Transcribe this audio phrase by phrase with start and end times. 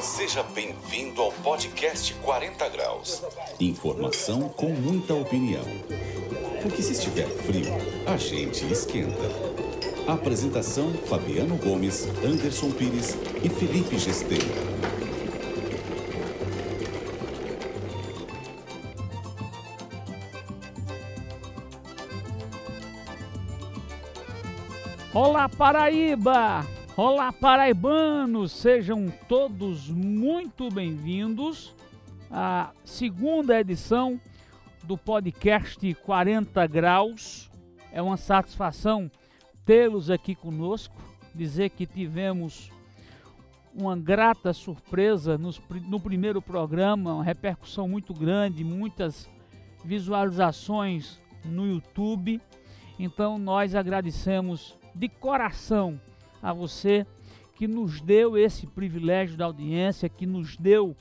[0.00, 3.22] Seja bem-vindo ao podcast 40 Graus.
[3.60, 5.64] Informação com muita opinião.
[6.62, 7.66] Porque se estiver frio,
[8.06, 9.20] a gente esquenta.
[10.06, 14.89] Apresentação: Fabiano Gomes, Anderson Pires e Felipe Gesteira.
[25.60, 26.66] Paraíba!
[26.96, 28.50] Olá paraibanos!
[28.50, 31.76] Sejam todos muito bem-vindos
[32.30, 34.18] à segunda edição
[34.84, 37.50] do podcast 40 Graus.
[37.92, 39.10] É uma satisfação
[39.66, 40.96] tê-los aqui conosco,
[41.34, 42.70] dizer que tivemos
[43.74, 49.28] uma grata surpresa no primeiro programa, uma repercussão muito grande, muitas
[49.84, 52.40] visualizações no YouTube.
[52.98, 56.00] Então nós agradecemos de coração
[56.42, 57.06] a você
[57.56, 60.96] que nos deu esse privilégio da audiência, que nos deu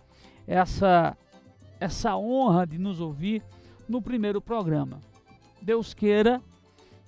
[0.45, 1.17] essa,
[1.79, 3.41] essa honra de nos ouvir
[3.87, 4.99] no primeiro programa.
[5.61, 6.41] Deus queira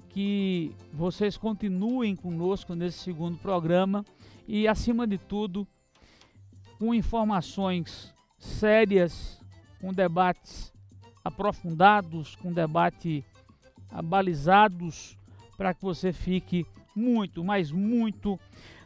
[0.09, 4.05] que vocês continuem conosco nesse segundo programa
[4.47, 5.67] e, acima de tudo,
[6.79, 9.41] com informações sérias,
[9.79, 10.73] com debates
[11.23, 13.23] aprofundados, com debate
[13.89, 15.17] abalizados
[15.61, 18.39] para que você fique muito, mas muito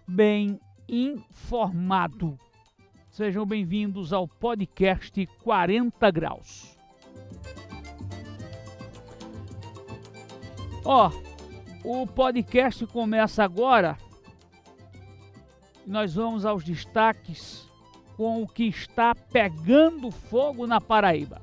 [0.05, 0.59] bem
[0.89, 2.37] informado.
[3.09, 6.77] Sejam bem-vindos ao podcast 40 Graus.
[10.83, 11.11] Ó,
[11.81, 13.97] o podcast começa agora.
[15.87, 17.69] Nós vamos aos destaques
[18.17, 21.41] com o que está pegando fogo na Paraíba.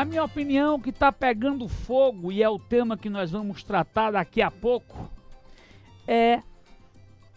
[0.00, 3.62] Na minha opinião, o que está pegando fogo, e é o tema que nós vamos
[3.62, 5.10] tratar daqui a pouco,
[6.08, 6.42] é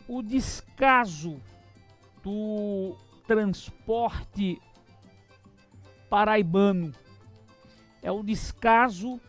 [0.07, 1.41] o descaso
[2.23, 2.95] do
[3.27, 4.61] transporte
[6.09, 6.93] paraibano.
[8.01, 9.19] É o descaso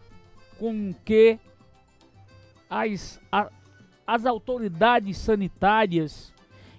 [0.57, 1.37] com que
[2.71, 3.51] as, a,
[4.07, 6.33] as autoridades sanitárias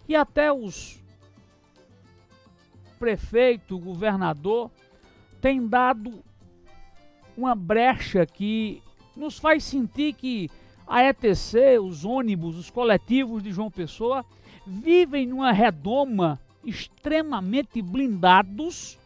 [0.07, 1.03] e até os
[2.97, 4.71] prefeito, governador,
[5.41, 6.23] tem dado
[7.37, 8.81] uma brecha que
[9.15, 10.49] nos faz sentir que
[10.87, 14.25] a ETC, os ônibus, os coletivos de João Pessoa
[14.65, 18.99] vivem numa redoma extremamente blindados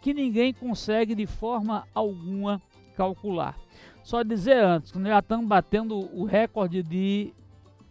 [0.00, 2.60] que ninguém consegue de forma alguma
[2.96, 3.56] calcular.
[4.02, 7.32] Só dizer antes nós já estamos batendo o recorde de,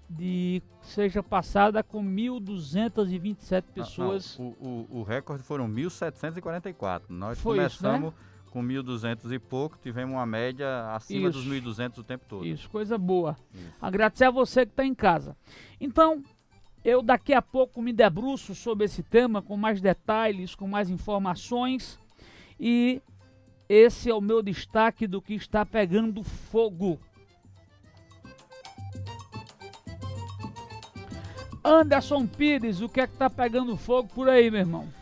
[0.09, 4.37] de seja passada com 1.227 pessoas.
[4.37, 4.69] Não, não.
[4.69, 7.03] O, o, o, recorde foram 1.744.
[7.09, 8.28] Nós Foi começamos isso, né?
[8.49, 11.39] Com 1.200 e pouco, tivemos uma média acima Isso.
[11.39, 12.45] dos 1.200 o tempo todo.
[12.45, 13.37] Isso, coisa boa.
[13.53, 13.73] Isso.
[13.81, 15.35] Agradecer a você que está em casa.
[15.79, 16.23] Então,
[16.83, 21.99] eu daqui a pouco me debruço sobre esse tema com mais detalhes, com mais informações.
[22.59, 23.01] E
[23.67, 26.99] esse é o meu destaque do que está pegando fogo.
[31.63, 34.98] Anderson Pires, o que é que tá pegando fogo por aí, meu irmão?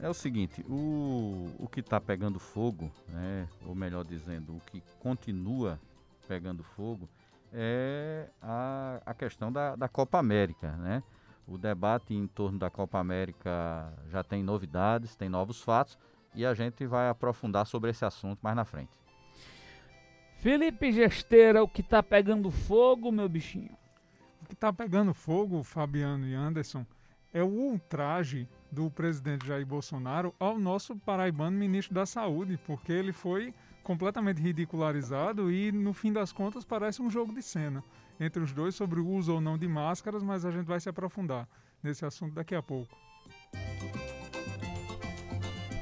[0.00, 4.80] É o seguinte, o, o que está pegando fogo, né, ou melhor dizendo, o que
[5.00, 5.80] continua
[6.28, 7.08] pegando fogo,
[7.52, 10.72] é a, a questão da, da Copa América.
[10.76, 11.02] Né?
[11.48, 15.98] O debate em torno da Copa América já tem novidades, tem novos fatos,
[16.34, 18.92] e a gente vai aprofundar sobre esse assunto mais na frente.
[20.36, 23.76] Felipe Gesteira, o que tá pegando fogo, meu bichinho?
[24.40, 26.86] O que está pegando fogo, Fabiano e Anderson,
[27.32, 33.12] é o ultraje do presidente Jair Bolsonaro ao nosso paraibano ministro da Saúde, porque ele
[33.12, 37.82] foi completamente ridicularizado e, no fim das contas, parece um jogo de cena
[38.20, 40.88] entre os dois sobre o uso ou não de máscaras, mas a gente vai se
[40.88, 41.48] aprofundar
[41.82, 42.94] nesse assunto daqui a pouco.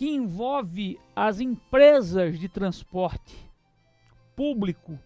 [0.01, 3.37] que envolve as empresas de transporte
[4.35, 4.99] público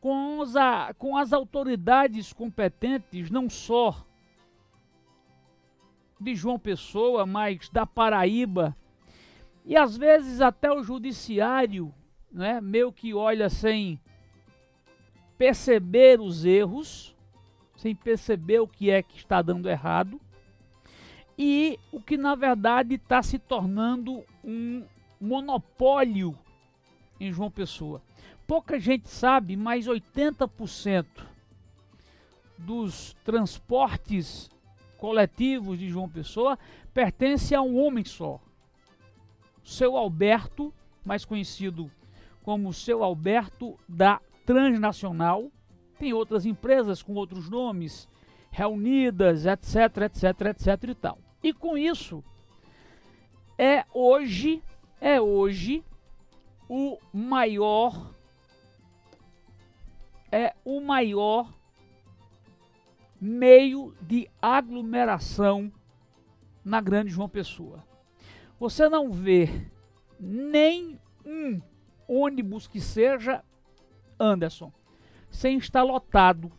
[0.00, 0.54] com, os,
[0.98, 4.04] com as autoridades competentes, não só
[6.20, 8.76] de João Pessoa, mas da Paraíba,
[9.64, 11.94] e às vezes até o judiciário,
[12.32, 14.00] né, meio que olha sem
[15.38, 17.14] perceber os erros,
[17.76, 20.20] sem perceber o que é que está dando errado,
[21.38, 24.84] e o que na verdade está se tornando um
[25.20, 26.36] monopólio
[27.20, 28.02] em João Pessoa.
[28.44, 31.06] Pouca gente sabe, mas 80%
[32.58, 34.50] dos transportes
[34.96, 36.58] coletivos de João Pessoa
[36.92, 38.40] pertence a um homem só.
[39.62, 40.74] Seu Alberto,
[41.04, 41.90] mais conhecido
[42.42, 45.52] como Seu Alberto da Transnacional.
[45.98, 48.08] Tem outras empresas com outros nomes,
[48.50, 51.27] reunidas, etc, etc, etc e tal.
[51.42, 52.22] E com isso,
[53.56, 54.62] é hoje,
[55.00, 55.84] é hoje
[56.68, 58.14] o maior
[60.30, 61.50] é o maior
[63.20, 65.72] meio de aglomeração
[66.62, 67.82] na Grande João Pessoa.
[68.60, 69.48] Você não vê
[70.20, 71.60] nem um
[72.06, 73.42] ônibus que seja
[74.20, 74.72] Anderson
[75.30, 76.50] sem estar lotado,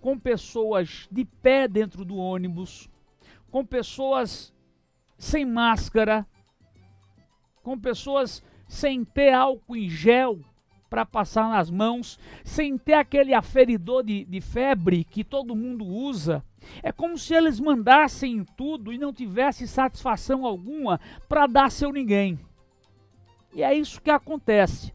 [0.00, 2.88] com pessoas de pé dentro do ônibus,
[3.50, 4.52] com pessoas
[5.18, 6.26] sem máscara,
[7.62, 10.40] com pessoas sem ter álcool em gel
[10.88, 16.44] para passar nas mãos, sem ter aquele aferidor de, de febre que todo mundo usa.
[16.82, 22.38] É como se eles mandassem tudo e não tivesse satisfação alguma para dar seu ninguém.
[23.52, 24.92] E é isso que acontece.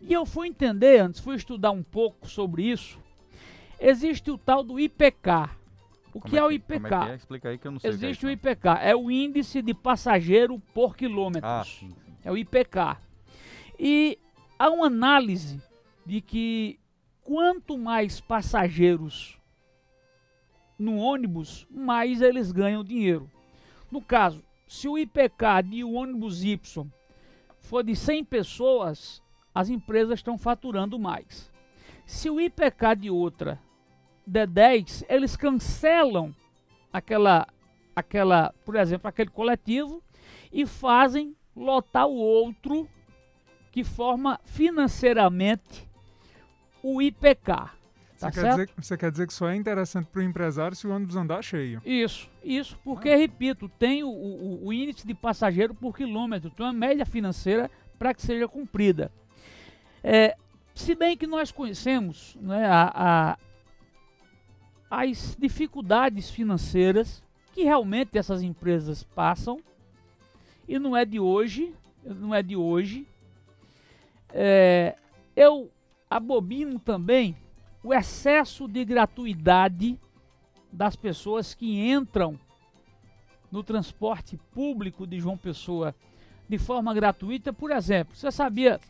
[0.00, 2.98] E eu fui entender antes, fui estudar um pouco sobre isso.
[3.78, 5.50] Existe o tal do IPK,
[6.16, 6.74] o que, é, é, o IPK?
[6.74, 7.14] É que é?
[7.14, 7.90] Explica aí que eu não sei.
[7.90, 11.44] Existe o, é IPK, é o índice de passageiro por quilômetros.
[11.44, 12.16] Ah, sim, sim.
[12.24, 12.96] É o IPK.
[13.78, 14.18] E
[14.58, 15.60] há uma análise
[16.06, 16.80] de que
[17.22, 19.38] quanto mais passageiros
[20.78, 23.30] no ônibus, mais eles ganham dinheiro.
[23.90, 26.90] No caso, se o IPK de um ônibus Y
[27.60, 29.22] for de 100 pessoas,
[29.54, 31.52] as empresas estão faturando mais.
[32.06, 33.60] Se o IPK de outra
[34.26, 36.34] der 10, eles cancelam
[36.92, 37.46] aquela,
[37.94, 40.02] aquela, por exemplo, aquele coletivo
[40.52, 42.88] e fazem lotar o outro
[43.70, 45.88] que forma financeiramente
[46.82, 47.76] o IPK.
[48.18, 50.86] Tá você, quer dizer, você quer dizer que só é interessante para o empresário se
[50.86, 51.82] o ônibus andar cheio?
[51.84, 53.16] Isso, isso, porque, ah.
[53.16, 58.14] repito, tem o, o, o, índice de passageiro por quilômetro, tem uma média financeira para
[58.14, 59.12] que seja cumprida.
[60.02, 60.34] É,
[60.74, 63.38] se bem que nós conhecemos né, a, a,
[64.90, 69.58] as dificuldades financeiras que realmente essas empresas passam
[70.68, 71.72] e não é de hoje,
[72.04, 73.06] não é de hoje.
[74.30, 74.96] É,
[75.34, 75.70] eu
[76.10, 77.36] abobino também
[77.82, 79.98] o excesso de gratuidade
[80.72, 82.38] das pessoas que entram
[83.50, 85.94] no transporte público de João Pessoa
[86.48, 87.52] de forma gratuita.
[87.52, 88.80] Por exemplo, você sabia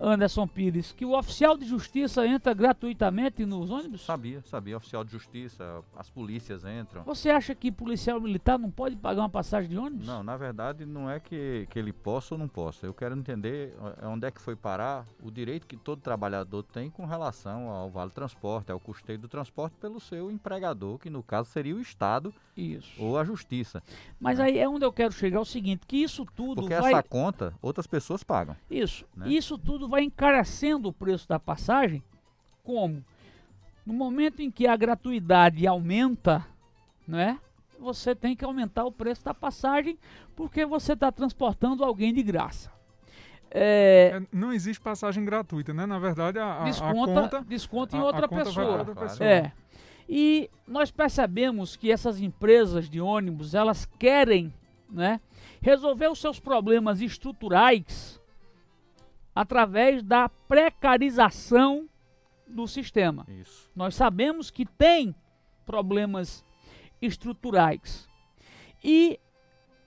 [0.00, 4.02] Anderson Pires, que o oficial de justiça entra gratuitamente nos ônibus?
[4.02, 4.76] Sabia, sabia.
[4.76, 7.02] Oficial de justiça, as polícias entram.
[7.04, 10.06] Você acha que policial militar não pode pagar uma passagem de ônibus?
[10.06, 12.86] Não, na verdade não é que, que ele possa ou não possa.
[12.86, 16.90] Eu quero entender é onde é que foi parar o direito que todo trabalhador tem
[16.90, 21.50] com relação ao vale transporte, ao custeio do transporte pelo seu empregador, que no caso
[21.50, 22.92] seria o Estado Isso.
[22.98, 23.82] ou a Justiça.
[24.20, 26.92] Mas aí é onde eu quero chegar é o seguinte, que isso tudo Porque vai...
[26.92, 28.56] essa conta outras pessoas pagam.
[28.70, 29.04] Isso.
[29.14, 29.28] né?
[29.28, 32.02] Isso tudo vai encarecendo o preço da passagem.
[32.62, 33.04] Como?
[33.84, 36.44] No momento em que a gratuidade aumenta,
[37.06, 37.38] né?
[37.78, 39.98] Você tem que aumentar o preço da passagem
[40.34, 42.72] porque você está transportando alguém de graça.
[43.50, 45.86] É, É, não existe passagem gratuita, né?
[45.86, 47.40] Na verdade, a, a- a desconta, conta...
[47.42, 48.78] desconta em a- a outra pessoa.
[48.78, 49.28] outra pessoa.
[49.28, 49.52] É.
[50.08, 54.52] E nós percebemos que essas empresas de ônibus, elas querem,
[54.90, 55.20] né,
[55.60, 58.15] resolver os seus problemas estruturais
[59.36, 61.86] através da precarização
[62.48, 63.26] do sistema.
[63.28, 63.70] Isso.
[63.76, 65.14] Nós sabemos que tem
[65.66, 66.42] problemas
[67.02, 68.08] estruturais.
[68.82, 69.20] E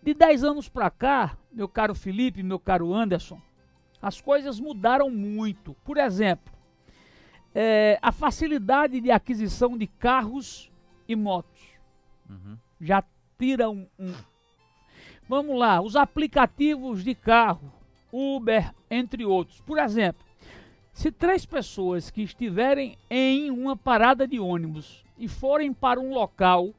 [0.04, 3.42] de 10 anos para cá, meu caro Felipe, meu caro Anderson,
[4.00, 5.74] as coisas mudaram muito.
[5.84, 6.54] Por exemplo,
[7.56, 10.72] eh, a facilidade de aquisição de carros
[11.08, 11.60] e motos
[12.30, 12.56] Uhum.
[12.80, 13.04] já
[13.40, 14.14] tira um, um-
[15.28, 17.72] Vamos lá, os aplicativos de carro,
[18.12, 19.62] Uber, entre outros.
[19.62, 20.26] Por exemplo,
[20.94, 26.74] se três pessoas que estiverem em uma parada de ônibus e forem para um local,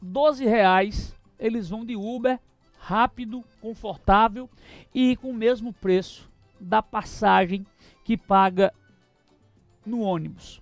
[0.00, 2.40] 12 reais, eles vão de Uber,
[2.78, 4.50] rápido, confortável
[4.92, 6.28] e com o mesmo preço
[6.58, 7.64] da passagem
[8.04, 8.72] que paga
[9.86, 10.60] no ônibus.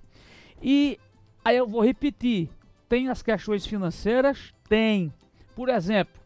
[0.62, 0.98] E
[1.42, 2.50] aí eu vou repetir,
[2.88, 4.52] tem as questões financeiras?
[4.68, 5.12] Tem.
[5.54, 6.19] Por exemplo,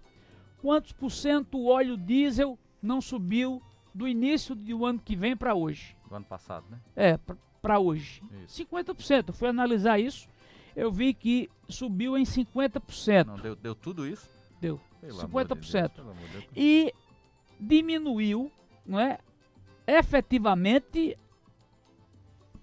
[0.64, 3.60] quantos por cento o óleo diesel não subiu
[3.94, 5.94] do início do ano que vem para hoje?
[6.08, 6.80] Do ano passado, né?
[6.96, 7.18] É,
[7.60, 8.22] para hoje.
[8.46, 8.64] Isso.
[8.64, 9.28] 50%.
[9.28, 10.26] Eu fui analisar isso,
[10.74, 13.26] eu vi que subiu em 50%.
[13.26, 14.26] Não, deu, deu tudo isso?
[14.58, 14.80] Deu.
[15.02, 15.70] Pelo amor de 50%.
[15.82, 16.46] Deus, pelo amor de Deus.
[16.56, 16.94] E
[17.60, 18.50] diminuiu,
[18.86, 19.18] não é?
[19.86, 21.18] Efetivamente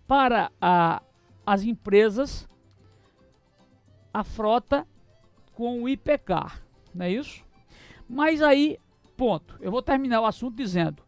[0.07, 1.03] para a-
[1.45, 2.49] as empresas
[4.11, 4.87] a frota
[5.53, 6.59] com o IPK,
[6.95, 7.43] não é isso?
[8.11, 8.77] Mas aí,
[9.15, 9.57] ponto.
[9.61, 11.01] Eu vou terminar o assunto dizendo: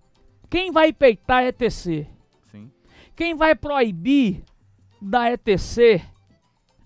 [0.49, 2.07] quem vai peitar a ETC?
[2.49, 2.71] Sim.
[3.13, 4.41] Quem vai proibir
[5.01, 6.01] da ETC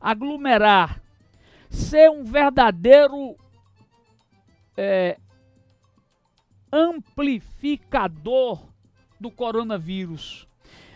[0.01, 1.01] aglomerar,
[1.69, 3.35] ser um verdadeiro
[4.75, 5.19] é,
[6.71, 8.67] amplificador
[9.19, 10.47] do coronavírus,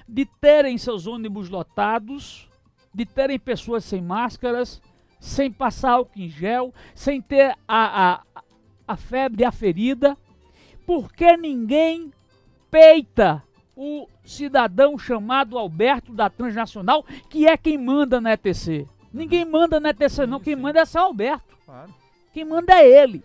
[0.07, 2.49] de terem seus ônibus lotados,
[2.93, 4.81] de terem pessoas sem máscaras,
[5.19, 8.23] sem passar álcool em gel, sem ter a, a,
[8.91, 10.17] a febre aferida,
[10.85, 12.11] porque ninguém
[12.69, 13.41] peita
[13.75, 18.85] o cidadão chamado Alberto da Transnacional, que é quem manda na ETC.
[19.13, 20.41] Ninguém manda na ETC, não.
[20.41, 21.57] Quem manda é só Alberto.
[22.33, 23.23] Quem manda é ele.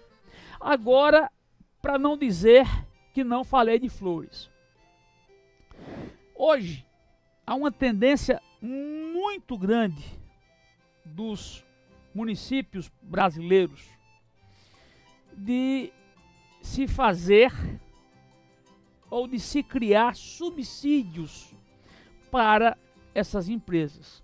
[0.60, 1.30] Agora,
[1.82, 2.66] para não dizer
[3.12, 4.48] que não falei de flores.
[6.34, 6.86] Hoje,
[7.44, 10.04] há uma tendência muito grande
[11.04, 11.64] dos
[12.14, 13.95] municípios brasileiros
[15.36, 15.92] de
[16.62, 17.52] se fazer
[19.10, 21.52] ou de se criar subsídios
[22.30, 22.76] para
[23.14, 24.22] essas empresas.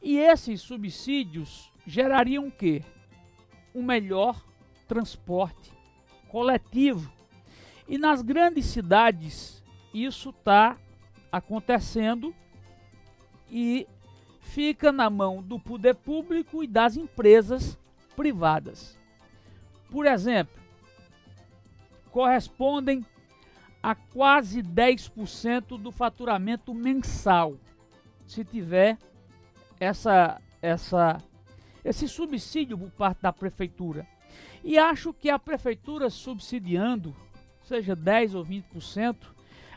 [0.00, 2.82] E esses subsídios gerariam o quê?
[3.74, 4.42] Um melhor
[4.86, 5.72] transporte
[6.28, 7.12] coletivo.
[7.88, 9.62] E nas grandes cidades
[9.92, 10.76] isso está
[11.30, 12.34] acontecendo
[13.50, 13.86] e
[14.40, 17.78] fica na mão do poder público e das empresas
[18.14, 18.98] privadas.
[19.96, 20.62] Por exemplo,
[22.10, 23.02] correspondem
[23.82, 27.56] a quase 10% do faturamento mensal,
[28.26, 28.98] se tiver
[29.80, 31.16] essa, essa,
[31.82, 34.06] esse subsídio por parte da prefeitura.
[34.62, 37.16] E acho que a prefeitura subsidiando,
[37.62, 39.16] seja 10 ou 20%,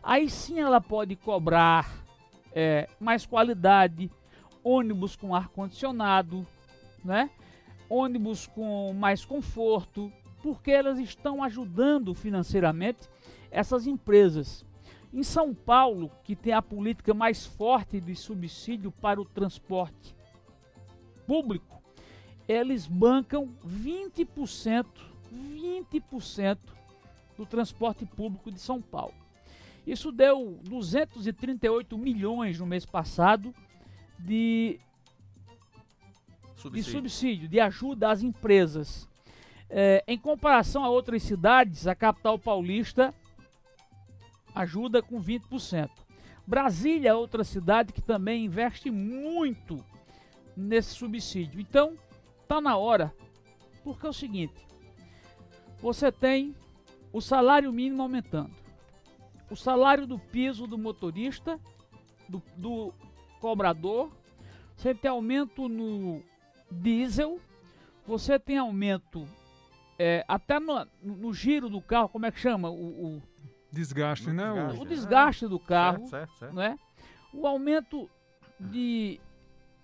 [0.04, 2.04] aí sim ela pode cobrar
[2.52, 4.12] é, mais qualidade,
[4.62, 6.46] ônibus com ar-condicionado,
[7.06, 7.30] né?
[7.90, 13.10] Ônibus com mais conforto, porque elas estão ajudando financeiramente
[13.52, 14.66] essas empresas.
[15.12, 20.16] Em São Paulo, que tem a política mais forte de subsídio para o transporte
[21.26, 21.82] público,
[22.48, 24.86] eles bancam 20%,
[25.34, 26.58] 20%
[27.38, 29.14] do transporte público de São Paulo.
[29.86, 33.54] Isso deu 238 milhões no mês passado
[34.20, 34.80] de,
[36.60, 36.92] de Subsídio.
[36.92, 39.08] subsídio, de ajuda às empresas.
[39.70, 43.14] É, em comparação a outras cidades, a capital paulista
[44.54, 45.90] ajuda com 20%.
[46.46, 49.84] Brasília é outra cidade que também investe muito
[50.58, 51.62] nesse subsídio.
[51.62, 51.94] Então,
[52.48, 53.14] tá na hora,
[53.84, 54.56] porque é o seguinte:
[55.80, 56.56] você tem
[57.14, 58.56] o salário mínimo aumentando,
[59.50, 61.60] o salário do piso do motorista,
[62.28, 62.94] do, do
[63.40, 64.12] cobrador,
[64.76, 66.24] você tem aumento no
[66.72, 67.40] diesel,
[68.06, 69.28] você tem aumento
[69.98, 72.70] é, até no, no, giro do carro, como é que chama?
[72.70, 73.22] O, o
[73.72, 74.46] desgaste, né?
[74.46, 76.56] Desgaste, o, desgaste do carro, certo, certo, certo.
[76.56, 76.80] Né?
[77.34, 78.10] O aumento
[78.60, 79.20] de,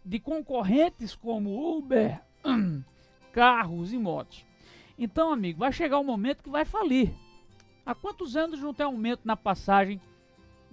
[0.06, 2.22] de concorrentes como Uber,
[3.34, 4.46] carros e motos.
[4.98, 7.14] Então, amigo, vai chegar um momento que vai falir.
[7.86, 10.02] Há quantos anos não tem aumento na passagem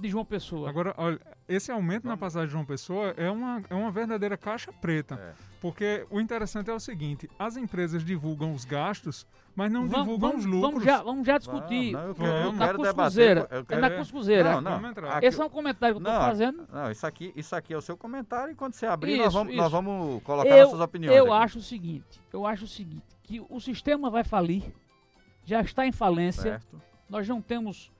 [0.03, 0.69] de João Pessoa?
[0.69, 2.19] Agora, olha, esse aumento Vamos.
[2.19, 5.15] na passagem de João Pessoa é uma, é uma verdadeira caixa preta.
[5.15, 5.53] É.
[5.61, 10.31] Porque o interessante é o seguinte: as empresas divulgam os gastos, mas não vamos, divulgam
[10.31, 10.71] vamos, os lucros.
[10.73, 11.93] Vamos já, vamos já discutir.
[11.93, 13.49] Não, não, eu quero, eu na cuscuzeira.
[13.69, 14.61] É na cuscuzeira.
[14.61, 14.93] Não, não.
[15.23, 16.67] Esse é um comentário que eu estou fazendo.
[16.73, 19.33] Não, isso aqui, isso aqui é o seu comentário e quando você abrir, isso, nós,
[19.33, 21.17] vamos, nós vamos colocar eu, nossas opiniões.
[21.17, 21.45] Eu aqui.
[21.45, 24.65] acho o seguinte: eu acho o seguinte, que o sistema vai falir,
[25.45, 26.43] já está em falência.
[26.43, 26.83] Certo.
[27.09, 27.93] Nós não temos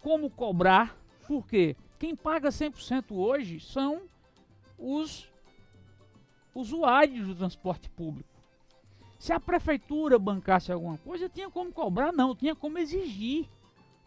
[0.00, 0.96] como cobrar,
[1.30, 1.76] por quê?
[1.96, 4.00] Quem paga 100% hoje são
[4.76, 5.30] os
[6.52, 8.28] usuários do transporte público.
[9.16, 13.48] Se a prefeitura bancasse alguma coisa, tinha como cobrar, não, tinha como exigir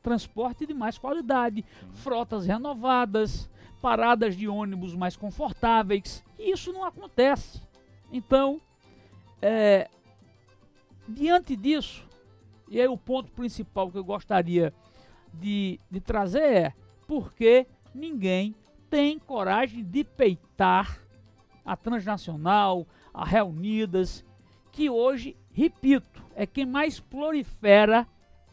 [0.01, 1.63] transporte de mais qualidade,
[1.93, 3.49] frotas renovadas,
[3.81, 6.21] paradas de ônibus mais confortáveis.
[6.37, 7.61] E isso não acontece.
[8.11, 8.59] Então,
[9.41, 9.89] é,
[11.07, 12.05] diante disso,
[12.67, 14.73] e aí o ponto principal que eu gostaria
[15.33, 18.55] de, de trazer é porque ninguém
[18.89, 20.99] tem coragem de peitar
[21.65, 24.25] a transnacional, a Reunidas,
[24.71, 28.07] que hoje, repito, é quem mais prolifera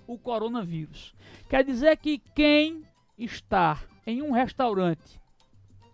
[0.07, 1.15] o coronavírus.
[1.49, 2.85] Quer dizer que quem
[3.17, 5.21] está em um restaurante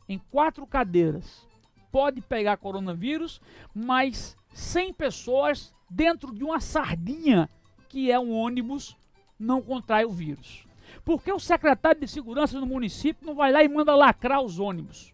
[0.09, 1.47] em quatro cadeiras
[1.91, 3.41] pode pegar coronavírus,
[3.75, 7.49] mas 100 pessoas dentro de uma sardinha
[7.89, 8.97] que é um ônibus
[9.39, 10.66] não contrai o vírus.
[11.05, 15.13] Porque o secretário de segurança do município não vai lá e manda lacrar os ônibus?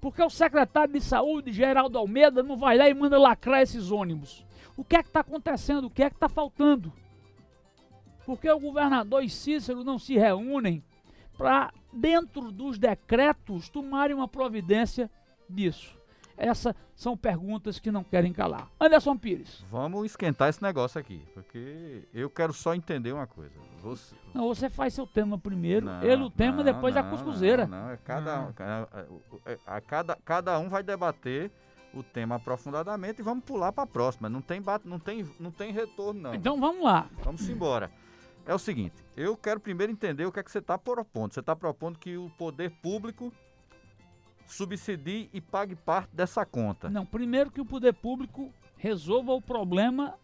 [0.00, 4.44] Porque o secretário de saúde, Geraldo Almeida, não vai lá e manda lacrar esses ônibus?
[4.76, 5.86] O que é que está acontecendo?
[5.86, 6.92] O que é que está faltando?
[8.24, 10.84] Porque o governador e Cícero não se reúnem
[11.36, 15.10] para, dentro dos decretos, tomarem uma providência
[15.48, 15.97] disso.
[16.38, 18.70] Essas são perguntas que não querem calar.
[18.80, 19.64] Anderson Pires.
[19.70, 23.52] Vamos esquentar esse negócio aqui, porque eu quero só entender uma coisa.
[23.82, 27.04] Você, não, você faz seu tema primeiro, não, ele o tema, não, depois não, a
[27.04, 27.66] cuscuzeira.
[27.66, 28.52] Não, é cada, um,
[29.46, 31.50] é, a, cada, cada um vai debater
[31.92, 34.28] o tema aprofundadamente e vamos pular para a próxima.
[34.28, 36.34] Não tem, não, tem, não tem retorno, não.
[36.34, 37.08] Então vamos lá.
[37.24, 37.90] Vamos embora.
[38.46, 41.34] É o seguinte, eu quero primeiro entender o que é que você está propondo.
[41.34, 43.32] Você está propondo que o poder público
[44.48, 46.88] subsidie e pague parte dessa conta.
[46.88, 50.14] Não, primeiro que o poder público resolva o problema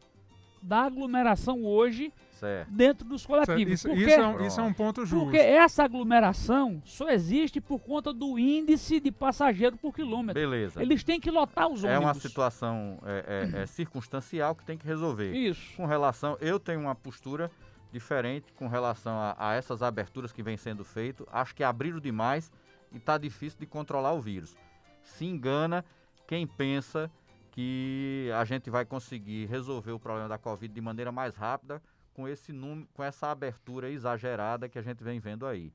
[0.62, 2.70] da aglomeração hoje certo.
[2.70, 3.74] dentro dos coletivos.
[3.74, 5.24] Isso, porque, isso, é um, isso, é um, ponto justo.
[5.24, 10.40] Porque essa aglomeração só existe por conta do índice de passageiro por quilômetro.
[10.40, 10.80] Beleza.
[10.80, 11.90] Eles têm que lotar os ônibus.
[11.94, 15.34] É uma situação é, é, é circunstancial que tem que resolver.
[15.34, 15.76] Isso.
[15.76, 17.50] Com relação, eu tenho uma postura
[17.92, 21.28] diferente com relação a, a essas aberturas que vem sendo feito.
[21.30, 22.50] Acho que abriram demais
[22.94, 24.56] e está difícil de controlar o vírus.
[25.02, 25.84] Se engana
[26.26, 27.10] quem pensa
[27.50, 31.82] que a gente vai conseguir resolver o problema da Covid de maneira mais rápida
[32.14, 35.72] com esse número, com essa abertura exagerada que a gente vem vendo aí.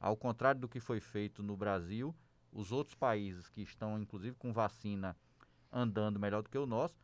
[0.00, 2.14] Ao contrário do que foi feito no Brasil,
[2.50, 5.16] os outros países que estão inclusive com vacina
[5.70, 7.00] andando melhor do que o nosso,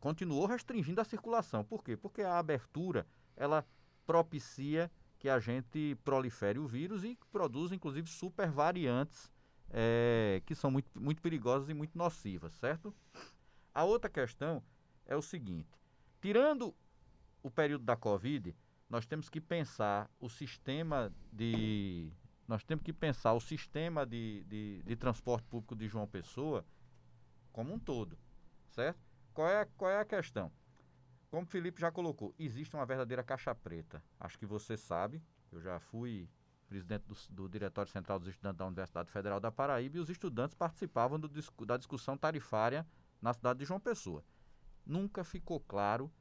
[0.00, 1.64] continuou restringindo a circulação.
[1.64, 1.96] Por quê?
[1.96, 3.66] Porque a abertura, ela
[4.06, 4.90] propicia
[5.22, 9.30] que a gente prolifere o vírus e produz, inclusive, super variantes
[9.70, 12.92] é, que são muito, muito perigosas e muito nocivas, certo?
[13.72, 14.60] A outra questão
[15.06, 15.68] é o seguinte:
[16.20, 16.74] tirando
[17.40, 18.52] o período da Covid,
[18.90, 22.12] nós temos que pensar o sistema de.
[22.48, 26.66] Nós temos que pensar o sistema de, de, de transporte público de João Pessoa
[27.52, 28.18] como um todo,
[28.72, 28.98] certo?
[29.32, 30.50] Qual é, qual é a questão?
[31.32, 34.04] Como o Felipe já colocou, existe uma verdadeira caixa preta.
[34.20, 36.28] Acho que você sabe, eu já fui
[36.68, 40.54] presidente do, do Diretório Central dos Estudantes da Universidade Federal da Paraíba e os estudantes
[40.54, 41.30] participavam do,
[41.64, 42.86] da discussão tarifária
[43.18, 44.22] na cidade de João Pessoa.
[44.84, 46.12] Nunca ficou claro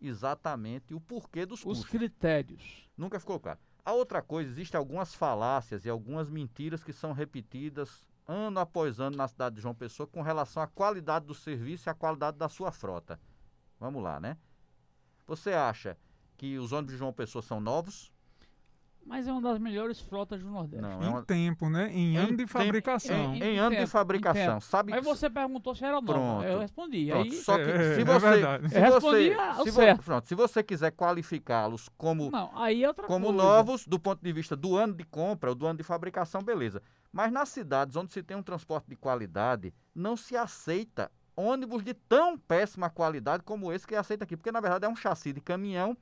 [0.00, 1.90] exatamente o porquê dos Os custos.
[1.90, 2.88] critérios.
[2.96, 3.58] Nunca ficou claro.
[3.84, 9.16] A outra coisa, existem algumas falácias e algumas mentiras que são repetidas ano após ano
[9.16, 12.48] na cidade de João Pessoa com relação à qualidade do serviço e à qualidade da
[12.48, 13.18] sua frota.
[13.80, 14.36] Vamos lá, né?
[15.26, 15.96] Você acha
[16.36, 18.12] que os ônibus de João Pessoa são novos?
[19.06, 20.82] Mas é uma das melhores frotas do Nordeste.
[20.82, 21.90] Não, é Em uma, tempo, né?
[21.90, 23.34] Em ano de tempo- fabricação.
[23.34, 24.58] em- em ano tempo, de fabricação.
[24.58, 24.60] em.
[24.60, 26.12] Sabe Mas você perguntou se era nova.
[26.12, 26.44] Pronto.
[26.44, 27.06] Eu respondi.
[27.10, 28.68] Pronto, Aí, só que É, se é você, verdade.
[28.68, 29.30] se Eu você,
[29.64, 30.02] se vo- certo.
[30.04, 33.42] pronto, se você quiser qualificá-los como não, aí é outra como coisa.
[33.42, 36.82] novos do ponto de vista do ano de compra ou do ano de fabricação, beleza.
[37.10, 41.94] Mas nas cidades onde se tem um transporte de qualidade, não se aceita ônibus de
[41.94, 45.40] tão péssima qualidade como esse que aceita aqui, porque na verdade é um chassi de
[45.40, 45.96] caminhão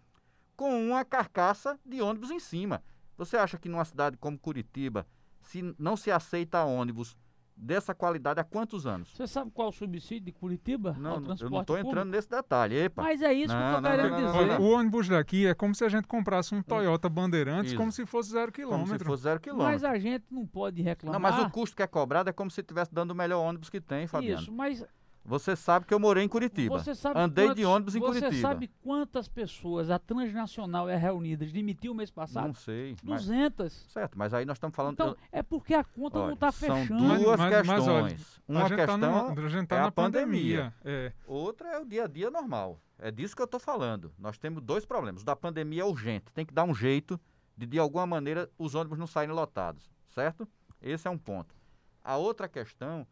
[0.57, 2.83] com uma carcaça de ônibus em cima.
[3.17, 5.07] Você acha que numa cidade como Curitiba,
[5.41, 7.17] se não se aceita ônibus
[7.61, 9.09] dessa qualidade há quantos anos?
[9.17, 12.11] Você sabe qual é o subsídio de Curitiba Não, ao eu transporte não estou entrando
[12.11, 12.77] nesse detalhe.
[12.77, 13.03] Epa.
[13.03, 14.47] Mas é isso que eu Não, não, querendo não, não, dizer.
[14.47, 17.77] não, O ônibus daqui é como se a gente comprasse um Toyota Bandeirantes, Isso.
[17.81, 19.07] como se fosse zero como se quilômetro.
[19.07, 19.89] fosse zero Mas quilômetro.
[19.89, 21.21] a gente não pode reclamar.
[21.21, 23.69] Não, mas o custo que é cobrado é como se estivesse dando o melhor ônibus
[23.69, 24.41] que tem, Fabiano.
[24.41, 24.85] Isso, mas
[25.29, 26.79] Você sabe que eu morei em Curitiba.
[26.79, 28.49] você sabe Andei quantos- de ônibus em Você Curitiba.
[28.49, 32.47] sabe quantas pessoas a Transnacional é reunida demitiu o mês passado?
[32.47, 32.97] Não sei.
[33.03, 33.73] Mas, 200.
[33.91, 34.95] certo, mas aí nós estamos falando.
[34.95, 36.99] Então, eu- é porque a conta olha, não está são fechando.
[37.07, 38.41] duas Mas- mas- mas olha, questões.
[38.49, 40.75] Uma a gente tá, questão numa- a gente tá é na a pandemia.
[40.85, 41.13] É.
[41.27, 42.81] Outra é o dia a dia normal.
[42.99, 44.11] É disso que eu estou falando.
[44.19, 45.23] Nós temos dois problemas.
[45.23, 46.33] O da pandemia é urgente.
[46.33, 47.21] Tem que dar um jeito
[47.57, 49.91] de, de alguma maneira, os ônibus não saírem lotados.
[50.09, 50.49] Certo?
[50.81, 51.55] Esse é um ponto.
[52.03, 53.07] A outra questão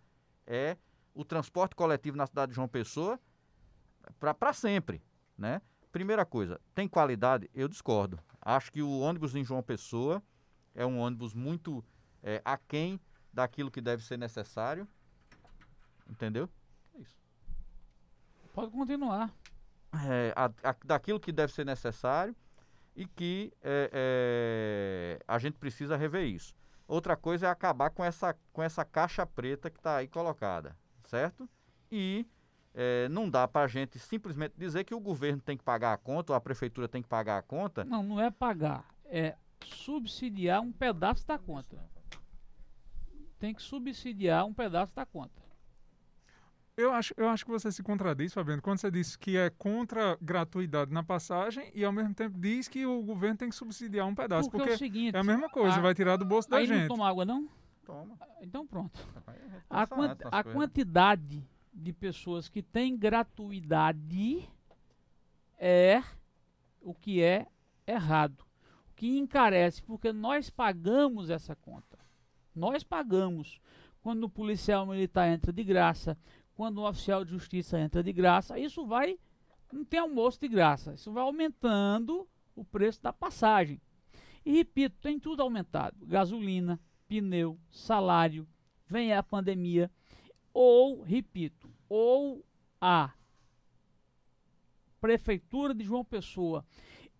[0.46, 0.76] é
[1.16, 3.18] o transporte coletivo na cidade de João Pessoa
[4.20, 5.02] para sempre.
[5.36, 5.60] Né?
[5.90, 7.50] Primeira coisa, tem qualidade?
[7.54, 8.18] Eu discordo.
[8.40, 10.22] Acho que o ônibus em João Pessoa
[10.74, 11.84] é um ônibus muito
[12.22, 13.00] é, aquém
[13.32, 14.86] daquilo que deve ser necessário.
[16.08, 16.48] Entendeu?
[16.94, 17.16] É isso.
[18.52, 19.32] Pode continuar.
[20.08, 22.36] é, a- a- daquilo que deve ser necessário
[22.94, 26.54] e que é, é, a gente precisa rever isso.
[26.86, 31.48] Outra coisa é acabar com essa, com essa caixa preta que está aí colocada, certo?
[31.90, 32.26] E
[32.74, 35.96] é, não dá para a gente simplesmente dizer que o governo tem que pagar a
[35.96, 37.84] conta ou a prefeitura tem que pagar a conta.
[37.84, 38.84] Não, não é pagar.
[39.06, 41.78] É subsidiar um pedaço da conta.
[43.38, 45.44] Tem que subsidiar um pedaço da conta.
[46.76, 50.18] Eu acho, eu acho que você se contradiz, Fabiano, quando você diz que é contra
[50.20, 54.14] gratuidade na passagem e ao mesmo tempo diz que o governo tem que subsidiar um
[54.14, 54.50] pedaço.
[54.50, 55.14] Porque, Porque, é o seguinte.
[55.14, 56.88] é a mesma coisa, a- vai tirar do bolso da aí não gente.
[56.88, 57.48] toma água, não?
[57.86, 58.18] Toma.
[58.42, 58.98] Então pronto.
[59.26, 60.52] Aí a gente A, coisas.
[60.52, 64.48] quantidade de pessoas que têm gratuidade
[65.56, 66.02] é
[66.82, 67.46] o que é
[67.86, 68.44] errado.
[68.90, 71.98] O que encarece, porque nós pagamos essa conta.
[72.54, 73.60] Nós pagamos.
[74.02, 76.16] Quando o policial militar entra de graça,
[76.54, 79.18] quando o oficial de justiça entra de graça, isso vai.
[79.72, 80.94] Não tem almoço de graça.
[80.94, 83.80] Isso vai aumentando o preço da passagem.
[84.44, 88.46] E repito, tem tudo aumentado: gasolina, pneu, salário,
[88.86, 89.90] vem a pandemia,
[90.52, 92.44] ou, repito, ou
[92.80, 93.12] a
[95.00, 96.64] Prefeitura de João Pessoa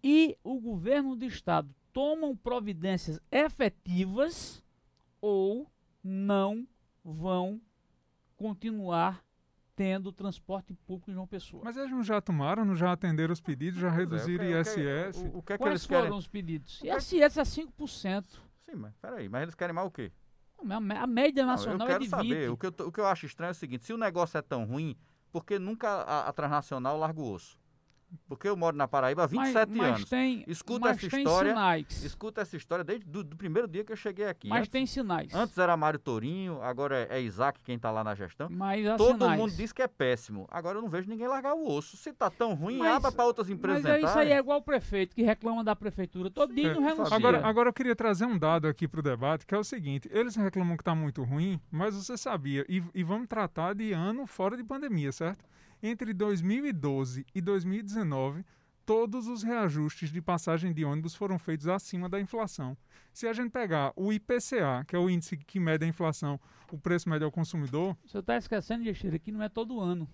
[0.03, 4.63] e o governo do estado tomam providências efetivas
[5.21, 5.71] ou
[6.03, 6.67] não
[7.05, 7.61] vão
[8.37, 9.25] continuar
[9.75, 11.63] tendo transporte público em João Pessoa.
[11.65, 14.55] Mas eles não já tomaram, não já atenderam os pedidos, já é, reduziram o que-
[14.55, 15.19] o que- ISS.
[15.35, 16.19] O, o que é que Quais eles foram querem?
[16.19, 16.81] os pedidos?
[16.83, 18.41] o ISS é 5%.
[18.69, 20.13] Sim, mas peraí, mas eles querem mais o quê?
[20.59, 22.11] A média Não, nacional eu quero é de 20%.
[22.11, 22.51] saber.
[22.51, 24.43] O que eu, o que eu acho estranho é o seguinte: se o negócio é
[24.43, 24.97] tão ruim,
[25.31, 27.59] por que nunca a, a transnacional larga o osso?
[28.29, 30.09] Porque eu moro na Paraíba há 27 mas, mas anos.
[30.11, 32.05] Tem, Escuta mas essa tem história, sinais.
[32.05, 34.49] Escuta essa história desde do, do primeiro dia que eu cheguei aqui.
[34.49, 35.35] Mas antes, tem sinais.
[35.35, 38.49] antes era Mário Tourinho, agora é, é Isaac quem está lá na gestão.
[38.51, 39.41] mas há Todo sinais.
[39.41, 40.47] mundo diz que é péssimo.
[40.51, 41.97] Agora eu não vejo ninguém largar o osso.
[41.97, 44.59] Se tá tão ruim, Mas- abra para outras empresas Mas é isso aí é igual
[44.59, 46.31] o prefeito que reclama da prefeitura.
[46.31, 47.17] Todo dia e não É, renuncia.
[47.17, 50.09] Agora, agora eu queria trazer um dado aqui para o debate, que é o seguinte:
[50.13, 54.27] eles reclamam que está muito ruim, mas você sabia, e, e vamos tratar de ano
[54.27, 55.45] fora de pandemia, certo?
[55.83, 58.45] Entre 2012 e 2019,
[58.85, 62.77] todos os reajustes de passagem de ônibus foram feitos acima da inflação.
[63.13, 66.39] Se a gente pegar o IPCA, que é o índice que mede a inflação,
[66.71, 70.09] o preço médio ao consumidor, Você está esquecendo, Gestira, que não é todo ano.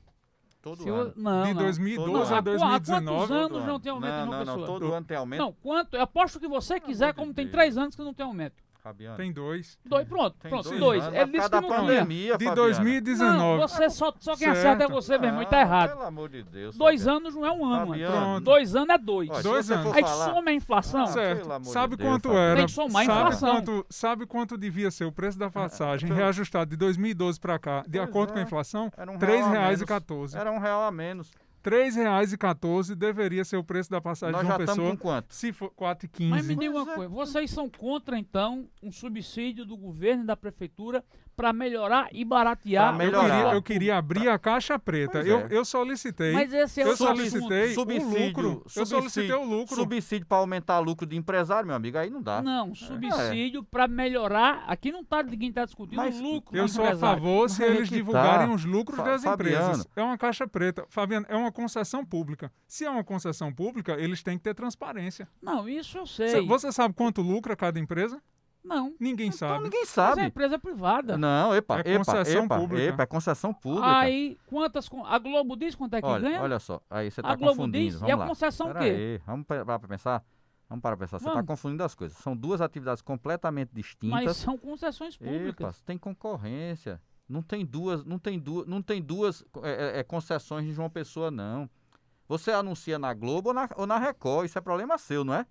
[0.60, 1.12] Todo Se ano.
[1.16, 1.62] Não, de não.
[1.62, 2.34] 2012 Todo a ano.
[2.36, 4.54] Há qu- há quantos 2019, anos Todo não tem aumento não, em João não, não,
[4.54, 4.66] Pessoa?
[4.80, 5.40] todo ano tem aumento.
[5.40, 5.96] Não, quanto?
[5.96, 8.62] Eu aposto que você quiser, como de tem três anos que não tem aumento.
[8.82, 9.16] Fabiano.
[9.16, 9.78] tem dois.
[9.86, 11.04] Dois, pronto, Tem pronto, dois dois.
[11.06, 12.56] Ele por disse causa que não pandemia, De Fabiano.
[12.56, 13.38] 2019.
[13.38, 15.88] Não, você só, só quem acerta é você, meu irmão, e tá Ah, errado.
[15.90, 16.76] Pelo amor de Deus.
[16.76, 17.18] Dois Fabiano.
[17.20, 17.86] anos não é um ano.
[17.88, 18.16] Fabiano.
[18.16, 18.44] Pronto.
[18.44, 19.28] Dois anos é dois.
[19.42, 19.92] Dois anos.
[19.94, 21.02] Aí falar- soma a inflação.
[21.02, 21.40] Ah, Certo.
[21.42, 22.46] pelo amor de Sabe Deus, quanto Fabiano.
[22.46, 22.56] era?
[22.56, 23.50] Tem que somar a sabe inflação.
[23.54, 27.82] quanto, sabe quanto devia ser o preço da passagem Então- reajustado de 2012 para cá,
[27.86, 28.44] de Pois acordo com a é.
[28.44, 28.90] inflação?
[28.96, 30.34] Era um R$ real a 3,14.
[30.34, 30.34] menos.
[30.34, 31.30] Era um real a menos.
[31.64, 34.96] R$ 3,14 deveria ser o preço da passagem Nós de já uma estamos pessoa.
[34.96, 35.34] com quanto?
[35.34, 35.72] Se for
[36.18, 36.58] Mas me 4,15.
[36.58, 36.94] diga uma é.
[36.96, 41.04] coisa, vocês são contra, então, um subsídio do governo e da prefeitura
[41.36, 43.28] para melhorar e baratear Pra Eu melhorar.
[43.42, 45.12] queria, eu queria abrir a caixa preta.
[45.20, 45.48] Pois Eu, é.
[45.50, 46.32] eu solicitei.
[46.32, 48.64] Mas esse é eu o solicitei Subsídio, o lucro.
[48.76, 49.74] Eu solicitei o lucro.
[49.76, 52.42] Subsídio para aumentar o lucro de empresário, meu amigo, aí não dá.
[52.42, 54.64] Não, subsídio para melhorar.
[54.66, 56.56] Aqui não tá ninguém está discutindo Mas o lucro.
[56.56, 57.22] Eu sou a empresário.
[57.22, 58.54] favor se Mas aí eles que divulgarem tá.
[58.54, 59.60] os lucros Fa- das empresas.
[59.66, 59.84] Fabiano.
[59.96, 60.84] É uma caixa preta.
[60.88, 62.52] Fabiano, é uma concessão pública.
[62.66, 65.28] Se é uma concessão pública, eles têm que ter transparência.
[65.40, 66.46] Não, isso eu sei.
[66.46, 68.20] Você sabe quanto lucra cada empresa?
[68.64, 68.94] Não.
[69.00, 69.64] Ninguém Então sabe.
[69.64, 70.22] ninguém Mas é sabe.
[70.24, 71.18] empresa privada.
[71.18, 72.82] Não, epa, É epa, concessão epa, pública.
[72.82, 73.98] epa, é concessão pública.
[73.98, 74.88] Aí, quantas.
[75.06, 76.42] A Globo diz quanto é que olha, ganha?
[76.42, 77.84] olha só, aí você a está Globo confundindo.
[77.84, 77.94] diz.
[77.94, 78.26] Vamos E a lá.
[78.26, 78.78] concessão o quê?
[78.84, 80.24] aí, vamos parar para pensar.
[80.68, 81.18] Vamos parar para pensar.
[81.18, 82.16] Você está confundindo as coisas.
[82.18, 84.36] São duas atividades completamente Mas distintas.
[84.38, 85.82] são concessões Epa, públicas.
[85.82, 87.00] tem concorrência.
[87.28, 90.88] Não tem duas, não tem duas, não tem duas é, é, é, concessões de João
[90.90, 91.68] Pessoa, não.
[92.28, 95.46] Você anuncia na Globo ou na, ou na Record, isso é problema seu, não é?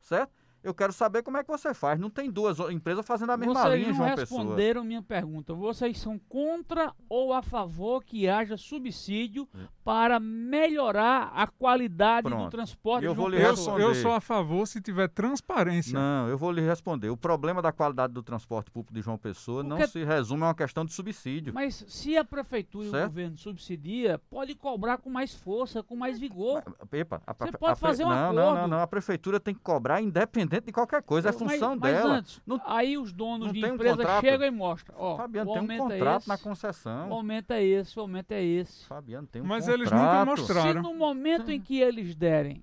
[0.00, 0.32] Certo?
[0.64, 2.00] Eu quero saber como é que você faz.
[2.00, 4.40] Não tem duas empresas fazendo a mesma Vocês linha, não João Pessoa.
[4.40, 5.52] responderam minha pergunta.
[5.52, 9.46] Vocês são contra ou a favor que haja subsídio
[9.84, 12.34] para melhorar a qualidade do.
[12.34, 12.50] Pronto.
[12.50, 13.94] transporte Eu de João vou lhe sou- eu responder.
[14.02, 15.92] sou a favor se tiver transparência.
[15.92, 17.10] Não, eu vou lhe responder.
[17.10, 20.46] O problema da qualidade do transporte público de João Pessoa não Porque- se resume a
[20.46, 21.52] uma questão de subsídio.
[21.52, 23.06] Mas se a prefeitura e o Certo.
[23.08, 26.62] governo subsidia, pode cobrar com mais força, com mais vigor.
[26.92, 28.68] Epa, a, Você pre- pode a fazer um não, não, não, acordo.
[28.70, 28.78] não.
[28.80, 31.28] A prefeitura tem que cobrar independente de qualquer coisa.
[31.28, 32.14] É Mas- função mas dela.
[32.16, 34.20] antes, Não- aí os donos de um empresa contrato?
[34.22, 34.96] chegam e mostram.
[34.98, 37.12] Ó, Fabiano, o tem um contrato esse, na O concessão.
[37.12, 38.84] aumento é esse, o aumento é esse.
[38.86, 39.80] Fabiano, tem um Mas contrato.
[39.80, 40.82] eles nunca Se mostraram.
[40.82, 42.62] no momento em que eles derem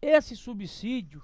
[0.00, 1.22] esse subsídio,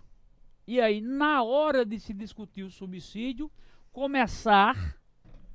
[0.66, 3.50] e aí na hora de se discutir o subsídio,
[3.92, 4.96] começar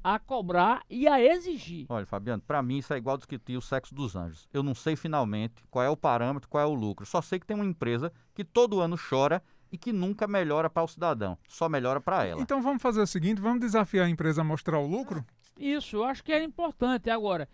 [0.04, 1.86] a cobrar e a exigir.
[1.88, 4.50] Olha, Fabiano, pra mim isso é igual discutir o sexo dos anjos.
[4.52, 7.06] Eu não sei finalmente qual é o parâmetro, qual é o lucro.
[7.06, 9.42] Só sei que tem uma empresa que todo ano chora
[9.74, 11.36] e que nunca melhora para o cidadão.
[11.50, 12.40] Só melhora para ela.
[12.40, 15.26] Então vamos fazer o seguinte: vamos desafiar a empresa a mostrar o lucro?
[15.58, 17.10] Isso, eu acho que é importante.
[17.10, 17.50] Agora,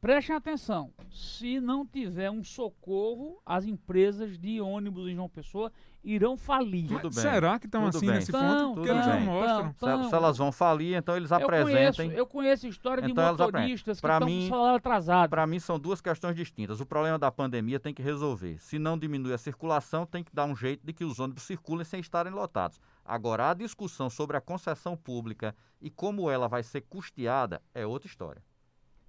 [0.00, 5.72] prestem atenção: se não tiver um socorro, as empresas de ônibus em João Pessoa
[6.04, 6.86] irão falir.
[6.86, 7.12] Tudo bem.
[7.12, 8.14] Será que estão assim bem.
[8.14, 8.74] nesse Tão, ponto?
[8.76, 9.24] Porque tudo eles não bem.
[9.24, 9.74] mostram.
[9.74, 12.12] Se, el- se elas vão falir, então eles eu conheço, apresentem.
[12.12, 13.46] eu conheço história de Então apresentam.
[13.60, 15.30] motoristas que estão mim- com salário atrasado.
[15.30, 16.80] Para mim são duas questões distintas.
[16.80, 18.56] O problema da pandemia tem que resolver.
[18.60, 21.84] Se não diminui a circulação, tem que dar um jeito de que os ônibus circulem
[21.84, 22.78] sem estarem lotados.
[23.04, 28.06] Agora, a discussão sobre a concessão pública e como ela vai ser custeada é outra
[28.08, 28.42] história.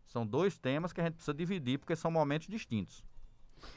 [0.08, 3.04] São dois temas que a gente precisa dividir porque são momentos distintos.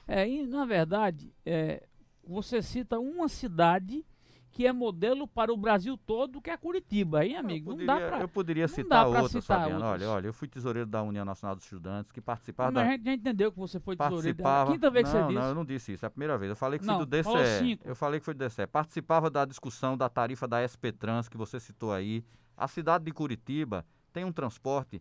[0.06, 1.86] É, e na verdade, é,
[2.24, 4.04] você cita uma cidade
[4.52, 7.70] que é modelo para o Brasil todo, que é Curitiba, hein, amigo?
[7.70, 8.20] eu não poderia, dá pra...
[8.20, 9.84] eu poderia não citar citar Fabiano.
[9.84, 12.92] Olha, olha, eu fui tesoureiro da União Nacional dos Estudantes que participava Mas da, a
[12.92, 14.36] gente já entendeu que você foi tesoureiro.
[14.36, 14.72] participava.
[14.72, 15.48] Quinta vez que não, você não, disse.
[15.48, 16.04] eu não disse isso.
[16.04, 16.50] É a primeira vez.
[16.50, 17.80] Eu falei que Não, fui do DCE.
[17.84, 18.66] Eu falei que foi do DCE.
[18.66, 22.24] Participava da discussão da tarifa da SP Trans que você citou aí.
[22.56, 25.00] A cidade de Curitiba tem um transporte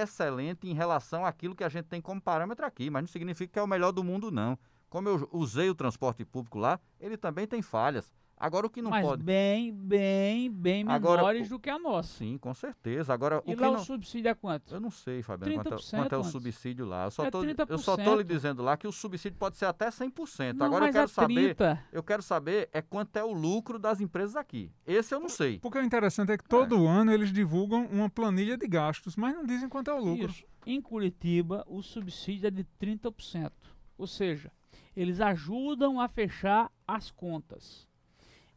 [0.00, 3.58] excelente em relação àquilo que a gente tem como parâmetro aqui, mas não significa que
[3.58, 4.58] é o melhor do mundo não.
[4.88, 8.12] Como eu usei o transporte público lá, ele também tem falhas.
[8.42, 9.22] Agora o que não Mas pode.
[9.22, 12.18] bem, bem, bem Agora, menores do que a nossa.
[12.18, 13.14] Sim, com certeza.
[13.14, 14.74] Agora E o que lá não o subsídio é quanto?
[14.74, 17.04] eu não sei, Fabiano, quanto, é- 30% quanto é o subsídio lá.
[17.04, 18.26] Eu só É tô, eu só tô lhe 30%.
[18.26, 20.54] dizendo lá que o subsídio pode ser até 100%.
[20.58, 21.84] Não, Agora eu quero é saber 30.
[21.92, 24.72] Eu quero saber é quanto é o lucro das empresas aqui.
[24.84, 25.60] Esse eu não sei.
[25.60, 29.44] Porque o interessante é que todo ano eles divulgam uma planilha de gastos, mas não
[29.46, 30.26] dizem quanto é o lucro.
[30.30, 30.44] Isso.
[30.66, 33.52] Em Curitiba, o subsídio é de 30%.
[33.96, 34.50] Ou seja,
[34.96, 37.86] eles ajudam a fechar as contas.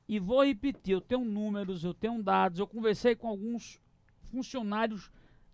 [0.07, 3.79] E vou repetir, eu tenho números, eu tenho dados, eu conversei com alguns
[4.23, 5.11] funcionários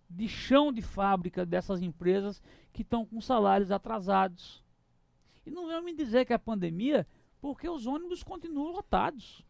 [0.08, 4.62] de chão de fábrica dessas empresas que estão com salários atrasados.
[5.46, 7.06] E não vão me dizer que é pandemia,
[7.40, 9.44] porque os ônibus continuam lotados.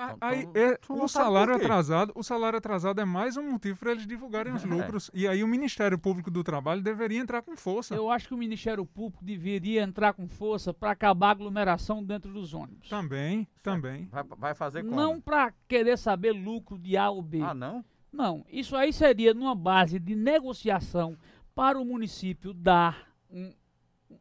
[0.00, 3.90] Então, Aí, então, é, o salário atrasado, o salário atrasado é mais um motivo para
[3.90, 4.66] eles divulgarem os É.
[4.68, 5.10] lucros.
[5.12, 7.96] E aí o Ministério Público do Trabalho deveria entrar com força.
[7.96, 12.32] Eu acho que o Ministério Público deveria entrar com força para acabar a aglomeração dentro
[12.32, 12.88] dos ônibus.
[12.88, 14.06] Também, também.
[14.06, 14.94] Vai, vai fazer como?
[14.94, 17.40] Não para querer saber lucro de A ou B.
[17.42, 17.84] Ah, não?
[18.12, 21.18] Não, isso aí seria numa base de negociação
[21.56, 23.52] para o município dar um,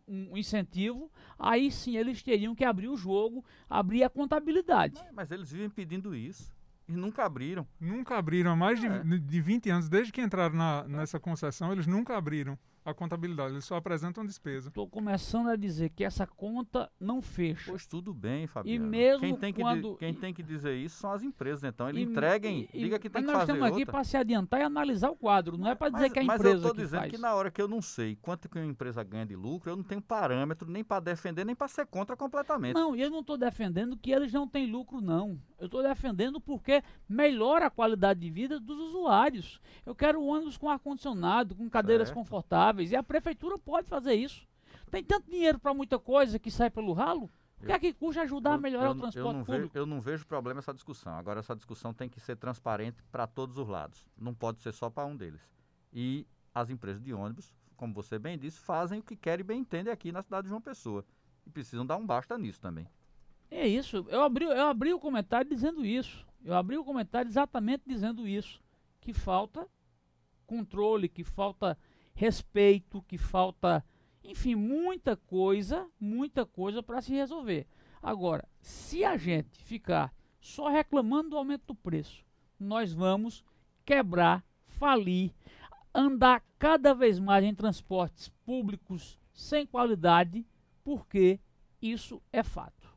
[0.07, 1.11] um incentivo.
[1.37, 4.99] Aí sim eles teriam que abrir o jogo, abrir a contabilidade.
[5.13, 6.55] Mas eles vivem pedindo isso.
[6.87, 7.67] E nunca abriram.
[7.79, 8.99] Nunca abriram há mais de, É.
[9.03, 12.57] de 20 anos, desde que entraram na- nessa concessão, eles nunca abriram.
[12.87, 14.69] A contabilidade, eles só apresentam despesa.
[14.69, 17.69] Estou começando a dizer que essa conta não fecha.
[17.69, 18.85] Pois tudo bem, Fabiano.
[18.85, 19.97] E mesmo quem tem que, quando...
[19.97, 21.89] quem tem que dizer isso são as empresas, então.
[21.89, 24.61] Ele entreguem, e- diga que tem mas que nós fazer estamos aqui para se adiantar
[24.61, 26.57] e analisar o quadro, não é para dizer mas, que é a mas empresa eu
[26.59, 27.11] estou dizendo faz.
[27.11, 29.75] que na hora que eu não sei quanto que uma empresa ganha de lucro, eu
[29.75, 32.73] não tenho parâmetro nem para defender, nem para ser contra completamente.
[32.73, 35.37] Não, e eu não estou defendendo que eles não têm lucro, não.
[35.59, 39.59] Eu estou defendendo porque melhora a qualidade de vida dos usuários.
[39.85, 42.17] Eu quero ônibus com ar-condicionado, com cadeiras Certo.
[42.17, 44.47] confortáveis, e a prefeitura pode fazer isso.
[44.91, 47.29] Tem tanto dinheiro para muita coisa que sai pelo ralo.
[47.61, 49.73] O que é que custa ajudar a Eu- melhorar eu, o transporte eu não público?
[49.73, 51.13] Vejo, eu não vejo problema essa discussão.
[51.13, 54.07] Agora, essa discussão tem que ser transparente para todos os lados.
[54.17, 55.41] Não pode ser só para um deles.
[55.91, 59.59] E as empresas de ônibus, como você bem disse, fazem o que querem e bem
[59.61, 61.03] entendem aqui na cidade de João Pessoa.
[61.45, 62.87] E precisam dar um basta nisso também.
[63.49, 64.05] É isso.
[64.09, 66.25] Eu abri, eu abri o comentário dizendo isso.
[66.45, 68.61] Eu abri o comentário exatamente dizendo isso.
[69.01, 69.67] Que falta
[70.45, 71.77] controle, que falta
[72.17, 73.85] respeito, que falta,
[74.23, 77.67] enfim, muita coisa, muita coisa para se resolver.
[78.01, 82.25] Agora, se a gente ficar só reclamando do aumento do preço,
[82.59, 83.45] nós vamos
[83.85, 85.31] quebrar, falir,
[85.93, 90.43] andar cada vez mais em transportes públicos sem qualidade,
[90.83, 91.39] porque
[91.79, 92.89] isso é fato.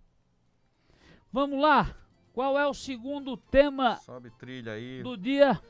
[1.30, 1.94] Vamos lá.
[2.32, 5.02] Qual é o segundo tema Sobe trilha aí.
[5.02, 5.60] do dia?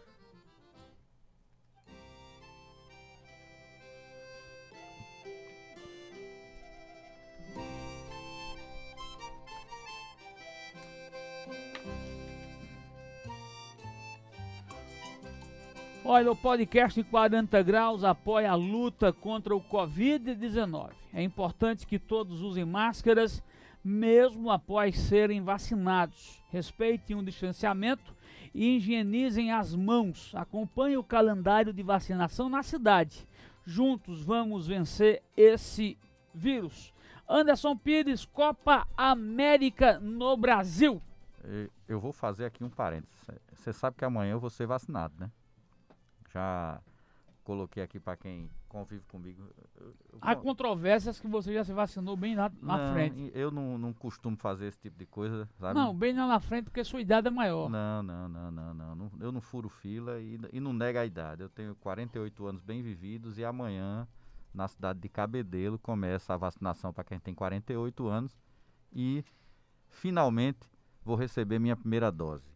[16.12, 20.90] Olha, o podcast 40 Graus apoia a luta contra o Covid-19.
[21.14, 23.40] É importante que todos usem máscaras,
[23.84, 26.42] mesmo após serem vacinados.
[26.50, 28.12] Respeitem o distanciamento
[28.52, 30.32] e higienizem as mãos.
[30.34, 33.24] Acompanhe o calendário de vacinação na cidade.
[33.64, 35.96] Juntos vamos vencer esse
[36.34, 36.92] vírus.
[37.28, 41.00] Anderson Pires, Copa América no Brasil.
[41.86, 43.16] Eu vou fazer aqui um parênteses.
[43.52, 45.30] Você sabe que amanhã eu vou ser vacinado, né?
[46.32, 46.80] Já
[47.44, 49.42] coloquei aqui para quem convive comigo.
[49.76, 53.32] Eu- eu Há vou- controvérsias que você já se vacinou bem lá na Não, frente.
[53.34, 55.74] Eu não, não costumo fazer esse tipo de coisa, sabe?
[55.74, 57.68] Não, bem lá na frente porque sua idade é maior.
[57.68, 59.10] Não, não, não, não, não, não.
[59.18, 61.42] Eu não furo fila e, e não nega a idade.
[61.42, 64.06] Eu tenho 48 anos bem vividos e amanhã,
[64.54, 68.38] na cidade de Cabedelo, começa a vacinação para quem tem 48 anos
[68.92, 69.24] e
[69.88, 70.60] finalmente
[71.04, 72.48] vou receber minha primeira dose.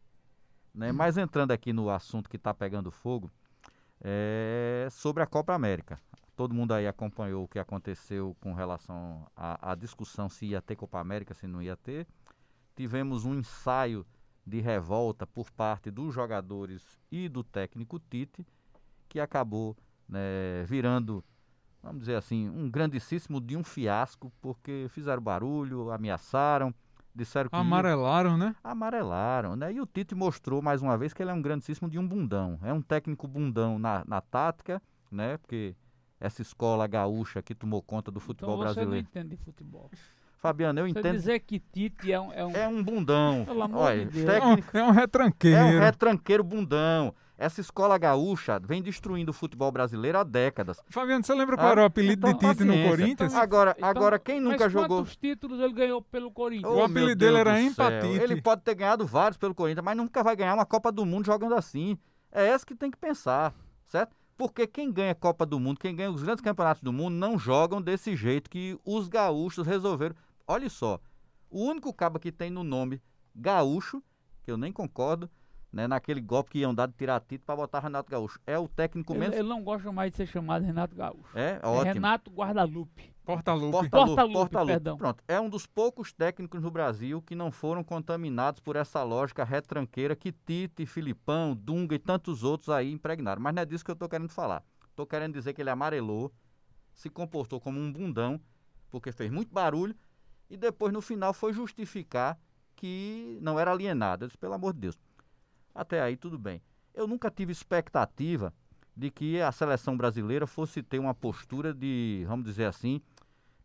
[0.72, 0.92] Né?
[0.92, 3.30] Mas entrando aqui no assunto que está pegando fogo,
[4.04, 5.98] é sobre a Copa América.
[6.36, 10.98] Todo mundo aí acompanhou o que aconteceu com relação à, discussão se ia ter Copa
[11.00, 12.06] América, se não ia ter.
[12.76, 14.04] Tivemos um ensaio
[14.46, 18.46] de revolta por parte dos jogadores e do técnico Tite,
[19.08, 19.76] que acabou
[20.08, 21.24] né, virando,
[21.82, 26.74] vamos dizer assim, um grandíssimo de um fiasco, porque fizeram barulho, ameaçaram,
[27.14, 27.56] disseram que.
[27.56, 28.54] ia- Amarelaram, né?
[28.62, 29.72] amarelaram, né?
[29.72, 32.58] E o Tite mostrou mais uma vez que ele é um grandíssimo de um bundão.
[32.62, 35.36] É um técnico bundão na, na tática, né?
[35.38, 35.74] Porque
[36.20, 38.90] essa escola gaúcha que tomou conta do futebol então você brasileiro.
[38.92, 39.90] não entende de futebol.
[40.38, 41.12] Fabiano, eu Você entendo.
[41.14, 43.44] dizer que Tite é um, é um- É um bundão.
[43.46, 44.28] Pelo amor Olha, de Deus.
[44.28, 45.56] É um, técnico, é um retranqueiro.
[45.56, 47.14] é um retranqueiro bundão.
[47.36, 50.80] Essa escola gaúcha vem destruindo o futebol brasileiro há décadas.
[50.88, 52.90] Fabiano, você lembra qual Ah, era o apelido então, de Tite no paciência.
[52.96, 53.34] Corinthians?
[53.34, 54.98] Agora, Então, agora quem mas nunca jogou.
[54.98, 56.72] quantos títulos ele ganhou pelo Corinthians?
[56.72, 57.60] O Oh, apelido meu dele Deus era.
[57.60, 58.22] Empatite.
[58.22, 61.26] Ele pode ter ganhado vários pelo Corinthians, mas nunca vai ganhar uma Copa do Mundo
[61.26, 61.98] jogando assim.
[62.30, 63.52] É essa que tem que pensar,
[63.88, 64.14] certo?
[64.36, 67.80] Porque quem ganha Copa do Mundo, quem ganha os grandes campeonatos do mundo, não jogam
[67.82, 70.14] desse jeito que os gaúchos resolveram.
[70.46, 71.00] Olha só,
[71.50, 73.00] o único cabo que tem no nome
[73.34, 74.02] gaúcho,
[74.42, 75.28] que eu nem concordo,
[75.74, 78.68] né, naquele golpe que iam dar de tirar título para botar Renato Gaúcho, é o
[78.68, 79.36] técnico Ele, menos.
[79.36, 81.36] ele não gosta mais de ser chamado Renato Gaúcho.
[81.36, 81.94] É, É ótimo.
[81.94, 83.12] Renato Guardalupe.
[83.24, 83.72] Porta-Lupe.
[83.72, 84.72] Porta-Lupe, Porta-Lupe, Porta-Lupe.
[84.72, 84.96] perdão.
[84.98, 89.42] Pronto, é um dos poucos técnicos no Brasil que não foram contaminados por essa lógica
[89.42, 93.42] retranqueira que Tite, Filipão, Dunga e tantos outros aí impregnaram.
[93.42, 94.62] Mas não é disso que eu estou querendo falar.
[94.90, 96.30] Estou querendo dizer que ele amarelou,
[96.92, 98.40] se comportou como um bundão,
[98.90, 99.96] porque fez muito barulho,
[100.48, 102.38] e depois no final foi justificar
[102.76, 104.24] que não era alienado.
[104.24, 104.98] Eu disse, pelo amor de Deus.
[105.74, 106.62] Até aí tudo bem.
[106.94, 108.54] Eu nunca tive expectativa
[108.96, 113.00] de que a seleção brasileira fosse ter uma postura de, vamos dizer assim,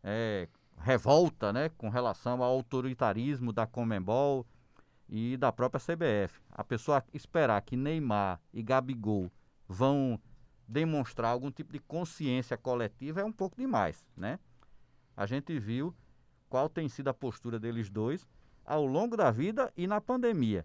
[0.02, 4.44] é, revolta né, com relação ao autoritarismo da Comembol
[5.08, 6.40] e da própria CBF.
[6.50, 9.30] A pessoa esperar que Neymar e Gabigol
[9.68, 10.20] vão
[10.66, 14.38] demonstrar algum tipo de consciência coletiva é um pouco demais, né?
[15.16, 15.94] A gente viu
[16.48, 18.26] qual tem sido a postura deles dois
[18.64, 20.64] ao longo da vida e na pandemia.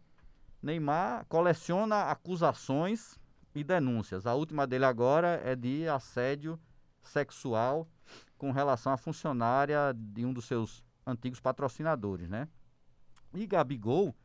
[0.66, 3.20] Neymar coleciona acusações
[3.54, 4.26] e denúncias.
[4.26, 6.60] A última dele agora é de assédio
[7.04, 7.88] sexual
[8.36, 12.48] com relação à funcionária de um dos seus antigos patrocinadores, né?
[13.32, 14.16] E Gabigol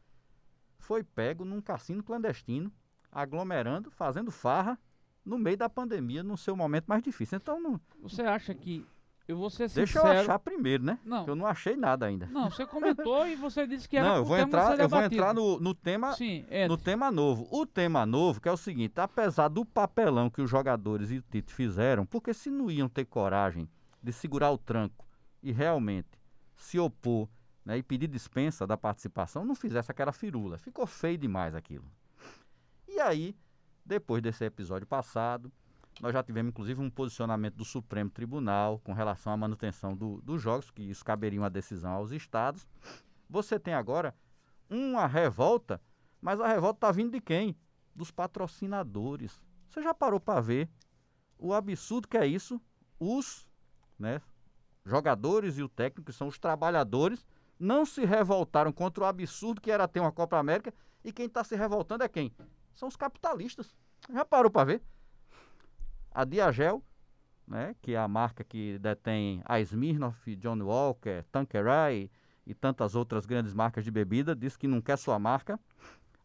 [0.79, 2.73] foi pego num cassino clandestino,
[3.13, 4.79] aglomerando, fazendo farra
[5.23, 7.37] no meio da pandemia, no seu momento mais difícil.
[7.37, 8.87] Então, não, Você acha que.
[9.31, 10.09] Eu vou ser deixa sincero.
[10.09, 10.99] eu achar primeiro, né?
[11.05, 11.25] Não.
[11.25, 12.27] Eu não achei nada ainda.
[12.27, 15.03] Não, você comentou e você disse que era não, eu vou tema entrar, eu vou
[15.03, 16.67] entrar no, no tema Sim, é.
[16.67, 17.47] no tema novo.
[17.49, 21.23] O tema novo, que é o seguinte, apesar do papelão que os jogadores e o
[21.23, 23.69] Tite fizeram, porque se não iam ter coragem
[24.03, 25.07] de segurar o tranco
[25.41, 26.19] e realmente
[26.57, 27.29] se opor
[27.65, 30.59] né, e pedir dispensa da participação, não fizesse aquela firula.
[30.59, 31.89] Ficou feio demais aquilo.
[32.89, 33.37] E aí,
[33.87, 35.53] depois desse episódio passado,
[36.01, 40.41] nós já tivemos inclusive um posicionamento do Supremo Tribunal com relação à manutenção do- dos
[40.41, 42.67] jogos, que isso caberia uma decisão aos estados.
[43.29, 44.15] Você tem agora
[44.69, 45.81] uma revolta,
[46.21, 47.57] mas a revolta está vindo de quem?
[47.95, 49.43] Dos patrocinadores.
[49.69, 50.69] Você já parou para ver
[51.39, 52.61] o absurdo que é isso?
[52.99, 53.47] Os
[53.99, 54.21] né,
[54.85, 57.27] jogadores e o técnico, que são os trabalhadores,
[57.59, 60.73] não se revoltaram contra o absurdo que era ter uma Copa América
[61.05, 62.33] e quem está se revoltando é quem?
[62.75, 63.77] São os capitalistas.
[64.11, 64.83] Já parou para ver?
[66.13, 66.83] A Diagel,
[67.47, 72.11] né, que é a marca que detém a Smirnoff, John Walker, Tanqueray
[72.47, 75.59] e tantas outras grandes marcas de bebida, disse que não quer sua marca.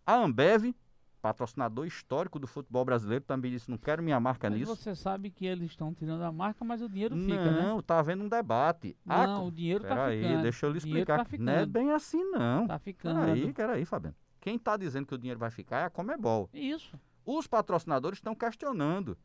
[0.06, 0.74] A Ambev,
[1.22, 4.76] patrocinador histórico do futebol brasileiro, também disse não quero minha marca Mas nisso.
[4.76, 7.62] você sabe que eles estão tirando a marca, mas o dinheiro fica, né?
[7.64, 8.96] não, tá havendo um debate.
[9.08, 10.42] A Não, o dinheiro tá Peraí, ficando.
[10.44, 11.26] deixa eu lhe explicar.
[11.26, 12.68] tá não é bem assim, não.
[12.68, 13.20] Tá ficando.
[13.20, 14.16] Peraí, peraí, Fabiano.
[14.40, 16.48] Quem está dizendo que o dinheiro vai ficar é a Comebol.
[16.54, 17.00] Isso.
[17.26, 19.18] Os patrocinadores estão questionando,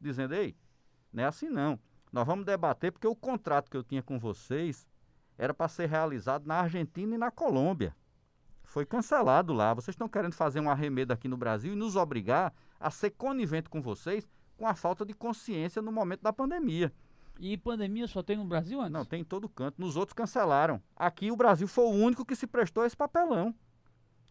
[0.00, 0.56] dizendo, ei,
[1.12, 1.78] não é assim não.
[2.12, 4.86] Nós vamos debater porque o contrato que eu tinha com vocês
[5.38, 7.94] era para ser realizado na Argentina e na Colômbia.
[8.62, 9.74] Foi cancelado lá.
[9.74, 13.68] Vocês estão querendo fazer um arremedo aqui no Brasil e nos obrigar a ser conivente
[13.68, 16.92] com vocês com a falta de consciência no momento da pandemia.
[17.38, 18.92] E pandemia só tem no Brasil antes?
[18.92, 19.80] Não, tem em todo canto.
[19.80, 20.80] Nos outros cancelaram.
[20.96, 23.54] Aqui o Brasil foi o único que se prestou a esse papelão.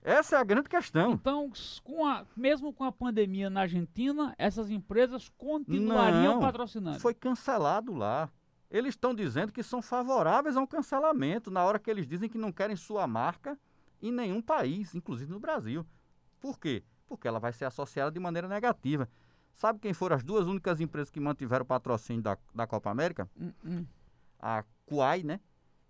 [0.04, 1.14] Essa é a grande questão.
[1.14, 1.50] Então,
[1.82, 7.00] com a, mesmo com a pandemia na Argentina, essas empresas continuariam Não, patrocinando.
[7.00, 8.30] Foi cancelado lá.
[8.70, 12.38] Eles estão dizendo que são favoráveis a um cancelamento na hora que eles dizem que
[12.38, 13.58] não querem sua marca
[14.02, 15.86] em nenhum país, inclusive no Brasil.
[16.40, 16.84] Por quê?
[17.08, 19.08] Porque ela vai ser associada de maneira negativa.
[19.54, 23.30] Sabe quem foram as duas únicas empresas que mantiveram o patrocínio da, da Copa América?
[23.40, 23.86] Hum, hum.
[24.40, 25.40] a Kuai, né?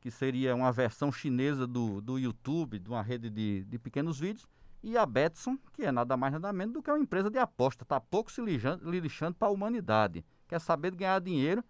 [0.04, 4.46] Que seria uma versão chinesa do, do YouTube, de uma rede de, de pequenos vídeos,
[4.84, 7.84] e a Betson, que é nada mais nada menos do que uma empresa de aposta,
[7.84, 10.26] está pouco se lixando, lixando para a humanidade.
[10.46, 11.64] Quer saber de ganhar dinheiro,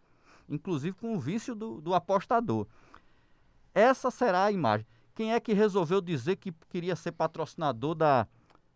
[0.49, 2.65] inclusive com o vício do, do apostador.
[3.71, 4.87] Essa será a imagem.
[5.13, 8.27] Quem é que resolveu dizer que queria ser patrocinador da,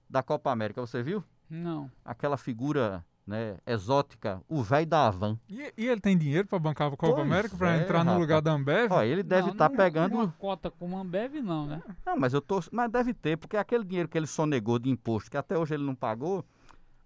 [0.08, 0.82] da Copa América?
[0.82, 1.24] Você viu?
[1.50, 1.92] Não.
[2.06, 5.38] Aquela figura né, exótica, o velho da Havan.
[5.50, 8.12] E, e ele tem dinheiro para bancar a Copa Pois América para é, entrar no
[8.12, 8.20] rapaz.
[8.22, 8.92] lugar da Ambev?
[8.92, 11.84] Ó, ele deve estar não- pegando Uma cota como a Ambev, não, né?
[12.06, 12.62] Não, mas eu tô.
[12.72, 15.84] Mas deve ter, porque aquele dinheiro que ele sonegou de imposto, que até hoje ele
[15.84, 16.46] não pagou,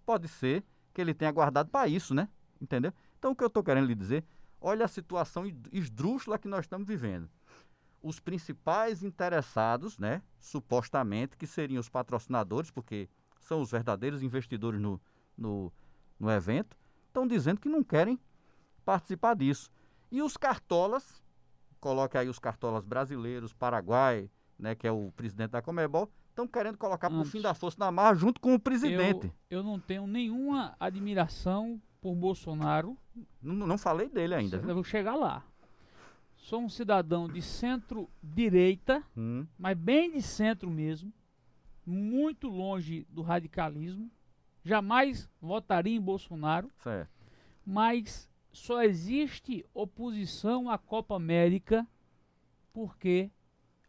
[0.05, 0.63] pode ser
[0.93, 2.30] que ele tenha guardado para isso, né?
[2.61, 2.93] Entendeu?
[3.17, 4.24] Então o que eu estou querendo lhe dizer,
[4.59, 7.28] olha a situação esdrúxula que nós estamos vivendo.
[8.03, 13.07] Os principais interessados, né, supostamente, que seriam os patrocinadores, porque
[13.39, 14.99] são os verdadeiros investidores no,
[15.38, 15.72] no,
[16.22, 18.19] no evento, estão dizendo que não querem
[18.86, 19.72] participar disso.
[20.11, 21.22] E os cartolas,
[21.80, 26.78] coloque aí os cartolas brasileiros, Paraguai, né, que é o presidente da Comebol, estão querendo
[26.78, 27.32] colocar por Antes.
[27.32, 29.34] fim da força na marra junto com o presidente.
[29.49, 32.95] Eu, eu não tenho nenhuma admiração por Bolsonaro.
[33.41, 34.57] Não, não falei dele ainda.
[34.57, 34.74] Eu Viu?
[34.76, 35.43] vou chegar lá.
[36.38, 41.11] Sou um cidadão de centro-direita, Hum, mas bem de centro mesmo,
[41.86, 44.09] muito longe do radicalismo.
[44.64, 47.09] Jamais votaria em Bolsonaro, certo.
[47.66, 51.88] mas só existe oposição à Copa América
[52.74, 53.32] porque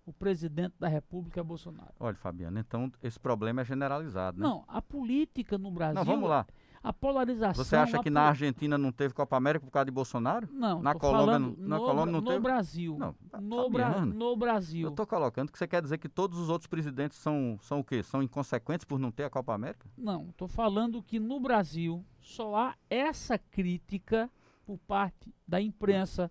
[0.04, 1.92] o presidente da República é Bolsonaro.
[2.00, 4.46] Olha, Fabiano, então esse problema é generalizado, né?
[4.46, 6.46] Não, a política no Brasil, Não, vamos lá.
[6.82, 7.64] A polarização.
[7.64, 10.48] Você acha que na Argentina não teve Copa América por causa de Bolsonaro?
[10.52, 12.40] Não, na Colômbia não- na no, Colômbia não no teve?
[12.40, 12.96] Brasil.
[12.98, 14.82] Não, no, Bra Fabiano, no Brasil.
[14.86, 17.84] Eu estou colocando que você quer dizer que todos os outros presidentes são, são o
[17.84, 18.02] quê?
[18.02, 19.88] São inconsequentes por não ter a Copa América?
[19.96, 24.28] Não, estou falando que no Brasil só há essa crítica
[24.66, 26.30] por parte da imprensa,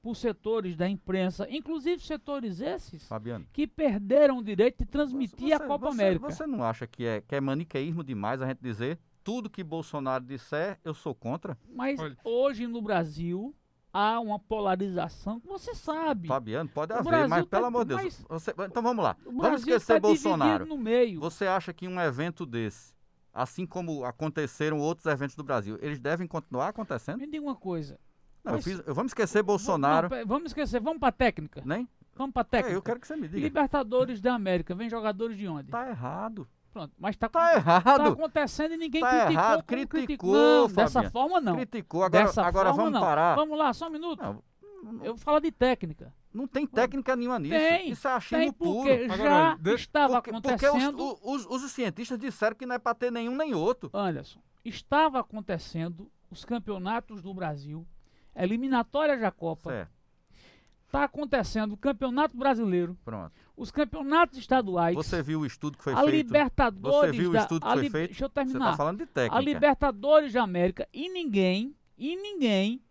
[0.00, 3.46] por setores da imprensa, inclusive setores esses Fabiano.
[3.52, 6.30] que perderam o direito de transmitir a Copa você, América.
[6.30, 10.24] Você não acha que é, que é maniqueísmo demais a gente dizer tudo que Bolsonaro
[10.24, 11.56] disser, eu sou contra?
[11.74, 12.16] Mas Olha.
[12.24, 13.54] hoje no Brasil
[13.92, 16.28] há uma polarização que você sabe.
[16.28, 18.24] Fabiano, pode O haver, Brasil mas tá- pelo amor de Deus.
[18.28, 19.16] você- então vamos lá.
[19.20, 20.66] O Vamos Brasil esquecer está Bolsonaro.
[20.66, 21.20] no meio.
[21.20, 22.94] Você acha que um evento desse,
[23.32, 27.18] assim como aconteceram outros eventos do Brasil, eles devem continuar acontecendo?
[27.18, 27.98] Me diga uma coisa.
[28.42, 30.08] Não, eu Mas- fiz- eu- vamos esquecer Bolsonaro.
[30.10, 31.62] Não, vamos esquecer, vamos pra técnica.
[31.64, 31.88] Nem?
[32.16, 32.76] Vamos pra É, técnica.
[32.76, 33.40] eu quero que você me diga.
[33.40, 35.70] Libertadores da América, vem jogadores de onde?
[35.70, 36.46] Tá errado.
[36.72, 38.06] Pronto, mas tá, Tá tá errado.
[38.08, 39.32] acontecendo e ninguém Tá criticou.
[39.32, 41.54] errado, como criticou, Não, dessa forma não.
[41.56, 42.02] Criticou.
[42.02, 43.00] Agora, dessa agora forma vamos não.
[43.06, 43.34] parar.
[43.36, 44.22] Vamos lá, só um minuto.
[44.22, 44.42] Não,
[45.04, 46.12] Eu vou falar de técnica.
[46.32, 47.54] não tem técnica nenhuma nisso.
[47.54, 48.90] Tem, Isso é achismo Tem puro.
[48.90, 51.18] Agora, já deixa- estava Porque, porque os, acontecendo.
[51.22, 53.90] os- os cientistas disseram que não é para ter nenhum nem outro.
[53.92, 57.86] Anderson, estava acontecendo os campeonatos do Brasil,
[58.34, 59.70] eliminatórias da Copa.
[59.70, 59.90] Certo,
[60.92, 63.32] Está acontecendo o Campeonato Brasileiro, pronto.
[63.56, 66.10] os campeonatos estaduais, Você viu o estudo que foi a feito?
[66.14, 68.10] Libertadores Você viu o da estudo que a foi feito?
[68.10, 68.64] Deixa eu Você terminar.
[68.66, 69.40] está falando de a técnica.
[69.40, 72.82] Libertadores da América e ninguém, e ninguém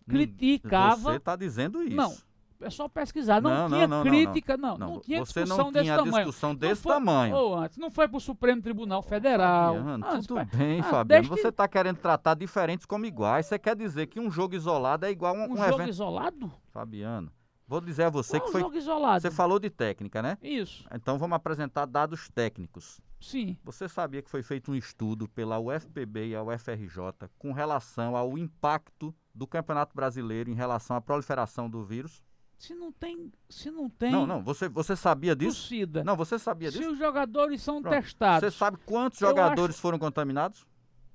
[0.00, 0.96] Hum, criticava.
[1.12, 1.94] Você está dizendo isso.
[1.94, 2.16] Não,
[2.60, 3.40] é só pesquisar.
[3.40, 4.78] Não, Não, não, tinha não, não, crítica, não.
[4.78, 6.16] Não, tinha você discussão não desse tinha tamanho.
[6.26, 7.36] discussão Não desse foi- tamanho.
[7.36, 9.76] Ou antes, não foi para o Supremo Tribunal Federal.
[9.76, 10.44] Fabiano, Antes, tudo pai.
[10.56, 11.28] bem, Ah, Fabiano.
[11.28, 13.46] Você está querendo tratar diferentes como iguais.
[13.46, 15.88] Você quer dizer que um jogo isolado é igual a um, um um jogo evento.
[15.90, 16.52] isolado?
[16.72, 17.30] Fabiano,
[17.66, 18.60] vou dizer a você Qual que foi.
[18.60, 19.20] jogo isolado?
[19.22, 20.36] Você falou de técnica, né?
[20.42, 23.00] Isso, Então vamos apresentar dados técnicos.
[23.20, 23.56] sim.
[23.64, 28.36] Você sabia que foi feito um estudo pela UFPB e a UFRJ com relação ao
[28.38, 32.22] impacto do Campeonato Brasileiro em relação à proliferação do vírus?
[32.58, 34.42] Se não tem, se não tem Não, não.
[34.42, 35.60] Você, você sabia disso?
[35.60, 36.90] torcida, Não, você sabia se disso?
[36.90, 37.94] os jogadores são Pronto.
[38.02, 40.66] testados, Você sabe quantos Eu jogadores foram contaminados?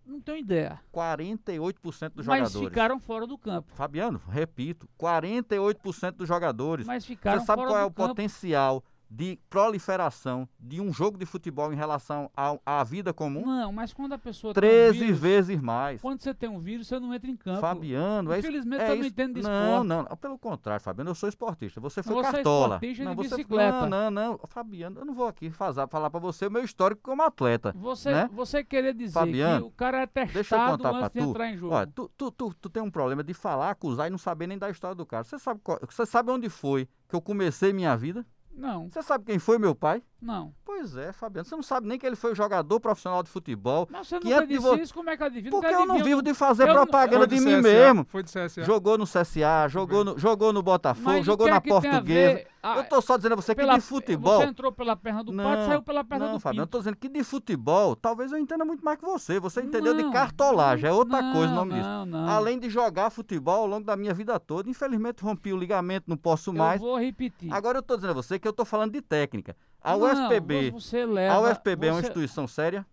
[0.05, 0.79] não tenho ideia.
[0.93, 2.69] 48% dos Mas jogadores.
[2.69, 3.71] ficaram fora do campo.
[3.73, 6.85] Fabiano, repito, 48% dos jogadores.
[6.85, 8.09] Mas ficaram Você sabe fora qual é do o campo.
[8.09, 8.83] potencial
[9.15, 12.31] de proliferação de um jogo de futebol em relação
[12.65, 13.45] à vida comum?
[13.45, 16.01] Não, mas quando a pessoa tem um 13 vírus, vezes mais.
[16.01, 17.61] quando você tem um vírus, você não entra em campo.
[17.61, 18.47] Fabiano, é isso.
[18.47, 19.07] Infelizmente é você não isso.
[19.09, 19.87] entende de Não, esporte.
[19.87, 21.79] não, não, pelo contrário, Fabiano, eu sou esportista.
[21.79, 22.75] Você foi Você é cartola.
[22.75, 23.85] esportista não, de você, bicicleta.
[23.87, 24.39] Não, não, não.
[24.47, 27.71] Fabiano, eu não vou aqui fazer, falar pra você o meu histórico como atleta.
[27.77, 28.29] Você, né?
[28.33, 31.29] você querer dizer Fabiano, que o cara é Deixa eu testado contar antes de tu.
[31.29, 31.75] entrar em jogo.
[31.75, 34.57] Olha, tu, tu, tu, tu tem um problema de falar, acusar e não saber nem
[34.57, 35.23] da história do cara.
[35.23, 38.25] Você sabe, qual- você sabe onde foi que eu comecei minha vida?
[38.53, 40.03] Não, Você sabe quem foi meu pai?
[40.23, 40.53] Não.
[40.65, 41.45] Pois é, Fabiano.
[41.47, 43.87] Você não sabe nem que ele foi jogador profissional de futebol.
[43.91, 45.51] Mas você Que nunca de disse vo- isso, como é que eu adivinho?
[45.51, 48.05] Porque eu não vivo de fazer eu não- propaganda Foi de do mim mesmo.
[48.09, 48.63] Foi do CSA.
[48.63, 51.73] Jogou no CSA, jogou no, jogou no Botafogo, Mas jogou que é na que a
[51.81, 52.47] Portuguesa.
[52.65, 54.39] Ah, Eu tô só dizendo a você que pela- de futebol.
[54.39, 56.77] Você entrou pela perna do pato e saiu pela perna não, do Fabiano, eu tô
[56.77, 59.37] dizendo que de futebol, talvez eu entenda muito mais que você.
[59.37, 61.85] Você entendeu de Não, cartolagem, é outra não, coisa o nome disso.
[61.85, 65.57] não, Não, Além de jogar futebol ao longo da minha vida toda, infelizmente rompi o
[65.57, 66.79] ligamento, não posso eu mais.
[66.79, 67.53] vou repetir.
[67.53, 69.57] Agora eu tô dizendo a você que eu tô falando de técnica.
[69.83, 72.85] A Não, UFPB, você leva, a UFPB é uma você- instituição séria?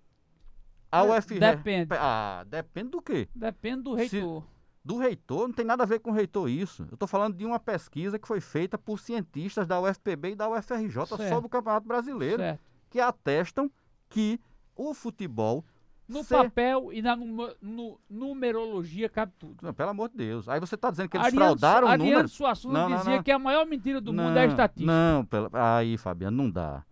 [0.90, 1.38] A De- UFR...
[1.38, 1.88] depende.
[1.92, 3.28] Ah, depende do quê?
[3.34, 4.44] Depende do Se- reitor.
[4.84, 6.88] Do reitor, não tem nada a ver com o reitor isso.
[6.90, 10.48] Eu tô falando de uma pesquisa que foi feita por cientistas da UFPB e da
[10.48, 11.28] UFRJ Certo.
[11.28, 12.60] sobre o Campeonato Brasileiro, Certo.
[12.88, 13.70] que atestam
[14.08, 14.40] que
[14.74, 15.64] o futebol
[16.10, 19.56] No ser- papel e na numo- nu- numerologia cabe tudo.
[19.62, 20.48] Não, pelo amor de Deus.
[20.48, 22.28] Aí você está dizendo que eles Ariano, fraudaram o Ariano número?
[22.28, 23.22] Suassuna Não, não, dizia não.
[23.22, 24.92] que a maior mentira do não, mundo é a estatística.
[24.92, 25.50] Não, pela...
[25.76, 26.82] aí, Fabiano, não dá.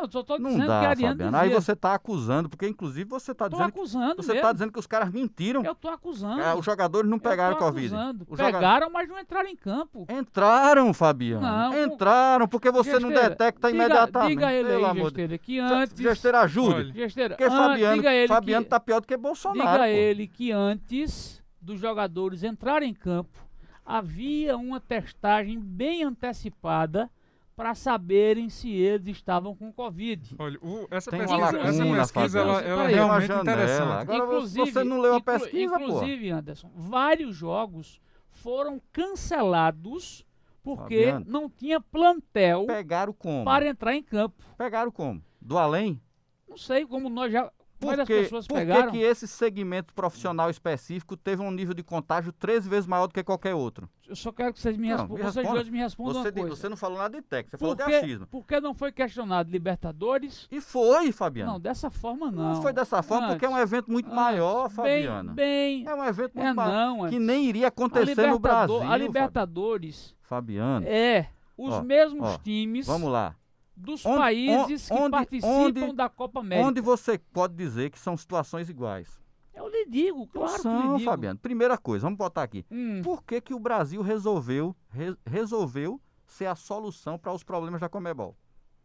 [0.00, 1.16] Não, só Não dizendo que a dá, Fabiano.
[1.16, 1.38] dizia.
[1.40, 4.46] Aí você está acusando, porque inclusive você está dizendo, que- acusando você mesmo.
[4.46, 5.64] tá dizendo que os caras mentiram.
[5.64, 6.40] Eu tô acusando.
[6.40, 7.86] Ah, os jogadores não Eu pegaram tô Covid.
[7.94, 8.26] acusando.
[8.28, 10.06] Os Pegaram, mas não entraram em campo.
[10.08, 11.42] Entraram, Fabiano.
[11.42, 14.28] Não, Entraram, porque você não Gesteira, detecta diga- imediatamente.
[14.30, 15.98] Diga ele Pelo aí, amor Gesteira, que antes...
[15.98, 16.92] Gesteira, ajude.
[16.92, 19.60] Gesteira, Porque an- Fabiano, Fabiano que, tá pior do que Bolsonaro.
[19.60, 19.84] Diga pô.
[19.84, 23.36] ele que antes dos jogadores entrarem em campo,
[23.84, 27.10] havia uma testagem bem antecipada
[27.58, 30.36] para saberem se eles estavam com Covid.
[30.38, 33.42] Olha, o- essa Tem pesquisa, essa pesquisa ela, ela é realmente janela.
[33.42, 34.00] interessante.
[34.12, 35.84] Agora você não leu a pesquisa, pô.
[35.84, 38.00] Inclusive, Anderson, vários jogos
[38.30, 40.24] foram cancelados
[40.62, 41.24] porque Fabiano.
[41.28, 43.44] não tinha plantel Pegaram como?
[43.44, 44.44] para entrar em campo.
[44.56, 45.20] Pegaram como?
[45.40, 46.00] Do além?
[46.48, 48.90] Não sei como nós já Por várias que, por pegaram.
[48.90, 53.22] que esse segmento profissional específico teve um nível de contágio 13 vezes maior do que
[53.22, 53.88] qualquer outro?
[54.08, 55.24] Eu só quero que vocês me, Não, respondam.
[55.32, 56.56] Vocês dois me respondam Você, coisa.
[56.56, 58.26] você não falou nada de técnico, você falou de achismo.
[58.26, 60.48] por que não foi questionado Libertadores?
[60.50, 61.52] E foi, Fabiano.
[61.52, 62.54] Não, dessa forma não.
[62.54, 65.32] Não, foi dessa forma porque é um Antes, evento muito antes, maior, bem- Fabiano.
[65.34, 66.72] Bem, É um evento muito é maior.
[66.72, 67.20] não, Que antes.
[67.20, 68.82] nem iria acontecer no Brasil.
[68.82, 68.96] a.
[68.96, 73.34] Libertadores Fabiano, é os Ó, mesmos ó, times vamos lá.
[73.78, 76.68] Dos Onde- países que participam onde- da Copa América.
[76.68, 79.18] Onde você pode dizer que são situações iguais?
[79.54, 81.10] Eu lhe digo, claro que são, lhe digo.
[81.10, 81.38] Fabiano.
[81.38, 82.64] Primeira coisa, vamos botar aqui.
[82.70, 87.80] Hum, Por que, que o Brasil resolveu, re- resolveu ser a solução para os problemas
[87.80, 88.36] da Comebol?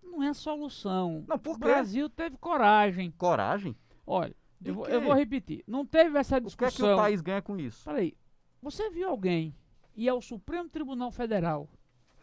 [0.04, 1.24] não é solução.
[1.28, 1.66] Não, por o quê?
[1.66, 3.10] Brasil teve coragem.
[3.18, 3.76] Coragem?
[4.06, 5.64] Olha, eu, vou- eu vou repetir.
[5.68, 6.88] Não teve essa O que é discussão.
[6.90, 7.84] que o país ganha com isso?
[7.84, 8.16] Peraí,
[8.62, 9.56] você viu alguém
[9.96, 11.68] ir ao Supremo Tribunal Federal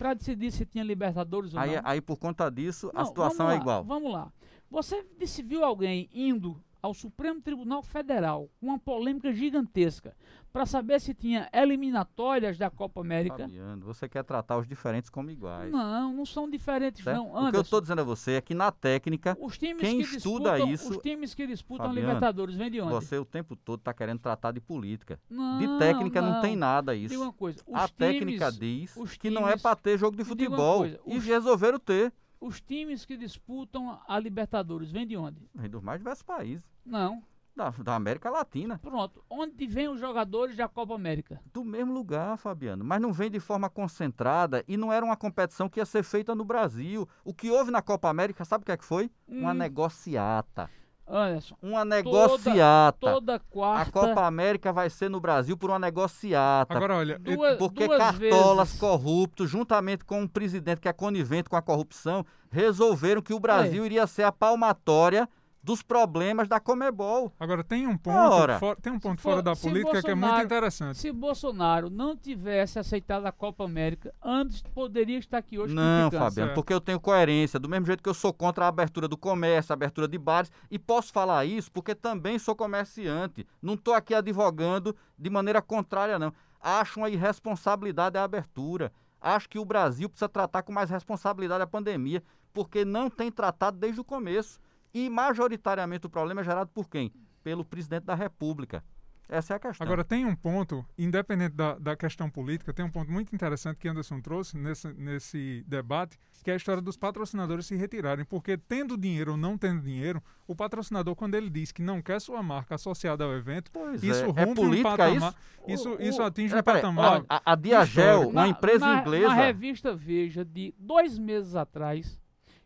[0.01, 1.83] para decidir se tinha Libertadores ou Aí, não?
[1.85, 3.85] aí, por conta disso, a Não, situação vamos é igual.
[3.85, 4.33] Vamos lá.
[4.71, 10.15] Você disse, viu alguém indo ao Supremo Tribunal Federal uma polêmica gigantesca
[10.53, 13.39] para saber se tinha eliminatórias da Copa América.
[13.39, 15.71] Fabiano, você quer tratar os diferentes como iguais.
[15.71, 17.17] Não, não são diferentes certo?
[17.19, 17.27] não.
[17.29, 20.17] O que eu Anderson, estou dizendo a você é que na técnica, times quem que
[20.17, 22.91] estuda disputam, isso- os times que disputam a Fabiano, Libertadores vêm de onde?
[22.93, 25.21] você o tempo todo está querendo tratar de política.
[25.31, 27.23] Não, De técnica não, tem nada Diga isso.
[27.23, 30.31] uma coisa, A times, técnica diz que não é times- para ter jogo de diga
[30.31, 30.79] futebol.
[30.81, 32.13] coisa, E os- resolveram ter.
[32.41, 35.49] Os times que disputam a Libertadores vêm de onde?
[35.55, 36.65] Vem dos mais diversos países.
[36.85, 37.23] Não.
[37.55, 38.79] Da, da América Latina.
[38.79, 39.23] Pronto.
[39.29, 41.41] Onde vêm os jogadores da Copa América?
[41.53, 42.85] Do mesmo lugar, Fabiano.
[42.85, 46.35] Mas não vem de forma concentrada e não era uma competição que ia ser feita
[46.35, 47.07] no Brasil.
[47.25, 49.11] O que houve na Copa América, sabe o que é que foi?
[49.29, 49.55] Uma Hum.
[49.55, 50.71] negociata.
[51.11, 52.99] Anderson, Uma negociata.
[53.01, 53.91] toda A quarta.
[53.93, 56.75] Copa América vai ser no Brasil por uma negociata.
[56.75, 58.81] Agora, olha, duas, Porque duas cartolas vezes.
[58.81, 63.85] corruptos, juntamente com um presidente que é conivente com a corrupção, resolveram que o Brasil
[63.85, 65.29] iria ser a palmatória
[65.63, 67.33] dos problemas da Comebol.
[67.39, 68.59] agora tem um ponto, Ora.
[68.59, 70.99] fo- tem um ponto for- fora da política que é muito Bolsonaro- interessante.
[70.99, 76.11] Se Bolsonaro não tivesse aceitado a Copa América, antes poderia estar aqui hoje Não.
[76.11, 76.55] Fabiano, certo.
[76.55, 77.61] porque eu tenho coerência.
[77.61, 80.51] Do mesmo jeito que eu sou contra a abertura do comércio, a abertura de bares,
[80.71, 83.47] e posso falar isso porque também sou comerciante.
[83.61, 86.33] Não estou aqui advogando de maneira contrária, não.
[86.63, 88.93] Acho uma irresponsabilidade a abertura.
[89.21, 93.77] Acho que o Brasil precisa tratar com mais responsabilidade a pandemia, porque não tem tratado
[93.79, 94.59] desde o começo.
[94.93, 97.13] E majoritariamente o problema é gerado por quem?
[97.43, 98.83] Pelo presidente da República.
[99.29, 99.85] Essa é a questão.
[99.87, 103.87] Agora, tem um ponto, independente da, da questão política, tem um ponto muito interessante que
[103.87, 108.25] Anderson trouxe nesse, nesse debate, que é a história dos patrocinadores se retirarem.
[108.25, 112.21] Porque, tendo dinheiro ou não tendo dinheiro, o patrocinador, quando ele diz que não quer
[112.21, 114.27] sua marca associada ao evento, Pois isso é.
[114.27, 115.15] rompe É um política patamar.
[115.15, 115.37] isso?
[115.69, 117.25] Isso, O- isso atinge É, um peraí, patamar.
[117.29, 119.29] a, a Diagel, uma empresa na, inglesa.
[119.29, 122.19] Na revista Veja, de dois meses atrás,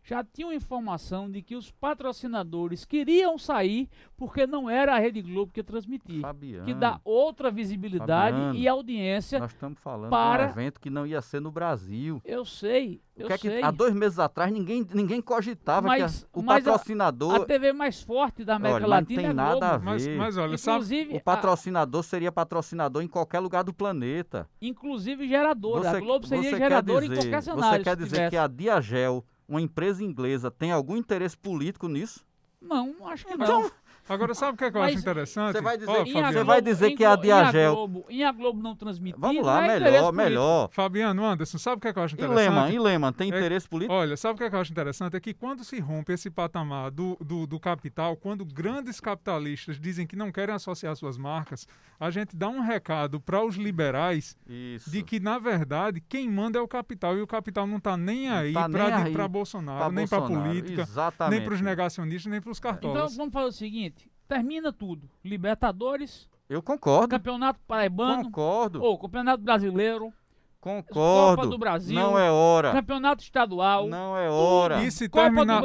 [0.07, 5.51] já tinha informação de que os patrocinadores queriam sair porque não era a Rede Globo
[5.51, 6.21] que ia transmitir.
[6.21, 9.39] Fabiano, Que dá outra visibilidade Fabiano, e audiência.
[9.39, 12.21] nós estamos falando para- de um evento que não ia ser no Brasil.
[12.23, 13.63] Eu sei, O eu que é que sei.
[13.63, 17.35] há dois meses atrás ninguém, ninguém cogitava Mas- que a- o mas a- patrocinador.
[17.41, 19.65] A TV mais forte da América Olha, mas não Latina tem é a nada Globo.
[19.65, 19.85] a ver.
[19.85, 24.41] Mas, mas olha, sabe, Inclusive, o patrocinador seria patrocinador em qualquer lugar do planeta.
[24.41, 25.89] a- inclusive geradora.
[25.89, 27.77] a Globo seria você geradora quer em dizer, qualquer cenário.
[27.79, 28.29] Você quer dizer tivesse.
[28.29, 32.25] que a Diagel, uma empresa inglesa, tem algum interesse político nisso?
[32.61, 33.71] Não, acho que Então, não.
[34.13, 35.53] Agora sabe o que, é que eu acho interessante?
[35.53, 37.73] você vai dizer Ó, que- Você Fabiano, vai dizer em que a em a Diagel-
[37.75, 39.19] Globo- Em a Globo não transmitir.
[39.19, 40.13] Vamos não lá, é melhor, político.
[40.13, 40.69] melhor.
[40.71, 42.39] Fabiano Anderson, sabe o que, é que eu acho E interessante?
[42.49, 43.93] Lehman, e Lehman, tem É- interesse político?
[43.93, 45.15] Olha, sabe o que, é que eu acho interessante?
[45.15, 50.05] É que quando se rompe esse patamar do, do, do capital, quando grandes capitalistas dizem
[50.07, 51.67] que não querem associar suas marcas,
[51.99, 54.89] a gente dá um recado para os liberais Isso.
[54.89, 58.29] de que, na verdade, quem manda é o capital e o capital não está nem
[58.29, 61.37] aí tá nem aí para Bolsonaro, Pra nem para política, Exatamente.
[61.39, 63.15] nem para os negacionistas, nem para os Então cartolas.
[63.15, 63.94] vamos fazer o seguinte:
[64.27, 65.09] termina tudo.
[65.23, 67.07] Libertadores, Eu concordo.
[67.09, 68.81] Campeonato Paraibano, Concordo.
[68.83, 70.13] ou Campeonato Brasileiro,
[70.59, 71.35] Concordo.
[71.37, 72.71] Copa do Brasil, Não é hora.
[72.71, 73.87] Campeonato Estadual.
[73.87, 74.81] Não é hora.
[74.83, 75.59] E se Copa do terminar,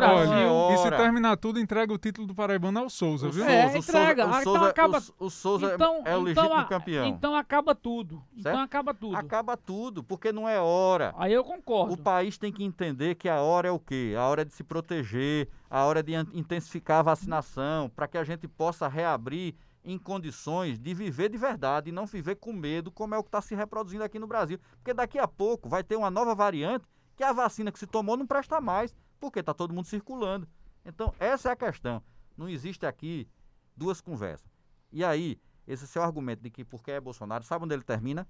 [0.74, 3.42] e se tudo, entrega o título do Paraibano ao Souza, O viu?
[3.46, 4.22] É, Souza, o entrega.
[4.24, 6.64] Souza, Ah, o então Souza, acaba- o, o Souza então, é o então legítimo a-
[6.64, 7.06] campeão.
[7.06, 8.22] Então acaba tudo.
[8.36, 8.62] Então Certo?
[8.64, 9.16] acaba tudo.
[9.16, 11.14] Acaba tudo, porque não é hora.
[11.16, 11.94] Aí eu concordo.
[11.94, 14.14] O país tem que entender que a hora é o quê?
[14.18, 18.24] A hora é de se proteger, a hora de intensificar a vacinação, para que a
[18.24, 19.54] gente possa reabrir
[19.84, 23.28] em condições de viver de verdade e não viver com medo, como é o que
[23.28, 24.58] está se reproduzindo aqui no Brasil.
[24.76, 26.84] Porque daqui a pouco vai ter uma nova variante
[27.16, 30.48] que a vacina que se tomou não presta mais, porque está todo mundo circulando.
[30.84, 32.02] Então, essa é a questão.
[32.36, 33.28] Não existe aqui
[33.76, 34.50] duas conversas.
[34.92, 38.26] E aí, esse seu argumento de que porque é Bolsonaro, sabe onde ele termina?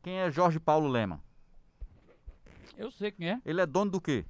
[0.00, 1.20] Quem é Jorge Paulo Lema?
[2.76, 3.42] Eu sei quem é.
[3.44, 4.24] Ele é dono do quê?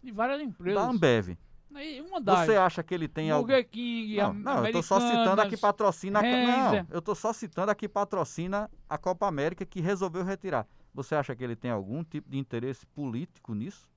[0.00, 0.80] De várias empresas.
[0.80, 1.36] Da Ambev.
[1.70, 2.46] Uma das.
[2.46, 3.46] Você acha que ele tem algo.
[3.46, 6.22] Burger King, Não, não, eu tô só citando aqui patrocina.
[6.22, 10.66] Não, eu tô só citando aqui patrocina a Copa América que resolveu retirar.
[10.94, 13.88] Você acha que ele tem algum tipo de interesse político nisso?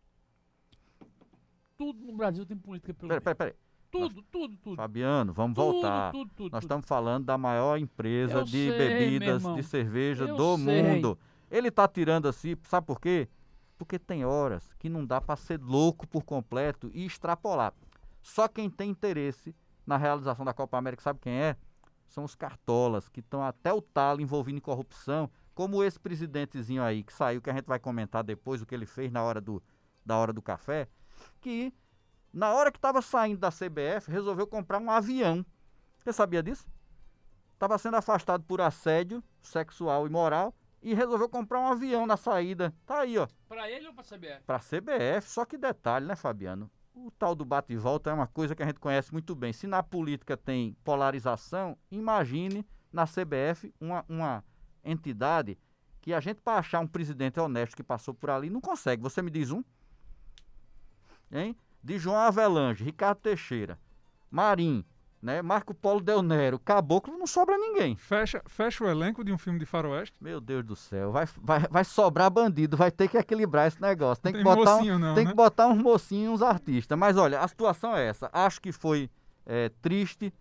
[1.78, 3.54] Tudo no Brasil tem política pelo Peraí, peraí, peraí.
[3.90, 4.76] Tudo, tudo, tudo.
[4.78, 6.12] Fabiano, vamos tudo, voltar.
[6.12, 10.36] Tudo, tudo, Nós estamos falando da maior empresa Eu de sei, bebidas, de cerveja Eu
[10.38, 10.82] do sei.
[10.84, 11.20] mundo.
[11.50, 13.28] Ele tá tirando assim, sabe por quê?
[13.82, 17.74] Porque tem horas que não dá para ser louco por completo e extrapolar.
[18.22, 19.56] Só quem tem interesse
[19.88, 21.58] na realização da Copa América, sabe quem é?
[22.06, 27.04] São os cartolas, que estão até o talo envolvido em corrupção, como esse presidentezinho aí
[27.04, 29.64] que saiu, que a gente vai comentar depois o que ele fez na hora do,
[30.06, 30.88] da hora do café,
[31.40, 31.74] que
[32.32, 35.44] na hora que estava saindo da CBF, resolveu comprar um avião.
[35.98, 36.68] Você sabia disso?
[37.56, 42.74] Estava sendo afastado por assédio sexual e moral e resolveu comprar um avião na saída.
[42.86, 44.44] Tá aí, ó, Pra ele ou pra CBF?
[44.46, 45.30] para CBF.
[45.30, 46.70] Só que detalhe, né, Fabiano?
[46.94, 49.54] o tal do bate e volta é uma coisa que a gente conhece muito bem.
[49.54, 54.44] Se na política tem polarização, imagine na CBF uma, uma
[54.84, 55.58] entidade
[56.02, 59.02] que a gente, para achar um presidente honesto que passou por ali, não consegue.
[59.02, 59.64] Você me diz um?
[61.32, 61.56] Hein?
[61.82, 63.80] De João Avelange, Ricardo Teixeira,
[64.30, 64.84] Marim,
[65.22, 65.42] né?
[65.42, 67.96] Marco Polo Del Nero, Caboclo, não sobra ninguém.
[67.96, 70.16] Fecha, fecha o elenco de um filme de faroeste.
[70.20, 74.24] Meu Deus do céu, vai, vai, vai sobrar bandido, vai ter que equilibrar esse negócio.
[74.24, 75.30] Tem, Tem que botar, mocinho um, não, tem né?
[75.30, 76.98] que botar uns mocinhos, uns artistas.
[76.98, 78.30] Mas olha, a situação é essa.
[78.34, 79.10] Acho que foi
[79.46, 80.34] é, triste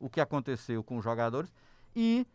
[0.00, 1.52] o que aconteceu com os jogadores
[1.94, 2.26] e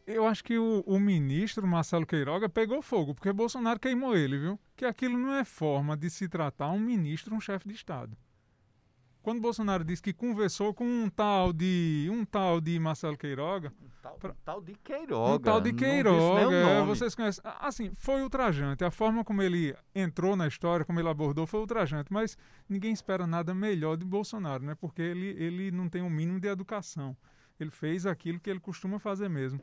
[0.04, 4.60] Eu acho que o, o ministro Marcelo Queiroga pegou fogo, porque Bolsonaro queimou ele, viu?
[4.74, 8.16] Que aquilo não é forma de se tratar um ministro, um chefe de Estado.
[9.22, 13.88] Quando Bolsonaro disse que conversou com um tal de um tal de Marcelo Queiroga, Um
[14.02, 15.34] tal, Pra- um tal de Queiroga.
[15.34, 17.42] um tal de Queiroga, é, vocês conhecem.
[17.60, 18.82] Assim, foi ultrajante.
[18.82, 22.10] A forma como ele entrou na história, como ele abordou, foi ultrajante.
[22.10, 24.74] Mas ninguém espera nada melhor de Bolsonaro, né?
[24.74, 27.14] Porque ele, ele não tem o mínimo de educação.
[27.58, 29.60] Ele fez aquilo que ele costuma fazer mesmo.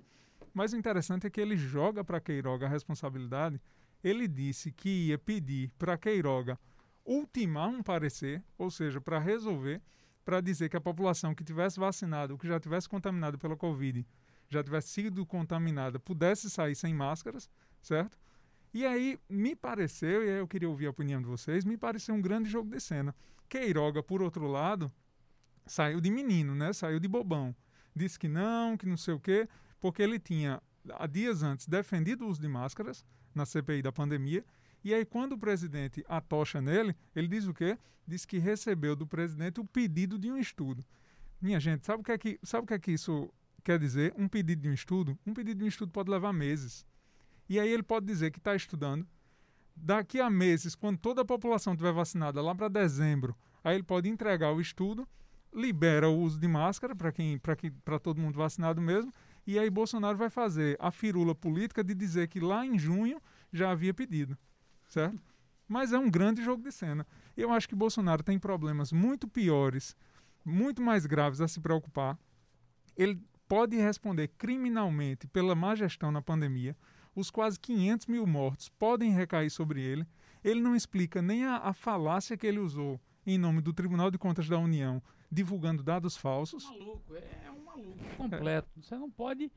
[0.54, 3.60] Mas o interessante é que ele joga para Queiroga a responsabilidade.
[4.04, 6.60] Ele disse que ia pedir para Queiroga
[7.08, 9.82] ultimar um parecer, ou seja, para resolver,
[10.26, 14.06] para dizer que a população que tivesse vacinado que já tivesse contaminado pela Covid
[14.50, 17.50] já tivesse sido contaminada pudesse sair sem máscaras,
[17.82, 18.18] certo?
[18.74, 22.14] E aí me pareceu, e aí eu queria ouvir a opinião de vocês, me pareceu
[22.14, 23.16] um grande jogo de cena.
[23.50, 24.92] Queiroga, por outro lado,
[25.66, 26.74] saiu de menino, né?
[26.74, 27.56] Saiu de bobão.
[27.96, 29.48] Disse que não, que não sei o quê,
[29.80, 30.62] porque ele tinha,
[30.94, 34.46] há dias antes, defendido o uso de máscaras na CPI da pandemia.
[34.88, 37.78] E aí, quando o presidente atocha nele, ele diz o quê?
[38.08, 40.82] Diz que recebeu do presidente o pedido de um estudo.
[41.42, 43.30] Minha gente, sabe o que é que, sabe o que, é que isso
[43.66, 44.14] quer dizer?
[44.18, 45.20] Um pedido de um estudo?
[45.26, 46.86] Um pedido de um estudo pode levar meses.
[47.50, 49.06] E aí ele pode dizer que está estudando.
[49.76, 53.36] Daqui a meses, quando toda a população estiver vacinada, lá para dezembro,
[53.66, 55.06] aí ele pode entregar o estudo,
[55.54, 59.14] libera o uso de máscara para quem, para para todo mundo vacinado mesmo,
[59.46, 63.22] e aí Bolsonaro vai fazer a firula política de dizer que lá em junho
[63.52, 64.38] já havia pedido,
[64.88, 65.20] certo?
[65.68, 67.06] Mas é um grande jogo de cena.
[67.36, 69.96] Eu acho que Bolsonaro tem problemas muito piores,
[70.44, 72.18] muito mais graves a se preocupar.
[72.96, 76.76] Ele pode responder criminalmente pela má gestão na pandemia.
[77.14, 80.08] Os quase 500 mil mortos podem recair sobre ele.
[80.44, 84.18] Ele não explica nem a, a falácia que ele usou em nome do Tribunal de
[84.18, 86.64] Contas da União, divulgando dados falsos.
[86.64, 88.70] Maluco, é um maluco completo.
[88.82, 89.52] Você não pode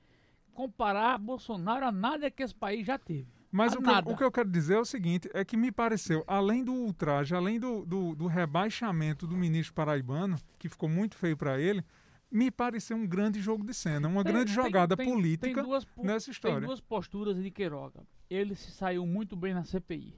[0.52, 3.39] comparar Bolsonaro a nada que esse país já teve.
[3.52, 5.72] Mas o que, eu, o que eu quero dizer é o seguinte: é que me
[5.72, 11.16] pareceu, além do ultraje, além do, do, do rebaixamento do ministro paraibano, que ficou muito
[11.16, 11.84] feio para ele,
[12.30, 15.64] me pareceu um grande jogo de cena, uma Tem- grande tem- política tem- política tem
[15.64, 16.60] duas, nessa Tem história.
[16.66, 18.02] duas posturas de Queiroga.
[18.28, 20.14] Ele se saiu muito bem na CPI.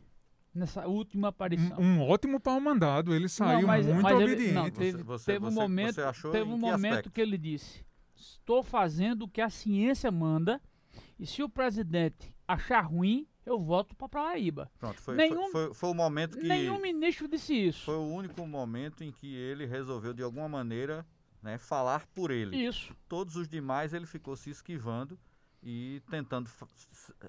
[0.55, 1.78] Nessa última aparição.
[1.80, 4.53] Um, um ótimo pau mandado, ele saiu mas- muito mas ele- obediente.
[4.53, 7.11] não, teve, Você- você- teve um você- momento, você achou teve um que momento aspecto?
[7.11, 7.83] que ele disse:
[8.14, 10.61] Estou fazendo o que a ciência manda,
[11.18, 14.70] e se o presidente achar ruim, eu volto para Paraíba.
[14.78, 16.46] Pronto, foi, Nenhum- foi, foi, foi o momento que.
[16.46, 17.84] Nenhum ministro disse isso.
[17.84, 21.07] Foi o único momento em que ele resolveu, de alguma maneira,
[21.42, 22.57] né, falar por ele.
[22.57, 22.94] Isso.
[23.09, 25.18] Todos os demais ele ficou se esquivando
[25.62, 26.50] e tentando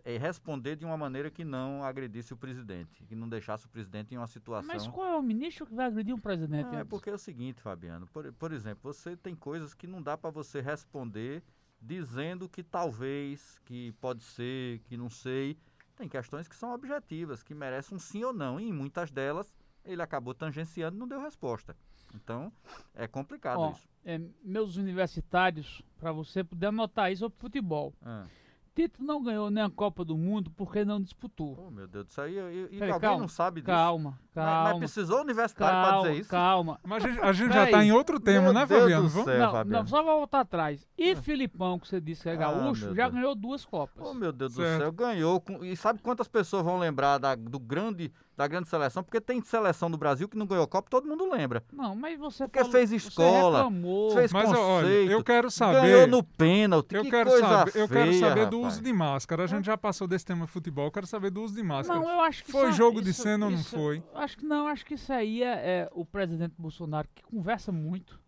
[0.03, 4.13] eh, responder de uma maneira que não agredisse o presidente, que não deixasse o presidente
[4.13, 4.74] em uma situação.
[4.74, 6.65] Mas qual é o ministro que vai agredir um presidente?
[6.65, 6.86] É, Anderson?
[6.86, 8.07] porque é o seguinte, Fabiano.
[8.07, 11.43] Por, por exemplo, você tem coisas que não dá para você responder
[11.84, 15.57] dizendo que talvez, que pode ser, que não sei.
[15.95, 18.59] Tem questões que são objetivas, que merecem um sim ou não.
[18.59, 19.53] E em muitas delas
[19.84, 21.75] ele acabou tangenciando e não deu resposta.
[22.15, 22.51] Então,
[22.93, 23.88] é complicado Ó, isso.
[24.05, 27.93] é, meus universitários, para você poder anotar isso sobre futebol.
[28.01, 28.27] Ah,
[28.76, 31.55] Tito não ganhou nem a Copa do Mundo porque não disputou.
[31.67, 32.28] Oh, meu Deus do céu.
[32.28, 33.67] E, e- Peraí, alguém calma, não sabe disso?
[33.71, 34.63] Calma, Mas- calma.
[34.69, 36.30] Mas, precisou o universitário para calma, dizer isso?
[36.30, 36.80] calma.
[36.84, 39.03] Mas a gente, a gente já está em outro tema, Meu né, Deus Fabiano?
[39.03, 39.39] do Vamos- céu.
[39.39, 39.80] não, Fabiano.
[39.84, 40.88] não, só vou voltar atrás.
[40.97, 43.13] E Filipão, que você disse que é Ah, gaúcho, meu já Deus.
[43.15, 44.07] ganhou duas Copas.
[44.07, 44.82] Oh, meu Deus do Certo.
[44.82, 45.43] céu, ganhou.
[45.61, 49.03] E sabe quantas pessoas vão lembrar da, do grande, da grande seleção?
[49.03, 51.63] Porque tem seleção do Brasil que não ganhou Copa, todo mundo lembra.
[51.71, 54.11] Não, mas você Porque falou, fez escola, reclamou.
[54.11, 55.81] fez Mas olha, conceito, eu quero saber.
[55.81, 56.95] Ganhou no pênalti.
[56.95, 58.73] Eu que quero coisa saber, eu quero feia, saber do rapaz.
[58.75, 59.43] uso de máscara.
[59.43, 61.99] A gente já passou desse tema futebol, eu quero saber do uso de máscara.
[61.99, 64.03] Não, eu acho que Foi isso- jogo de isso- cena ou não isso- foi?
[64.15, 65.47] Acho que não, acho que isso aí é,
[65.81, 68.19] é o presidente Bolsonaro que conversa muito.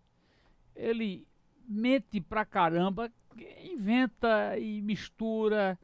[0.76, 1.26] Ele
[1.68, 3.12] mente pra caramba,
[3.64, 5.80] inventa e mistura.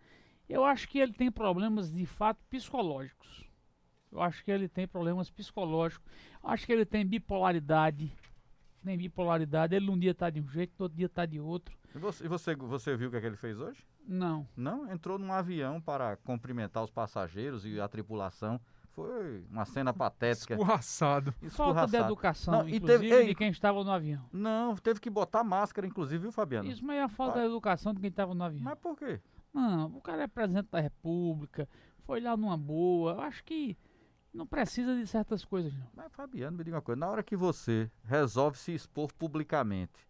[0.47, 3.49] Eu acho que ele tem problemas de fato psicológicos.
[4.11, 6.05] Eu acho que ele tem problemas psicológicos.
[6.43, 8.11] Acho que ele tem bipolaridade.
[8.83, 9.75] Tem bipolaridade.
[9.75, 11.75] Ele um dia tá de um jeito, outro dia tá de outro.
[11.95, 13.85] E você, você, você viu o que, é que ele fez hoje?
[14.07, 14.47] Não.
[14.55, 18.59] Não, entrou num avião para cumprimentar os passageiros e a tripulação.
[18.93, 20.55] Foi uma cena patética.
[20.55, 21.33] Escorraçado.
[21.51, 24.25] Falta de educação, Não, e inclusive, teve- ei, de quem estava no avião.
[24.33, 26.67] Não, teve que botar máscara, inclusive, viu, Fabiano?
[26.69, 27.41] Isso, mas é a falta Ah.
[27.43, 28.61] de educação de quem estava no avião.
[28.63, 29.21] Mas por quê?
[29.53, 31.69] Não, o cara é presidente da república,
[32.05, 33.13] foi lá numa boa.
[33.13, 33.77] Eu acho que
[34.33, 35.87] não precisa de certas coisas, não.
[35.95, 36.99] Mas, Fabiano, me diga uma coisa.
[36.99, 40.07] Na hora que você resolve se expor publicamente,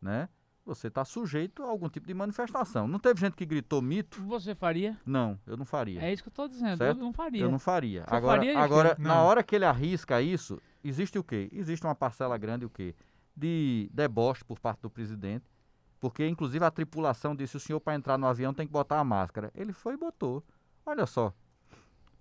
[0.00, 0.28] né?
[0.64, 2.86] Você está sujeito a algum tipo de manifestação.
[2.86, 4.22] Não teve gente que gritou mito?
[4.26, 4.96] Você faria?
[5.04, 6.00] Não, eu não faria.
[6.00, 6.76] É isso que eu tô dizendo.
[6.76, 6.98] Certo?
[6.98, 7.42] Eu não faria.
[7.42, 8.04] Eu não faria.
[8.04, 9.24] Você Agora, faria, agora na Não.
[9.24, 11.48] hora que ele arrisca isso, existe o quê?
[11.52, 12.94] Existe uma parcela grande o quê?
[13.36, 15.44] De deboche por parte do presidente.
[15.98, 19.04] Porque, inclusive, a tripulação disse: o senhor, para entrar no avião, tem que botar a
[19.04, 19.50] máscara.
[19.56, 20.44] Ele foi e botou.
[20.86, 21.32] Olha só.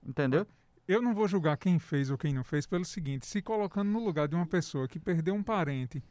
[0.04, 0.48] Entendeu?
[0.92, 4.04] Eu não vou julgar quem fez ou quem não fez pelo seguinte: se colocando no
[4.04, 6.04] lugar de uma pessoa que perdeu um parente,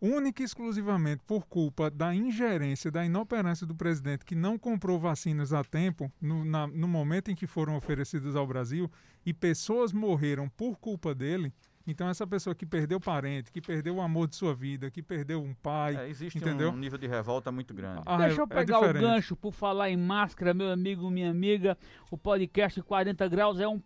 [0.00, 5.52] única e exclusivamente por culpa da ingerência, da inoperância do presidente que não comprou vacinas
[5.52, 8.88] a tempo, no, na- no momento em que foram oferecidas ao Brasil,
[9.26, 11.52] e pessoas morreram por culpa dele.
[11.84, 15.42] Então, essa pessoa que perdeu parente, que perdeu o amor de sua vida, que perdeu
[15.42, 15.96] um pai.
[15.96, 16.70] É, existe entendeu?
[16.70, 18.02] um nível de revolta muito grande.
[18.04, 19.02] a- Deixa eu é pegar o diferente.
[19.02, 21.76] gancho por falar em máscara, meu amigo, minha amiga.
[22.10, 23.80] O podcast 40 Graus é um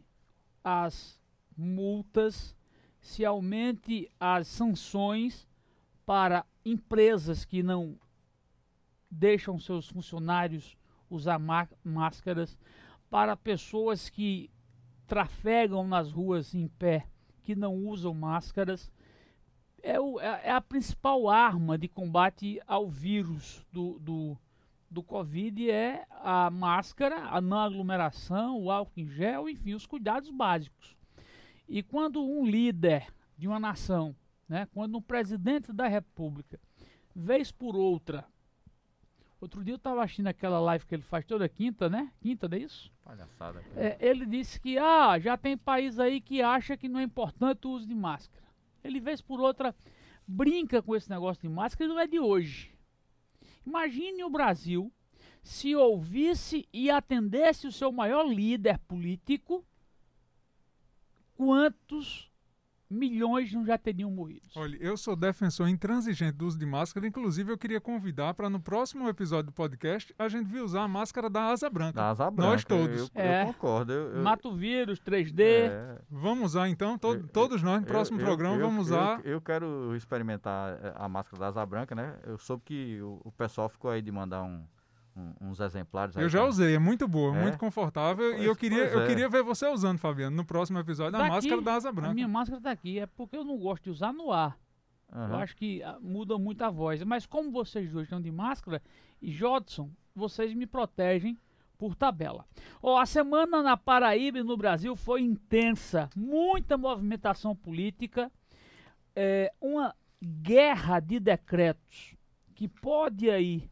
[0.63, 1.21] as
[1.55, 2.55] multas,
[2.99, 5.47] se aumente as sanções
[6.03, 7.95] para empresas que não
[9.09, 10.77] deixam seus funcionários
[11.09, 12.57] usar má- máscaras,
[13.09, 14.49] para pessoas que
[15.05, 17.07] trafegam nas ruas em pé,
[17.43, 18.91] que não usam máscaras.
[19.81, 24.37] É, o- é- é a principal arma de combate ao vírus do, do,
[24.91, 30.29] do Covid é a máscara, a não aglomeração, o álcool em gel, enfim, os cuidados
[30.29, 30.97] básicos.
[31.69, 34.13] E quando um líder de uma nação,
[34.49, 36.59] né, quando um presidente da república,
[37.15, 38.25] vez por outra,
[39.39, 42.11] outro dia eu estava assistindo aquela live que ele faz toda quinta, né?
[42.19, 42.91] Quinta, não é isso?
[43.03, 43.63] Palhaçada.
[43.75, 47.67] É, ele disse que ah, já tem país aí que acha que não é importante
[47.67, 48.45] o uso de máscara.
[48.83, 49.75] Ele, vez por outra,
[50.27, 52.73] brinca com esse negócio de máscara e não é de hoje.
[53.65, 54.91] Imagine o Brasil
[55.43, 59.65] se ouvisse e atendesse o seu maior líder político,
[61.35, 62.29] quantos
[62.89, 64.41] milhões não já teriam morrido?
[64.55, 67.05] Olha, eu sou defensor intransigente do uso de máscara.
[67.07, 70.87] Inclusive, eu queria convidar para no próximo episódio do podcast a gente vir usar a
[70.87, 71.93] máscara da Asa Branca.
[71.93, 72.51] Da asa branca.
[72.51, 72.99] Nós todos.
[72.99, 73.45] Eu, eu É.
[73.45, 73.91] concordo.
[73.93, 75.43] Eu, eu, Mata o vírus, 3D.
[75.43, 78.89] é, Vamos usar então, to- Eu- todos nós no eu- próximo eu- programa eu- vamos
[78.89, 79.21] eu- usar.
[79.25, 82.15] Eu, quero experimentar eh, a máscara da asa branca, né?
[82.25, 84.63] Eu soube que o, o pessoal ficou aí de mandar um-
[85.17, 86.15] um- uns exemplares.
[86.15, 87.41] aí Eu já usei, é muito boa, É?
[87.41, 88.29] muito confortável.
[88.31, 89.07] e Pois- eu queria, eu é.
[89.07, 92.13] queria ver você usando, Fabiano, no próximo episódio, a Daqui, máscara da Asa A Branca.
[92.13, 94.57] minha máscara tá aqui, é porque eu não gosto de usar no ar.
[95.09, 97.01] Eu acho que ah, muda muito a voz.
[97.03, 98.81] Mas como vocês dois estão de máscara,
[99.21, 101.37] e Jodson, vocês me protegem
[101.77, 102.45] por tabela.
[102.83, 108.29] Ó, a semana na Paraíba e no Brasil foi intensa, muita movimentação política,
[109.15, 112.15] é, uma guerra de decretos
[112.53, 113.69] que pode aí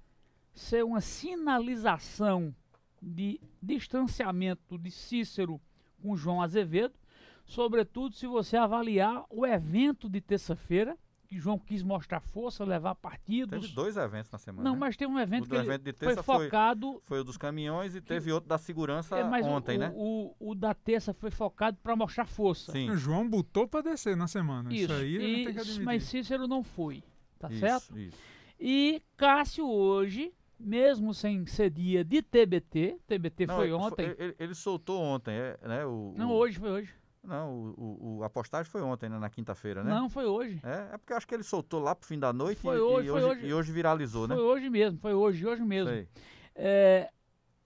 [0.56, 2.56] ser uma sinalização
[3.02, 5.60] de distanciamento de Cícero
[6.02, 6.94] com João Azevedo,
[7.46, 10.98] sobretudo se você avaliar o evento de terça-feira,
[11.28, 13.60] que João quis mostrar força, levar partidos.
[13.62, 14.64] Teve dois eventos na semana.
[14.64, 14.80] Não, né?
[14.80, 17.02] mas tem um evento O que evento de foi terça foi- focado.
[17.04, 19.92] Foi o dos caminhões e teve outro da segurança É, ontem, o, né?
[19.96, 22.72] O, o da terça foi focado para mostrar força.
[22.72, 22.92] Sim.
[22.92, 24.72] O João botou pra descer na semana.
[24.72, 24.94] Isso, Isso.
[24.94, 25.18] aí
[25.54, 27.04] que e, mas Cícero não foi,
[27.40, 27.98] tá isso, certo?
[27.98, 28.18] Isso.
[28.60, 34.16] E Cássio hoje, mesmo sem ser dia de TBT, TBT Não, foi ele- ontem.
[34.18, 35.86] Ele, ele soltou ontem, é, né?
[35.86, 36.94] O, não, hoje foi hoje.
[37.24, 39.18] Não, o, o, a postagem foi ontem, né?
[39.18, 39.90] Na quinta-feira, né?
[39.90, 40.60] Não, foi hoje.
[40.64, 42.80] É, é porque eu acho que ele soltou lá pro fim da noite Foi e,
[42.80, 43.48] hoje, e foi hoje, hoje.
[43.48, 44.36] e hoje viralizou, né?
[44.36, 45.92] Foi hoje mesmo, foi hoje, hoje mesmo.
[46.56, 47.10] É,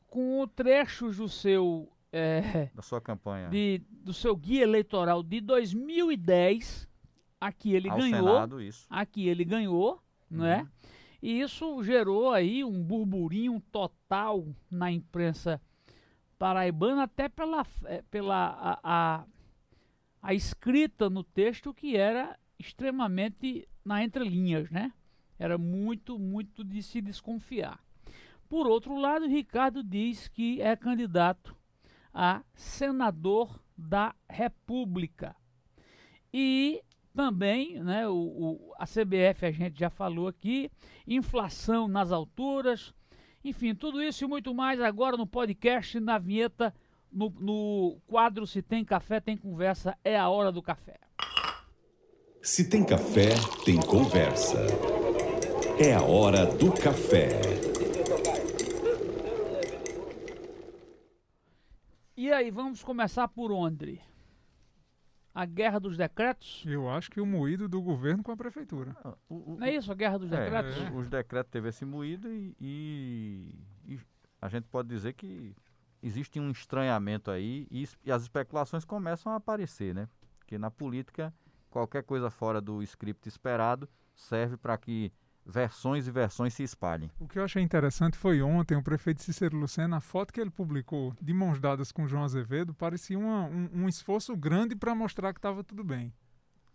[0.08, 6.88] com trechos do seu é, da sua campanha de, do seu guia eleitoral de 2010,
[7.40, 8.88] aqui ele ao ganhou, Senado, isso.
[8.90, 10.66] aqui ele ganhou, não é?
[11.22, 15.62] E isso gerou aí um burburinho total na imprensa
[16.38, 19.26] paraibana, até pela, eh, pela a, a,
[20.22, 24.94] a escrita no texto que era extremamente na entrelinhas, né?
[25.38, 27.80] Era muito, muito de se desconfiar.
[28.48, 31.56] Por outro lado, Ricardo diz que é candidato
[32.14, 35.36] a senador da República.
[36.34, 36.84] E
[37.24, 40.72] também, né, o, o- a CBF a gente já falou aqui,
[41.06, 42.94] inflação nas alturas,
[43.44, 46.74] enfim, tudo isso e muito mais agora no podcast, na vinheta,
[47.12, 50.96] no, no quadro Se Tem Café, Tem Conversa, é a hora do café.
[52.42, 53.32] Se tem café,
[53.66, 54.66] tem conversa.
[55.78, 57.28] É a hora do café.
[62.16, 64.00] E aí, vamos começar por onde?
[65.34, 66.64] A guerra dos decretos?
[66.66, 68.96] Eu acho que o moído do governo com a prefeitura.
[69.04, 70.76] Ah, o- o- Não é isso, a guerra dos é, decretos?
[70.78, 70.90] é.
[70.92, 73.56] Os decretos teve esse moído e, e-
[73.86, 74.00] e
[74.42, 75.56] a gente pode dizer que
[76.02, 80.10] existe um estranhamento aí e, e as especulações começam a aparecer, né?
[80.40, 81.34] Porque na política,
[81.70, 85.12] qualquer coisa fora do script esperado serve para que
[85.50, 87.10] versões e versões se espalhem.
[87.20, 90.50] O que eu achei interessante foi ontem o prefeito Cícero Lucena, a foto que ele
[90.52, 95.34] publicou de mãos dadas com João Azevedo, parecia uma- um, um esforço grande para mostrar
[95.34, 96.14] que estava tudo bem.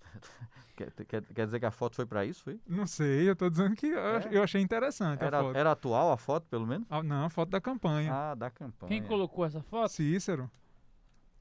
[0.76, 2.60] Quer, quer- quer dizer que a foto foi para isso, foi?
[2.66, 4.28] Não sei, eu tô dizendo que É?
[4.32, 5.56] eu achei interessante a Era, foto.
[5.56, 6.84] era atual a foto, pelo menos?
[6.90, 8.12] Ah, não, a foto da campanha.
[8.12, 8.88] Ah, da campanha.
[8.88, 9.90] Quem colocou essa foto?
[9.92, 10.50] Cícero,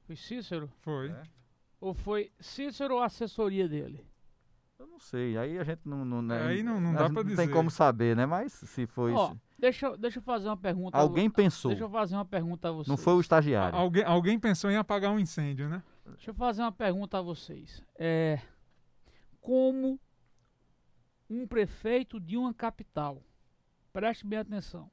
[0.06, 0.70] Foi Cícero?
[0.82, 1.10] foi.
[1.10, 1.22] É.
[1.80, 4.06] Ou foi Cícero ou a assessoria dele?
[4.78, 6.04] Eu não sei, aí a gente não...
[6.04, 7.36] não né, Aí não- não dá pra Não dizer.
[7.36, 8.26] tem como saber, né?
[8.26, 9.40] Mas se foi Ó, isso...
[9.58, 10.96] deixa, eu- deixa eu fazer uma pergunta.
[10.96, 12.88] a Alguém pensou, Deixa eu fazer uma pergunta a vocês.
[12.88, 13.78] não foi o estagiário.
[13.78, 15.82] Alguém, alguém pensou em apagar um incêndio, né?
[16.06, 17.82] Deixa eu fazer uma pergunta a vocês.
[17.96, 18.40] É,
[19.40, 19.98] como
[21.30, 23.22] um prefeito de uma capital,
[23.92, 24.90] preste bem atenção,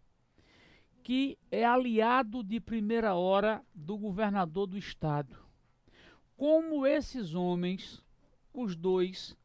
[1.04, 5.36] que é aliado de primeira hora do governador do estado,
[6.38, 8.02] como esses homens,
[8.54, 9.36] os dois,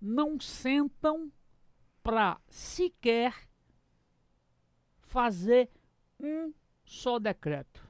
[0.00, 1.32] não sentam
[2.02, 3.34] para sequer
[5.02, 5.70] fazer
[6.20, 6.52] um
[6.84, 7.86] só decreto.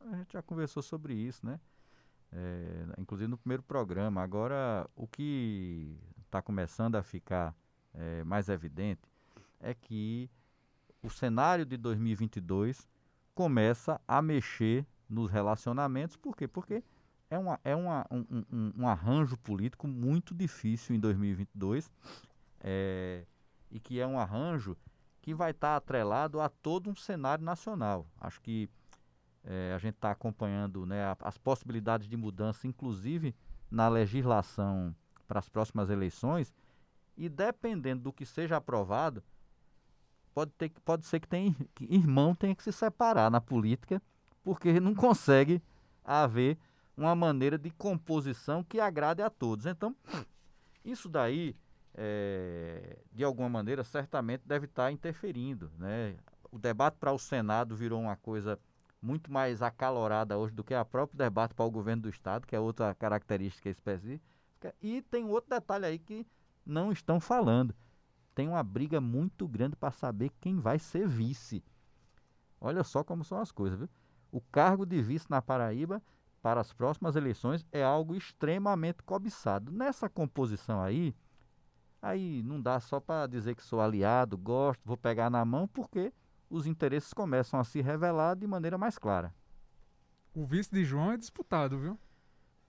[0.00, 1.60] A gente já conversou sobre isso, né?
[2.32, 4.22] É, inclusive no primeiro programa.
[4.22, 7.54] Agora, o que está começando a ficar
[7.94, 9.02] é, mais evidente
[9.60, 10.28] é que
[11.02, 12.88] o cenário de 2022
[13.34, 16.16] começa a mexer nos relacionamentos.
[16.16, 16.48] Por quê?
[16.48, 16.82] Porque
[17.34, 21.90] é, uma, é uma, um, um- um, arranjo político muito difícil em 2022
[22.60, 23.24] é,
[23.70, 24.76] e que é um arranjo
[25.20, 28.06] que vai estar atrelado a todo um cenário nacional.
[28.20, 28.68] Acho que
[29.42, 33.34] é, a gente está acompanhando né, as possibilidades de mudança, inclusive
[33.70, 34.94] na legislação
[35.26, 36.54] para as próximas eleições,
[37.16, 39.22] e dependendo do que seja aprovado,
[40.34, 44.00] pode, ter, pode ser que, tem, que irmão tenha que se separar na política,
[44.42, 45.60] porque não consegue
[46.04, 46.58] haver
[46.96, 49.66] uma maneira de composição que agrade a todos.
[49.66, 49.94] Então,
[50.84, 51.56] isso daí,
[51.94, 55.70] é, de alguma maneira, certamente deve estar interferindo.
[55.78, 56.16] Né?
[56.50, 58.58] O debate para o Senado virou uma coisa
[59.02, 62.56] muito mais acalorada hoje do que o próprio debate para o governo do Estado, que
[62.56, 64.74] é outra característica específica.
[64.80, 66.26] E tem outro detalhe aí que
[66.64, 67.74] não estão falando.
[68.34, 71.62] Tem uma briga muito grande para saber quem vai ser vice.
[72.60, 73.88] Olha só como são as coisas, viu?
[74.32, 76.02] O cargo de vice na Paraíba
[76.44, 79.72] para as próximas eleições é algo extremamente cobiçado.
[79.72, 81.14] Nessa composição aí,
[82.04, 86.12] Aí não dá só para dizer que sou aliado, gosto, vou pegar na mão, porque
[86.50, 89.34] os interesses começam a se revelar de maneira mais clara.
[90.34, 91.98] O vice de João é disputado, viu?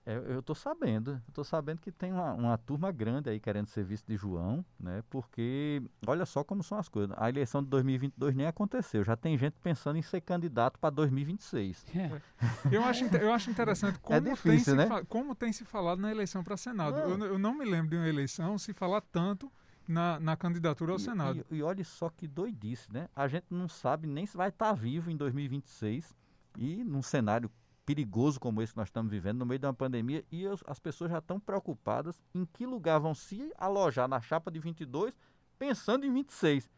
[0.06, 3.82] É, eu estou sabendo, tô sabendo que tem uma, uma, turma grande aí querendo ser
[3.82, 5.02] vice de João, né?
[5.10, 7.14] Porque olha só como são as coisas.
[7.18, 11.84] A eleição de 2022 nem aconteceu, já tem gente pensando em ser candidato para 2026.
[11.96, 12.22] É.
[12.70, 14.96] Eu, acho, eu acho interessante como, é difícil, tem, né?
[14.96, 16.96] se, como tem se falado na eleição para Senado.
[16.98, 19.50] Eu, eu, não me lembro de uma eleição se falar tanto
[19.88, 21.44] na, na candidatura ao e, Senado.
[21.50, 23.08] E, e olha só que doidice, né?
[23.14, 26.14] A gente não sabe nem se vai estar tá vivo em 2026
[26.58, 27.50] e num cenário
[27.86, 30.80] perigoso como esse que nós estamos vivendo, no meio de uma pandemia, e as, as
[30.80, 35.14] pessoas já estão preocupadas em que lugar vão se alojar na chapa de 22,
[35.56, 36.68] pensando em 26.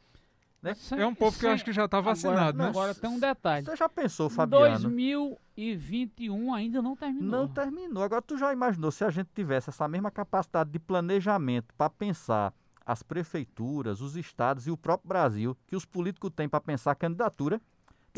[0.60, 0.74] Né?
[0.98, 2.68] é um povo que eu acho que já está vacinado, agora, né?
[2.68, 3.64] Agora tem um detalhe.
[3.64, 4.80] Você já pensou, Fabiano?
[4.80, 7.30] 2021 ainda não terminou.
[7.30, 8.02] Não terminou.
[8.02, 12.52] Agora, tu já imaginou se a gente tivesse essa mesma capacidade de planejamento para pensar
[12.84, 17.60] as prefeituras, os estados e o próprio Brasil, que os políticos têm para pensar candidatura,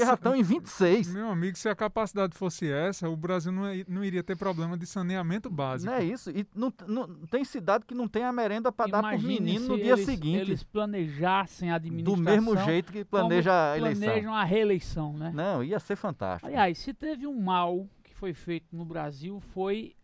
[0.00, 1.12] que já estão em 26.
[1.12, 4.86] Meu amigo, se a capacidade fosse essa, o Brasil não, não iria ter problema de
[4.86, 5.90] saneamento básico.
[5.90, 6.30] Não é isso.
[6.30, 9.68] E não, não tem cidade que não tem a merenda para dar para o menino
[9.68, 10.38] no dia eles, seguinte.
[10.38, 12.16] eles planejassem a administração.
[12.16, 14.06] Do mesmo jeito que planeja a eleição.
[14.06, 15.32] Planejam a reeleição, né?
[15.34, 16.46] Não, ia ser fantástico.
[16.46, 19.94] Aliás, se teve um mal que foi feito no Brasil, foi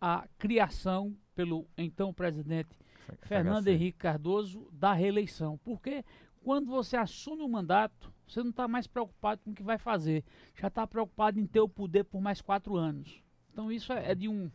[0.00, 2.76] a criação pelo então presidente
[3.22, 5.58] Fernando Henrique Cardoso da reeleição.
[5.64, 6.04] Porque
[6.44, 10.22] quando você assume o mandato, você não está mais preocupado com o que vai fazer.
[10.54, 13.22] Já está preocupado em ter o poder por mais quatro anos.
[13.50, 14.50] Então isso é, é de um.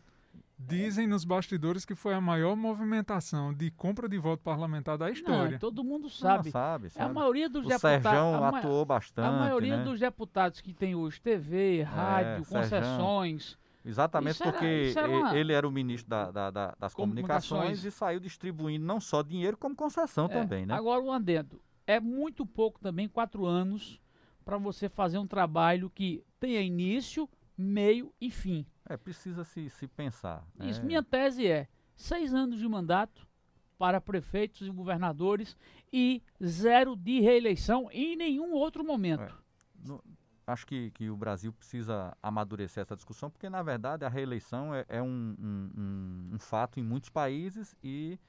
[0.57, 5.53] Dizem nos bastidores que foi a maior movimentação de compra de voto parlamentar da história.
[5.53, 6.45] Não, todo mundo sabe.
[6.45, 7.09] Não, sabe, sabe.
[7.09, 8.03] A maioria dos o deputados.
[8.03, 9.27] Serjão atuou bastante.
[9.27, 9.83] A maioria né?
[9.83, 13.57] dos deputados que tem hoje TV, rádio, é, concessões.
[13.85, 15.37] Exatamente isso porque era, era uma...
[15.37, 17.61] ele era o ministro da, da, da, das comunicações.
[17.61, 17.85] comunicações.
[17.85, 20.73] e saiu distribuindo não só dinheiro, como concessão é, também, né?
[20.75, 21.59] Agora, um adendo
[21.89, 23.99] é muito pouco também, quatro anos,
[24.45, 27.27] para você fazer um trabalho que tenha início,
[27.57, 28.63] meio e fim.
[28.87, 30.45] É, precisa se, se pensar.
[30.55, 30.69] Né?
[30.69, 33.27] Isso, minha tese é seis anos de mandato
[33.75, 35.57] para prefeitos e governadores
[35.91, 39.23] e zero de reeleição em nenhum outro momento.
[39.23, 40.03] É, no,
[40.45, 44.85] acho que, que o Brasil precisa amadurecer essa discussão, porque na verdade a reeleição é,
[44.87, 48.19] é um, um, um, um fato em muitos países e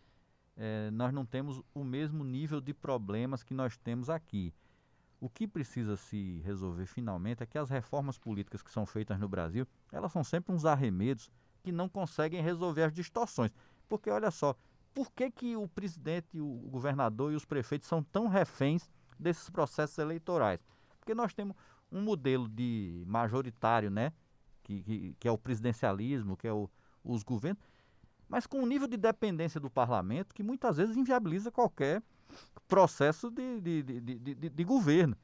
[0.56, 4.52] é, nós não temos o mesmo nível de problemas que nós temos aqui.
[5.20, 9.28] O que precisa se resolver finalmente é que as reformas políticas que são feitas no
[9.28, 11.30] Brasil, elas são sempre uns arremedos
[11.62, 13.52] que não conseguem resolver as distorções.
[13.88, 14.56] Porque olha só,
[14.94, 19.98] por que, que o presidente, o governador e os prefeitos são tão reféns desses processos
[19.98, 20.60] eleitorais?
[20.98, 21.54] Porque nós temos
[21.92, 24.12] um modelo de majoritário, né?
[24.62, 26.70] Que, que, que é o presidencialismo, que é o,
[27.04, 27.62] os governos,
[28.30, 32.00] mas com um nível de dependência do parlamento que muitas vezes inviabiliza qualquer
[32.68, 35.16] processo de, de, de, de, de governo.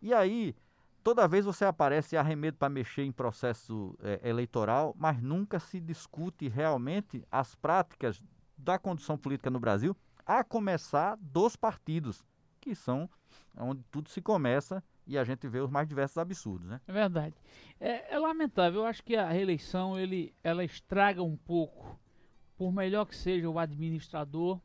[0.00, 0.54] E aí,
[1.02, 6.48] toda vez você aparece arremedo para mexer em processo é, eleitoral, mas nunca se discute
[6.48, 8.22] realmente as práticas
[8.56, 12.24] da condição política no Brasil, a começar dos partidos,
[12.60, 13.10] que são
[13.58, 16.80] onde tudo se começa e a gente vê os mais diversos absurdos, né?
[16.86, 17.34] É verdade.
[17.80, 18.82] É, é lamentável.
[18.82, 21.98] Eu acho que a reeleição ele, ela estraga um pouco
[22.56, 24.60] por melhor que seja o administrador,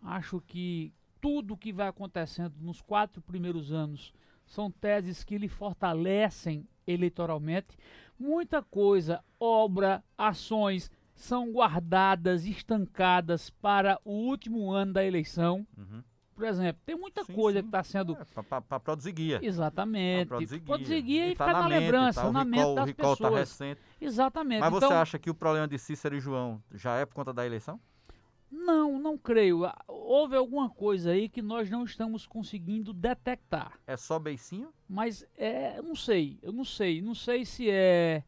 [0.00, 4.12] acho que tudo que vai acontecendo nos quatro primeiros anos
[4.46, 7.78] são teses que lhe fortalecem eleitoralmente.
[8.18, 15.66] Muita coisa, obra, ações são guardadas, estancadas para o último ano da eleição.
[15.76, 16.02] Uhum.
[16.42, 17.62] Por exemplo, tem muita sim, coisa sim.
[17.62, 18.16] que está sendo.
[18.16, 19.38] É, para produzir guia.
[19.40, 20.26] Exatamente.
[20.26, 22.74] Pra produzir guia, produzir guia e, e tá ficar na, mente, lembrança, tá, na mente
[22.74, 23.32] das o recall pessoas.
[23.32, 23.80] Tá recente.
[24.00, 24.60] Exatamente.
[24.60, 27.32] Mas então, você acha que o problema de Cícero e João já é por conta
[27.32, 27.78] da eleição?
[28.50, 29.60] Não, não creio.
[29.86, 33.78] Houve alguma coisa aí que nós não estamos conseguindo detectar.
[33.86, 34.74] É só beicinho?
[34.88, 38.24] Mas é, eu não sei, eu não sei, não sei se é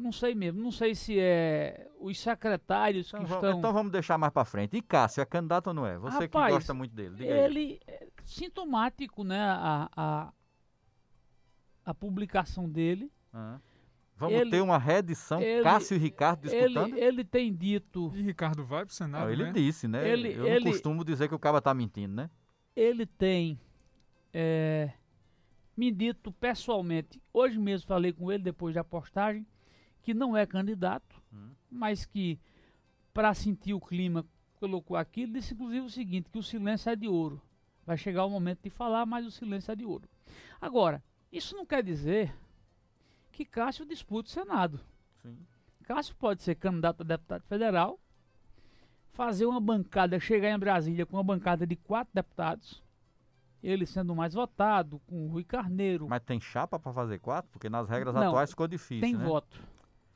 [0.00, 3.58] não sei mesmo, não sei se é os secretários então, que vamos, estão.
[3.58, 4.76] Então vamos deixar mais para frente.
[4.76, 5.98] E Cássio, é candidato ou não é?
[5.98, 7.14] Você Rapaz, que gosta muito dele.
[7.14, 9.40] Diga ele é sintomático, né?
[9.40, 10.32] A, a,
[11.84, 13.12] a publicação dele.
[13.32, 13.60] Ah.
[14.16, 16.94] Vamos ele, ter uma reedição, ele, Cássio e Ricardo disputando?
[16.94, 18.12] Ele, ele tem dito.
[18.14, 19.24] E Ricardo vai pro Senado.
[19.24, 19.52] Não, ele né?
[19.52, 20.06] disse, né?
[20.06, 22.30] Ele, Eu não costumo dizer que o cara tá mentindo, né?
[22.76, 23.58] Ele tem
[24.32, 24.92] é,
[25.74, 27.20] me dito pessoalmente.
[27.32, 29.46] Hoje mesmo falei com ele depois da postagem
[30.02, 31.50] que não é candidato, hum.
[31.70, 32.38] mas que,
[33.12, 34.24] para sentir o clima,
[34.58, 37.40] colocou aqui, disse inclusive o seguinte, que o silêncio é de ouro.
[37.86, 40.08] Vai chegar o momento de falar, mas o silêncio é de ouro.
[40.60, 41.02] Agora,
[41.32, 42.34] isso não quer dizer
[43.32, 44.80] que Cássio dispute o Senado.
[45.22, 45.36] Sim.
[45.84, 47.98] Cássio pode ser candidato a deputado federal,
[49.12, 52.82] fazer uma bancada, chegar em Brasília com uma bancada de quatro deputados,
[53.62, 56.08] ele sendo o mais votado, com o Rui Carneiro.
[56.08, 57.50] Mas tem chapa para fazer quatro?
[57.50, 59.24] Porque nas regras Não, atuais ficou difícil, tem né?
[59.24, 59.60] voto.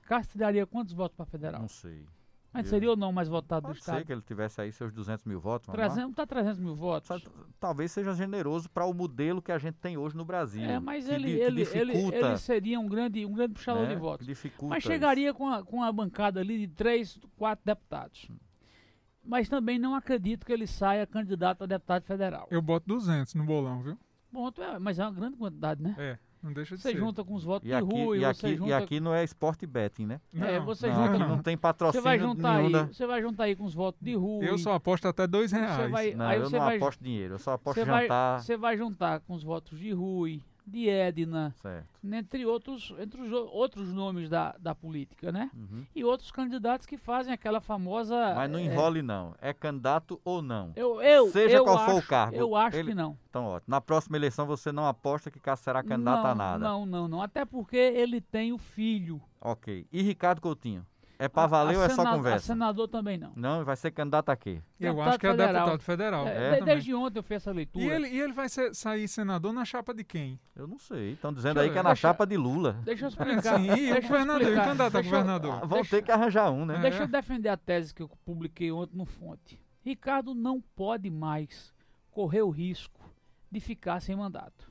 [0.06, 1.60] Cássio daria quantos votos para federal?
[1.60, 2.04] Não sei.
[2.52, 3.98] Mas seria ou não mais votado do Pode Estado?
[3.98, 5.66] ser que ele tivesse aí seus 200 mil votos.
[5.66, 5.88] vamos lá.
[5.88, 7.24] 300, tá 300 mil votos.
[7.58, 10.62] Talvez seja generoso para o modelo que a gente tem hoje no Brasil.
[10.62, 13.82] É, mas que ele, di- ele, ele, dificulta, ele seria um grande, um grande puxador
[13.82, 14.24] né, de votos.
[14.24, 14.92] dificulta Mas isso.
[14.92, 18.28] chegaria com a, com a bancada ali de três, quatro deputados.
[19.24, 22.46] Mas também não acredito que ele saia candidato a deputado federal.
[22.52, 23.98] Eu boto 200 no bolão, viu?
[24.30, 25.94] Bom, é, mas é uma grande quantidade, né?
[25.98, 26.98] É, não deixa de Você ser.
[26.98, 28.70] junta com os votos E de aqui, Rui, e, você aqui, junta...
[28.70, 30.20] e aqui não é esporte betting, né?
[30.34, 33.22] É, Não, você não, junta não tem Você patrocínio vai juntar aí, da- você vai
[33.22, 34.48] juntar aí com os votos de Rui.
[34.48, 35.90] Eu só aposto até dois Você reais.
[35.90, 38.40] vai- Não, aí eu você não vai- aposto dinheiro, eu só aposto Você vai, jantar.
[38.40, 41.86] você vai juntar com os votos de Rui, de Edna, Certo.
[42.02, 45.50] entre outros, entre os outros nomes da, da política, né?
[45.54, 45.84] Uhum.
[45.94, 48.34] E outros candidatos que fazem aquela famosa.
[48.34, 49.34] Mas não é, enrole, não.
[49.40, 50.72] É candidato ou não.
[50.74, 53.16] Eu, eu, Seja eu qual acho, for o cargo, Eu acho ele- que não.
[53.28, 53.64] Então, ótimo.
[53.70, 56.58] Na próxima eleição você não aposta que Cássio será candidato não, a nada.
[56.58, 57.22] Não, não, não.
[57.22, 59.20] Até porque ele tem o filho.
[59.40, 59.86] Ok.
[59.92, 60.86] E Ricardo Coutinho?
[61.24, 62.46] É pra A- valer a ou é só sena- A conversa?
[62.46, 63.32] senador também não.
[63.34, 64.60] Não, vai ser candidato a quê?
[64.78, 65.52] Eu Deputado acho que é federal.
[65.54, 66.28] deputado federal.
[66.28, 67.84] É, É, de- desde ontem eu fiz essa leitura.
[67.84, 70.38] E ele, e ele vai ser- sair senador na chapa de quem?
[70.54, 71.12] Eu não sei.
[71.12, 72.74] Estão dizendo Deixa aí que é na Deixa- chapa de Lula.
[72.84, 73.58] Deixa eu É, explicar.
[73.58, 74.64] sim, e o governador, e o explicar.
[74.66, 75.52] candidato a eu- governador?
[75.54, 76.76] Ah, vão deixa- ter que arranjar um, né?
[76.76, 76.80] É.
[76.80, 79.58] Deixa eu defender a tese que eu publiquei ontem no Fonte.
[79.82, 81.72] Ricardo não pode mais
[82.10, 83.00] correr o risco
[83.50, 84.70] de ficar sem mandato.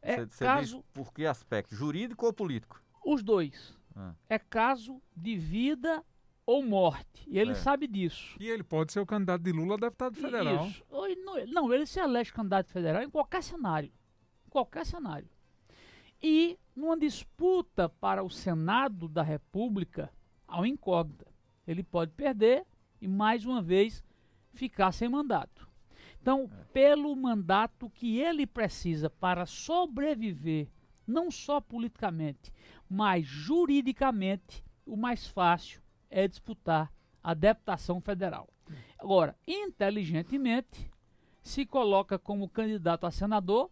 [0.00, 1.74] É Você- você caso diz por que aspecto?
[1.74, 2.80] Jurídico ou político?
[3.04, 3.76] os dois.
[3.98, 4.14] Ah.
[4.28, 6.04] É caso de vida
[6.46, 7.24] ou morte.
[7.26, 7.54] E ele É.
[7.54, 8.36] sabe disso.
[8.40, 10.66] E ele pode ser o candidato de Lula a deputado federal.
[10.68, 10.84] Isso.
[11.52, 13.92] Não, ele se elege candidato federal em qualquer cenário.
[14.46, 15.28] Em qualquer cenário.
[16.22, 20.12] E numa disputa para o Senado da República,
[20.48, 21.26] uma incógnita.
[21.66, 22.64] Ele pode perder
[23.00, 24.02] e, mais uma vez,
[24.54, 25.68] ficar sem mandato.
[26.20, 30.68] Então, pelo mandato que ele precisa para sobreviver,
[31.08, 32.52] não só politicamente,
[32.88, 35.80] mas juridicamente, o mais fácil
[36.10, 38.48] é disputar a deputação federal.
[38.98, 40.90] Agora, inteligentemente,
[41.42, 43.70] se coloca como candidato a senador,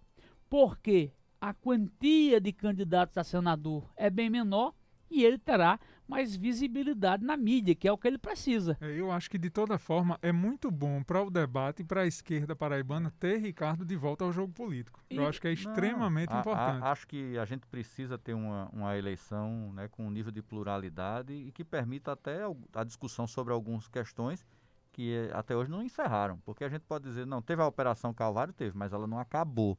[0.49, 4.75] porque a quantia de candidatos a senador é bem menor
[5.11, 8.77] e ele terá mais visibilidade na mídia, que é o que ele precisa.
[8.81, 12.03] É, Eu acho que de toda forma é muito bom para o debate e para
[12.03, 15.01] a esquerda paraibana ter Ricardo de volta ao jogo político.
[15.11, 16.85] Eu E- acho que é Não, extremamente a- a- importante.
[16.85, 21.33] acho que a gente precisa ter uma, uma eleição né, com um nível de pluralidade
[21.33, 22.41] e que permita até
[22.75, 24.47] a discussão sobre algumas questões
[24.93, 26.39] que eh, até hoje não encerraram.
[26.45, 29.79] Porque a gente pode dizer, não, teve a Operação Calvário, teve, mas ela não acabou.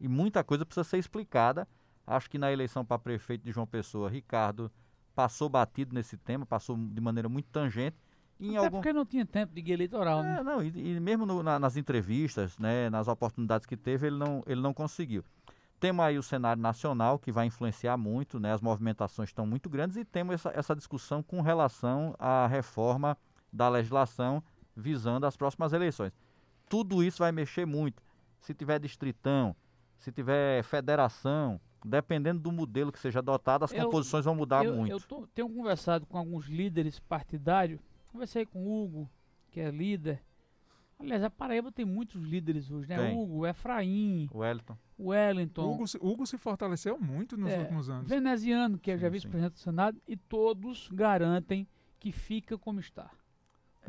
[0.00, 1.68] E muita coisa precisa ser explicada.
[2.06, 4.70] Acho que na eleição para prefeito de João Pessoa, Ricardo
[5.16, 7.96] passou batido nesse tema, passou de maneira muito tangente.
[8.38, 8.76] Em Até algum...
[8.78, 10.36] porque não tinha tempo de guia eleitoral, né?
[10.40, 14.16] É, não, e, e mesmo no- na- nas entrevistas, né, nas oportunidades que teve, ele
[14.18, 15.24] não, ele não conseguiu.
[15.80, 19.96] Temos aí o cenário nacional, que vai influenciar muito, né, as movimentações estão muito grandes,
[19.96, 23.16] e temos essa, essa discussão com relação à reforma
[23.50, 24.42] da legislação
[24.76, 26.12] visando as próximas eleições.
[26.68, 28.02] Tudo isso vai mexer muito.
[28.40, 29.56] Se tiver distritão,
[29.98, 34.74] se tiver federação, dependendo do modelo que seja adotado, as Eu- composições vão mudar eu,
[34.74, 34.90] muito.
[34.90, 37.80] eu tô- tenho conversado com alguns líderes partidários.
[38.08, 39.10] Conversei com o Hugo,
[39.50, 40.22] que é líder.
[40.98, 42.96] Aliás, a Paraíba tem muitos líderes hoje, né?
[42.96, 43.14] Tem.
[43.16, 44.78] Hugo, Efraim, O Wellington.
[44.98, 48.08] Wellington, Hugo, se- Hugo se fortaleceu muito nos É, últimos anos.
[48.08, 51.68] Veneziano, que é já Sim, vice-presidente do Senado, e todos garantem
[52.00, 53.10] que fica como está.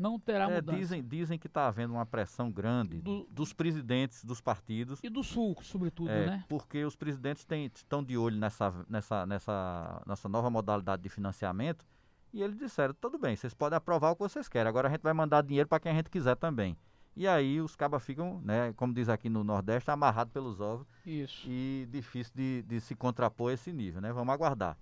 [0.00, 0.78] Não terá É, mudança.
[0.78, 5.22] dizem, dizem que está havendo uma pressão grande Do- dos presidentes dos partidos, E do
[5.22, 6.44] Sul, sobretudo, é, né?
[6.48, 11.86] porque os presidentes têm- estão de olho nessa, nessa, nessa, nessa nova modalidade de financiamento
[12.32, 15.02] e eles disseram, tudo bem, vocês podem aprovar o que vocês querem, agora a gente
[15.02, 16.76] vai mandar dinheiro para quem a gente quiser também.
[17.16, 21.48] E aí os cabas ficam, né, como diz aqui no Nordeste, amarrados pelos ovos Isso.
[21.50, 24.12] e difícil de, de se contrapor a esse nível, né?
[24.12, 24.78] Vamos aguardar.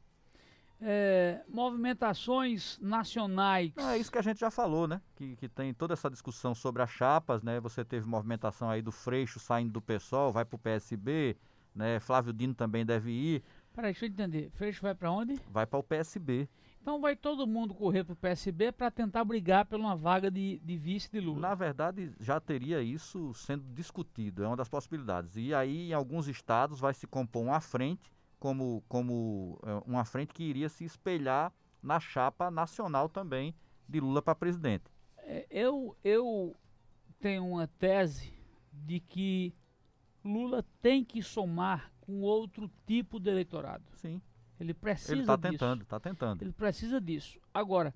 [0.81, 3.73] É, movimentações nacionais.
[3.77, 5.01] É isso que a gente já falou, né?
[5.15, 7.59] Que, que tem toda essa discussão sobre as chapas, né?
[7.61, 11.37] Você teve movimentação aí do Freixo saindo do PSOL, vai pro PSB,
[11.75, 11.99] né?
[12.01, 13.43] Flávio Dino também deve ir,
[13.77, 14.51] Peraí, deixa eu entender.
[14.55, 15.39] Freixo vai para onde?
[15.51, 16.49] vai para o PSB.
[16.81, 20.77] Então vai todo mundo correr pro PSB para tentar brigar por uma vaga de, de
[20.79, 21.41] vice de Lula.
[21.41, 25.37] Na verdade, já teria isso sendo discutido, é uma das possibilidades.
[25.37, 28.11] E aí, em alguns estados, vai se compor uma frente,
[28.47, 31.53] como, como é, uma frente que iria se espelhar
[31.83, 33.53] na chapa nacional também
[33.89, 34.85] de Lula para presidente.
[35.19, 36.55] É, eu, eu
[37.19, 38.33] tenho uma tese
[38.73, 39.53] de que
[40.25, 43.83] Lula tem que somar com outro tipo de eleitorado.
[43.97, 44.23] Sim,
[44.61, 45.51] Ele precisa ele está disso.
[45.51, 46.43] tentando, está tentando.
[46.43, 47.41] Ele precisa disso.
[47.53, 47.93] Agora,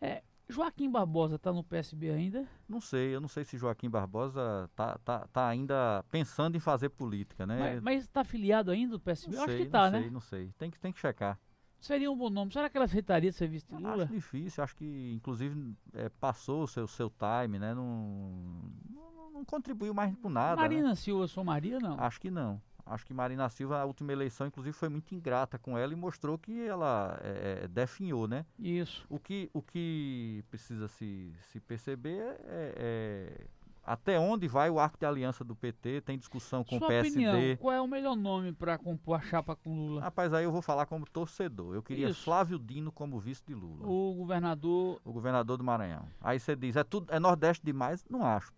[0.00, 2.46] é, Joaquim Barbosa está no PSB ainda?
[2.68, 6.88] Não sei, eu não sei se Joaquim Barbosa tá, tá, tá ainda pensando em fazer
[6.90, 7.80] política, né?
[7.80, 9.34] Mas está afiliado ainda do PSB?
[9.34, 10.00] Não eu sei, acho que está, não né?
[10.00, 10.50] sei, não sei.
[10.58, 11.38] Tem que, tem que checar.
[11.80, 12.52] Seria um bom nome.
[12.52, 14.04] Será que ela aceitaria serviço de Lula?
[14.04, 17.74] Acho difícil, acho que inclusive é, passou o seu, seu time, né?
[17.74, 20.60] Não, não, não contribuiu mais por nada.
[20.60, 20.94] Marina né?
[20.94, 21.98] Silva, sou Maria, não?
[21.98, 22.60] Acho que não.
[22.90, 26.36] Acho que Marina Silva, a última eleição, inclusive, foi muito ingrata com ela e mostrou
[26.36, 28.44] que ela é, definhou, né?
[28.58, 29.06] Isso.
[29.08, 33.46] O que, o que precisa se, se perceber é, é
[33.84, 36.02] até onde vai o arco de aliança do PT?
[36.02, 37.08] Tem discussão com Sua o PSD.
[37.10, 40.00] Opinião, qual é o melhor nome para compor a chapa com Lula?
[40.02, 41.74] Rapaz, aí eu vou falar como torcedor.
[41.74, 42.22] Eu queria Isso.
[42.22, 43.86] Flávio Dino como vice de Lula.
[43.86, 45.00] O governador.
[45.04, 46.06] O governador do Maranhão.
[46.20, 48.04] Aí você diz, é tudo é Nordeste demais?
[48.08, 48.52] Não acho.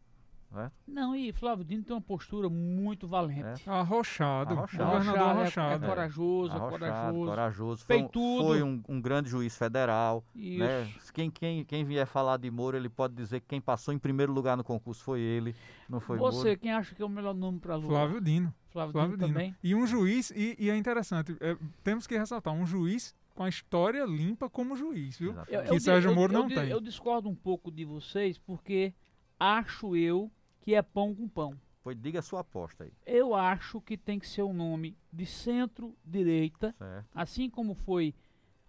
[0.53, 0.73] Certo?
[0.87, 3.63] Não, e Flávio Dino tem uma postura muito valente.
[3.67, 3.71] É.
[3.71, 4.53] Arrochado.
[4.53, 4.85] Arrochado.
[4.85, 5.85] Governador Arrochado.
[5.85, 7.27] É, é corajoso, é Arrochado, corajoso.
[7.27, 7.85] corajoso.
[7.87, 10.23] Foi, um, foi um, um grande juiz federal.
[10.35, 10.59] Isso.
[10.59, 10.93] Né?
[11.15, 14.33] Quem, quem, quem vier falar de Moro, ele pode dizer que quem passou em primeiro
[14.33, 15.55] lugar no concurso foi ele,
[15.89, 16.61] não foi Você, Moro.
[16.61, 17.89] quem acha que é o melhor nome para Lula?
[17.89, 18.55] Flávio Dino.
[18.71, 19.39] Flávio, Flávio Dino Dino.
[19.39, 19.57] também.
[19.63, 23.49] E um juiz, e, e é interessante, é, temos que ressaltar, um juiz com a
[23.49, 25.31] história limpa como juiz, viu?
[25.31, 25.71] Exatamente.
[25.71, 26.69] Que Sérgio Moro não tem.
[26.69, 28.93] Eu discordo um pouco de vocês, porque
[29.41, 30.31] acho eu
[30.63, 31.55] que é pão com pão.
[31.85, 32.93] Pois diga a sua aposta aí.
[33.05, 36.75] Eu acho que tem que ser um nome de centro-direita,
[37.15, 38.15] assim como foi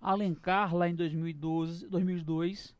[0.01, 2.75] Alencar lá em 2012, 2002.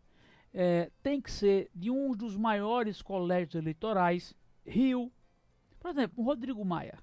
[0.53, 4.35] É, tem que ser de um dos maiores colégios eleitorais,
[4.65, 5.11] Rio.
[5.80, 6.98] Por exemplo, o Rodrigo Maia.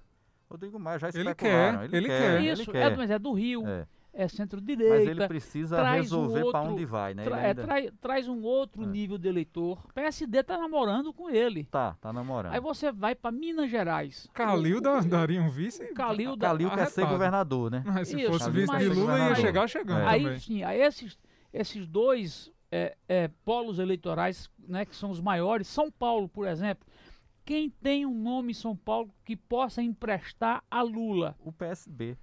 [0.49, 1.79] Rodrigo Maia já Ele especularam.
[1.79, 2.41] quer, ele, ele quer, quer.
[2.43, 2.91] ele Isso, quer.
[2.91, 3.87] é, mas é do Rio, É.
[4.13, 5.09] é Mas centro-direita.
[5.11, 7.23] ele precisa resolver um para onde vai, né?
[7.23, 7.63] Tra- é, ainda...
[7.63, 8.85] trai- traz um outro É.
[8.85, 9.81] nível de eleitor.
[9.93, 11.63] PSD tá namorando com ele.
[11.65, 12.53] Tá, tá namorando.
[12.53, 14.27] Aí você vai para Minas Gerais.
[14.33, 15.83] Calil O- da- o- daria um vice.
[15.83, 17.83] o Calil da- Calil quer ser governador, né?
[17.85, 20.07] Mas se Isso, fosse vice de Lula, ia chegar chegando É.
[20.07, 21.17] Aí sim, aí esses,
[21.53, 26.87] esses dois é, é, polos eleitorais, né, que são os maiores, São Paulo, por exemplo.
[27.43, 31.35] Quem tem um nome em São Paulo que possa emprestar a Lula?
[31.39, 32.15] O PSB.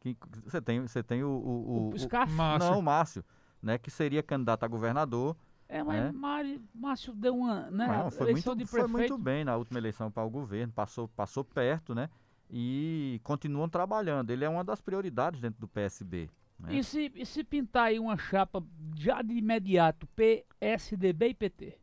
[0.00, 2.30] Que, você tem, você tem o, o, o- O?
[2.30, 2.70] Márcio.
[2.70, 3.24] Não, o Márcio,
[3.62, 3.78] né?
[3.78, 5.36] Que seria candidato a governador.
[5.68, 6.10] É, mas É.
[6.12, 9.12] Mari- Márcio deu uma né, Não, foi, eleição muito, de foi prefeito.
[9.12, 12.08] muito bem na última eleição para o governo, passou, passou perto, né?
[12.50, 14.30] E continuam trabalhando.
[14.30, 16.28] Ele é uma das prioridades dentro do PSB.
[16.58, 16.74] né?
[16.74, 18.60] E se, e se pintar aí uma chapa
[18.96, 21.78] já de imediato, PSDB e PT?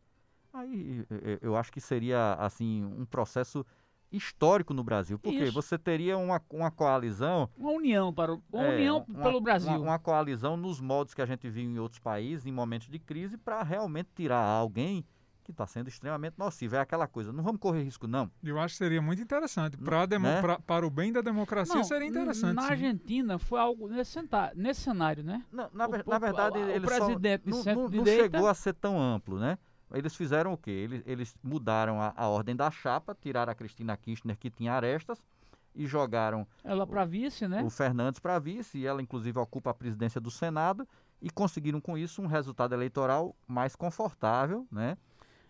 [0.51, 1.05] Aí
[1.41, 3.65] eu acho que seria assim um processo
[4.11, 5.53] histórico no Brasil, porque Isso.
[5.53, 9.69] você teria uma, uma coalizão, Uma união para o, uma é, união uma- pelo Brasil.
[9.71, 12.99] uma, uma coalizão nos modos que a gente viu em outros países em momentos de
[12.99, 15.05] crise para realmente tirar alguém
[15.43, 16.75] que está sendo extremamente nocivo.
[16.75, 18.29] É aquela coisa, não vamos correr risco não.
[18.43, 19.77] Eu acho que seria muito interessante.
[19.77, 20.41] Pra demo- Né?
[20.41, 22.53] pra- para o bem da democracia Não, seria interessante.
[22.53, 22.71] Na sim.
[22.71, 24.19] Argentina foi algo nesse,
[24.55, 25.41] nesse cenário, né?
[25.49, 28.47] Não, na, O- o- na verdade, o- o ele presidente de só, não- não, chegou
[28.47, 29.57] a ser tão amplo, né?
[29.93, 30.71] Eles fizeram o quê?
[30.71, 35.23] Eles, eles mudaram a, a ordem da chapa, tiraram a Cristina Kirchner, que tinha arestas,
[35.73, 37.61] e jogaram Ela para vice, né?
[37.63, 40.87] o Fernandes para vice, e ela inclusive ocupa a presidência do Senado,
[41.21, 44.97] e conseguiram com isso um resultado eleitoral mais confortável, né?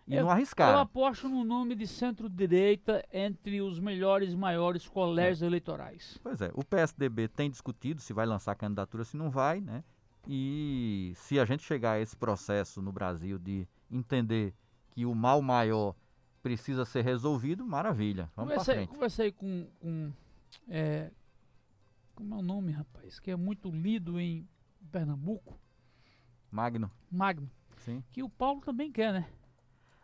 [0.06, 0.78] E Eu- não Eu arriscaram.
[0.80, 6.18] aposto no nome de centro-direita entre os melhores e maiores colégios eleitorais.
[6.22, 9.82] Pois é, o PSDB tem discutido se vai lançar candidatura, se não vai, né?
[10.26, 14.54] E se a gente chegar a esse processo no Brasil de entender
[14.90, 15.94] que o mal maior
[16.42, 18.30] precisa ser resolvido, maravilha.
[18.34, 18.88] Vamos conversei, frente.
[18.90, 20.12] conversei com, com
[20.68, 21.10] é,
[22.14, 23.18] como é o nome, rapaz?
[23.18, 24.48] Que é muito lido em
[24.90, 25.58] Pernambuco,
[26.50, 28.02] Magno, Magno, sim.
[28.10, 29.28] que o Paulo também quer, né?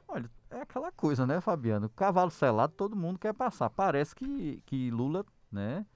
[0.06, 1.88] Olha, é aquela coisa, né, Fabiano?
[1.88, 3.70] Cavalo selado todo mundo quer passar.
[3.70, 5.86] Parece que, que Lula, né,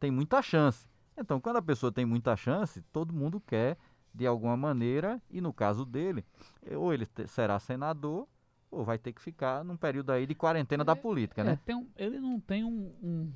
[0.00, 0.88] tem muita chance.
[1.16, 3.76] Então, quando a pessoa tem muita chance, todo mundo quer,
[4.14, 6.24] de alguma maneira, e no caso dele,
[6.64, 8.26] eh, ou ele será senador,
[8.70, 11.58] ou vai ter que ficar num período aí de quarentena da política, É, né?
[11.70, 13.32] um- ele não tem um, um-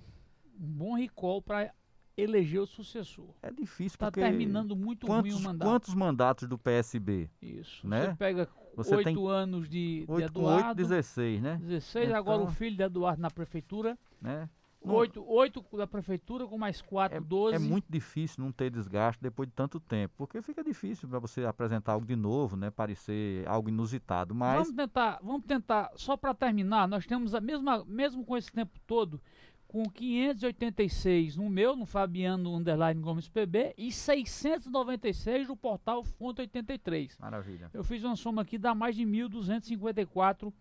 [0.59, 1.73] bom recall para
[2.17, 3.29] eleger o sucessor.
[3.43, 4.21] É difícil Está porque...
[4.21, 5.69] terminando muito ruim quantos, o mandato.
[5.69, 7.29] quantos mandatos do PSB?
[7.43, 7.87] Isso.
[7.87, 8.07] né?
[8.07, 10.69] Você pega Você oito tem anos de, de 8 com Eduardo.
[10.69, 11.57] 8, 16, né?
[11.63, 13.99] 16, agora o Então- filho de Eduardo na prefeitura.
[14.21, 14.49] né?
[14.85, 17.57] Não- Oito, oito da prefeitura com mais quatro, 12.
[17.57, 21.45] É muito difícil não ter desgaste depois de tanto tempo, porque fica difícil para você
[21.45, 22.71] apresentar algo de novo, né?
[22.71, 27.85] Parecer algo inusitado, mas Vamos tentar, vamos tentar, só para terminar, nós temos a mesma,
[27.85, 29.21] mesmo com esse tempo todo,
[29.67, 37.19] com 586 no meu, no Fabiano Underline Gomes PB, e 696 no portal Fonte 83.
[37.19, 37.71] maravilha.
[37.75, 40.53] Eu fiz uma soma aqui, dá mais de 1.254.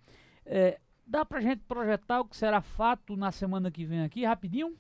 [0.46, 4.76] É, dá pra gente projetar o que será fato na semana que vem aqui, rapidinho?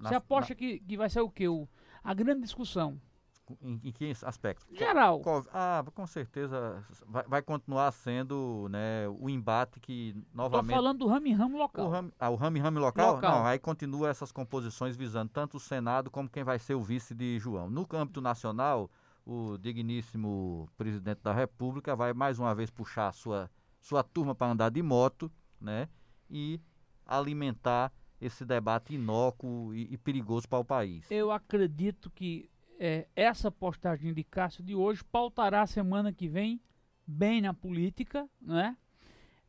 [0.00, 1.48] Na- Você aposta que, que vai ser o quê?
[1.48, 1.68] O,
[2.02, 3.00] a grande discussão.
[3.48, 4.64] na- Em, em que aspecto?
[4.74, 5.20] Geral.
[5.20, 10.74] Co- Ah, com certeza vai, vai continuar sendo né, o embate que novamente.
[10.74, 11.88] falando do em ramo O local.
[11.90, 13.16] rame, ah, o rame rame local?
[13.16, 13.38] Local.
[13.40, 17.14] Não, aí continua essas composições visando tanto o Senado como quem vai ser o vice
[17.14, 17.68] de João.
[17.68, 18.90] No âmbito nacional,
[19.26, 24.70] o digníssimo presidente da República vai mais uma vez puxar sua, sua turma para andar
[24.70, 25.30] de moto,
[25.62, 25.88] né?
[26.30, 26.60] E
[27.06, 31.10] alimentar esse debate inócuo e, e perigoso para o país.
[31.10, 32.48] Eu acredito que
[32.78, 36.60] é, essa postagem de Cássio de hoje pautará a semana que vem
[37.06, 38.76] bem na política, né?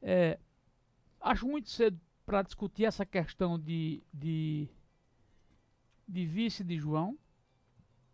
[0.01, 0.39] É,
[1.21, 4.67] acho muito cedo para discutir essa questão de, de,
[6.07, 7.17] de vice de João.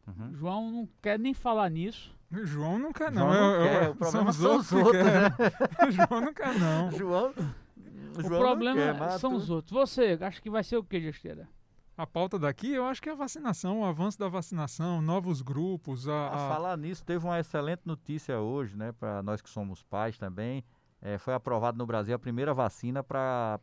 [0.07, 0.33] Uhum.
[0.33, 2.15] João não quer nem falar nisso.
[2.31, 3.33] O João não quer, João não.
[3.33, 5.87] não Eu- eu- quer, o problema são os outros, né?
[5.87, 6.91] O João não quer, não.
[6.91, 7.33] João,
[8.25, 9.71] O, João problema quer, mas são tu- os outros.
[9.71, 11.47] Você acha que vai ser o que, Gesteira?
[11.97, 16.07] A pauta daqui, eu acho que é a vacinação, o avanço da vacinação, novos grupos,
[16.07, 19.83] a, A a- falar nisso, teve uma excelente notícia hoje, né, para nós que somos
[19.83, 20.63] pais também.
[21.01, 23.59] É, foi aprovado no Brasil a primeira vacina para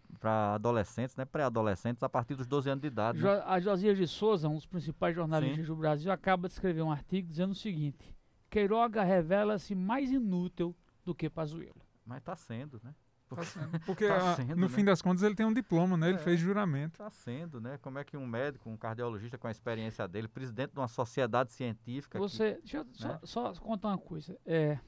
[0.54, 3.18] adolescentes, né, pré-adolescentes, a partir dos 12 anos de idade.
[3.18, 3.42] Jo né?
[3.46, 5.72] a Josias de Souza, um dos principais jornalistas Sim.
[5.72, 8.14] do Brasil, acaba de escrever um artigo dizendo o seguinte:
[8.50, 10.74] Queiroga revela-se mais inútil
[11.04, 11.80] do que Pazuello.
[12.06, 12.94] Mas está sendo, né?
[13.28, 13.80] Tá sendo.
[13.84, 14.68] Porque Tá a- sendo, no né?
[14.68, 16.08] fim das contas ele tem um diploma, né?
[16.10, 16.20] Ele É.
[16.20, 16.92] fez juramento.
[16.94, 17.76] Está sendo, né?
[17.82, 21.52] Como é que um médico, um cardiologista com a experiência dele, presidente de uma sociedade
[21.52, 22.18] científica.
[22.18, 23.18] que- Você, deixa eu só, né?
[23.24, 24.38] só contar uma coisa.
[24.46, 24.78] É,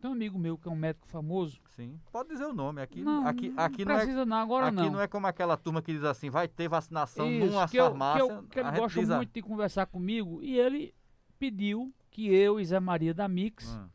[0.00, 1.60] tem um amigo meu que é um médico famoso.
[1.68, 2.80] sim, pode dizer o nome.
[2.80, 3.96] Aqui não, aqui, não aqui não é.
[3.98, 4.90] precisa não, agora Aqui não.
[4.92, 5.00] não.
[5.00, 7.90] é como aquela turma que diz assim, vai ter vacinação Isso, numa que, eu, que,
[7.90, 8.20] farmácia.
[8.32, 10.94] eu, que ele gosta diz a- muito de conversar comigo e ele
[11.38, 13.88] pediu que eu e Zé Maria da Mix Hum,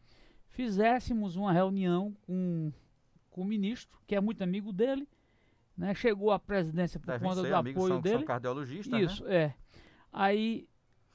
[0.50, 2.72] fizéssemos uma reunião com,
[3.38, 5.08] com o ministro, que é muito amigo dele,
[5.78, 5.94] né?
[5.94, 8.18] Chegou à presidência por devem conta ser do amigos, apoio são, dele.
[8.18, 9.36] são cardiologistas, Isso, né?
[9.36, 9.54] é.
[10.12, 10.68] Aí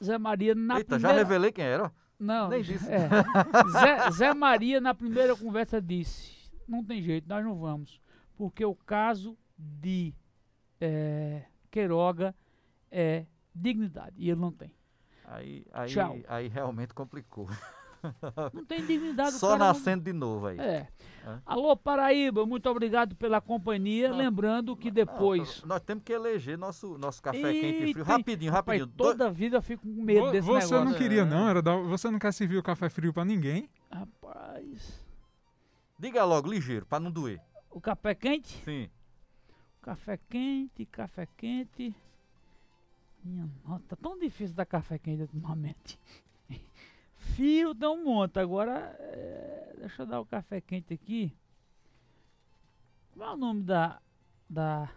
[0.03, 1.93] Zé Maria na Eita, já primeira revelei quem era.
[2.19, 2.89] não, nem disse.
[2.89, 3.09] é.
[3.73, 8.01] Zé, Zé Maria na primeira conversa disse: "Não tem jeito, nós não vamos,
[8.37, 10.15] porque o caso de
[10.81, 11.43] é,
[11.73, 12.33] Queiroga
[12.89, 14.73] é dignidade e ele não tem.
[15.25, 16.17] Aí, aí, Tchau.
[16.29, 17.49] aí realmente complicou.
[18.53, 19.33] Não tem dignidade.
[19.33, 20.59] Só cara não- nascendo de novo aí.
[20.59, 20.89] É.
[21.25, 21.39] É.
[21.47, 24.09] Alô, Paraíba, muito obrigado pela companhia.
[24.11, 25.63] Não, Lembrando que Não, depois.
[25.65, 28.05] nós temos que eleger nosso, nosso café Ih, quente e frio.
[28.05, 28.87] Rapidinho, rapidinho.
[28.87, 30.85] Dois- toda vida eu fico com medo desse você negócio.
[30.85, 31.25] não queria, É.
[31.25, 31.49] não?
[31.49, 33.71] Era dar- você não quer servir o café frio pra ninguém?
[33.91, 35.01] Rapaz.
[35.97, 37.41] Diga logo, ligeiro, pra não doer.
[37.71, 38.61] O café quente?
[38.65, 38.91] Sim.
[39.81, 41.95] Café quente, café quente.
[43.25, 43.49] Minha
[43.89, 45.97] tá tão difícil dar café quente ultimamente.
[47.35, 48.39] Fio dá um monte.
[48.39, 51.35] Agora, é, deixa eu dar o café quente aqui.
[53.13, 54.01] Qual é o nome da.
[54.49, 54.89] da.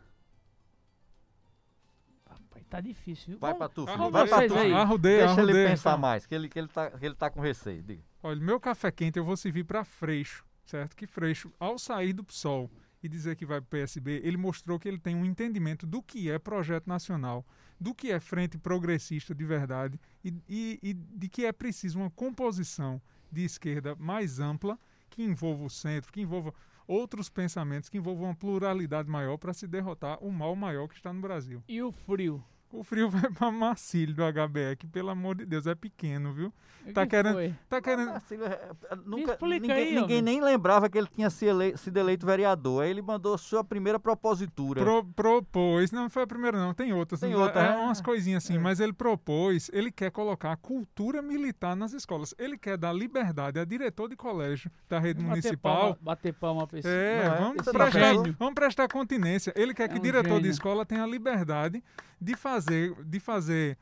[2.30, 3.40] Rapaz, tá difícil, viu?
[3.40, 4.10] Vai pra tu, filho.
[4.10, 4.54] Vai pra tu.
[4.56, 4.64] aí.
[4.66, 4.78] filho.
[4.78, 6.02] Arrudei, Deixa ele arrudei, pensar então.
[6.02, 7.84] mais, que ele, que, ele tá, que ele tá com receio.
[7.84, 8.04] Diga.
[8.24, 10.96] Olha, meu café quente eu vou servir para Freixo, certo?
[10.96, 12.70] Que Freixo, ao sair do PSOL
[13.04, 16.02] e dizer que vai para o PSB, ele mostrou que ele tem um entendimento do
[16.02, 17.46] que é projeto nacional,
[17.80, 22.10] do que é frente progressista de verdade e, e- e de que é preciso uma
[22.10, 24.80] composição de esquerda mais ampla,
[25.10, 26.54] que envolva o centro, que envolva
[26.88, 31.12] outros pensamentos, que envolva uma pluralidade maior para se derrotar o mal maior que está
[31.12, 31.64] no Brasil.
[31.68, 32.44] E o frio?
[32.80, 36.54] O frio vai para Marcílio do HBE, que pelo amor de Deus é pequeno, viu?
[36.88, 37.56] O Tá que querendo- foi?
[37.68, 38.10] Tá querendo.
[38.12, 41.98] Assim, é, é, nunca, ninguém aí, ninguém nem lembrava que ele tinha se ele- sido
[41.98, 42.84] eleito vereador.
[42.84, 44.82] Aí ele mandou sua primeira propositura.
[44.84, 47.20] Pro- propôs, não foi a primeira não, tem outras.
[47.22, 47.78] Tem não- outra, é, é?
[47.78, 48.60] umas coisinhas assim, É.
[48.60, 52.36] mas ele propôs, ele quer colocar a cultura militar nas escolas.
[52.38, 55.76] Ele quer dar liberdade a diretor de colégio da rede Bater municipal.
[55.80, 56.88] palma, bater palma pra esse.
[56.88, 57.38] É, Não é?
[57.40, 58.36] vamos, prestar, gênio.
[58.38, 59.52] vamos prestar continência.
[59.56, 60.52] Ele quer É que um diretor de gênio.
[60.52, 61.84] escola tenha a liberdade
[62.22, 62.65] de fazer,
[63.06, 63.78] de fazer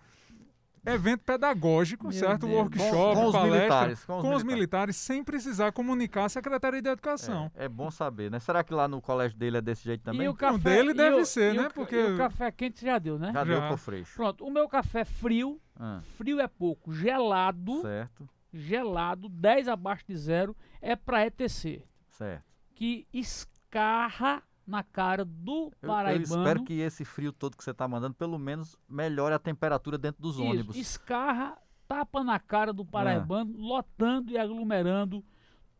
[0.85, 2.45] evento pedagógico, Meu certo?
[2.45, 2.57] Deus.
[2.59, 4.45] Workshop, Com- com os palestra, militares, com os com os militares.
[4.53, 7.49] militares, sem precisar comunicar à Secretaria de Educação.
[7.55, 8.37] É, é bom saber, né?
[8.39, 10.25] Será que lá no colégio dele é desse jeito também?
[10.25, 11.67] E o café, dele e deve o- ser, e né?
[11.67, 13.27] o Porque- e o café quente já deu, né?
[13.33, 13.59] Já, Já.
[13.59, 14.13] deu pro freixo.
[14.15, 20.17] Pronto, o meu café frio, Ah, frio é pouco, gelado, certo, gelado, 10 abaixo de
[20.17, 22.43] zero, é pra ETC, certo.
[22.75, 26.23] que escarra na cara do Eu, eu paraibano.
[26.41, 30.21] espero que esse frio todo que você tá mandando, pelo menos melhore a temperatura dentro
[30.21, 30.75] dos Isso, ônibus.
[30.75, 31.57] escarra,
[31.87, 35.23] tapa na cara do paraibano, lotando e aglomerando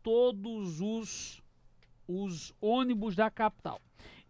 [0.02, 1.42] todos os,
[2.06, 3.80] os ônibus da capital.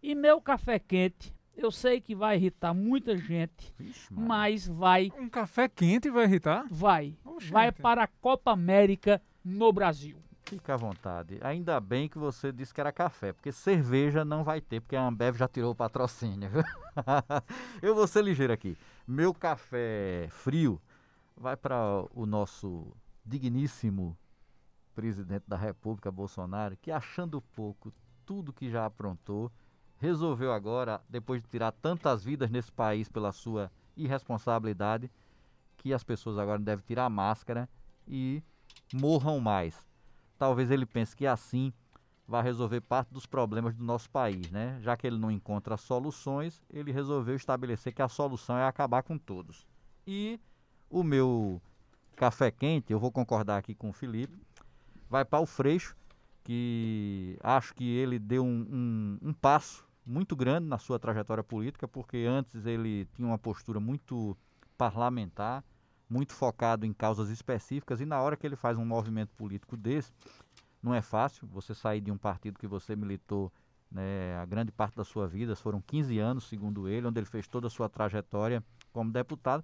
[0.01, 5.27] E meu café quente, eu sei que vai irritar muita gente, Vixe, mas vai, Um
[5.29, 6.65] café quente vai irritar?
[6.69, 7.51] vai, Oxente.
[7.51, 10.17] vai para a Copa América no Brasil.
[10.47, 11.39] Fica à vontade.
[11.41, 15.03] Ainda bem que você disse que era café, porque cerveja não vai ter, porque a
[15.03, 16.51] Ambev já tirou o patrocínio.
[17.81, 18.77] Eu vou ser ligeiro aqui.
[19.07, 20.79] Meu café frio
[21.35, 22.95] vai para o nosso
[23.25, 24.15] digníssimo
[24.93, 27.91] presidente da República, Bolsonaro, que achando pouco
[28.23, 29.51] tudo que já aprontou,
[29.97, 35.11] resolveu agora, depois de tirar tantas vidas nesse país pela sua irresponsabilidade,
[35.77, 37.67] que as pessoas agora devem tirar a máscara
[38.07, 38.43] e
[38.93, 39.94] morram mais.
[40.37, 41.73] Talvez ele pense que assim
[42.27, 44.77] vai resolver parte dos problemas do nosso país, né?
[44.81, 49.17] Já que ele não encontra soluções, ele resolveu estabelecer que a solução é acabar com
[49.17, 49.65] todos.
[50.07, 50.39] E
[50.89, 51.61] o meu
[52.15, 54.37] café quente, eu vou concordar aqui com o Felipe,
[55.09, 55.95] vai para o Freixo,
[56.43, 58.67] que acho que ele deu um,
[59.21, 63.79] um, um passo muito grande na sua trajetória política, porque antes ele tinha uma postura
[63.79, 64.37] muito
[64.77, 65.63] parlamentar,
[66.09, 70.11] muito focado em causas específicas, e na hora que ele faz um movimento político desse,
[70.81, 73.51] não é fácil você sair de um partido que você militou
[73.91, 77.47] né, a grande parte da sua vida, foram 15 anos, segundo ele, onde ele fez
[77.47, 79.63] toda a sua trajetória como deputado,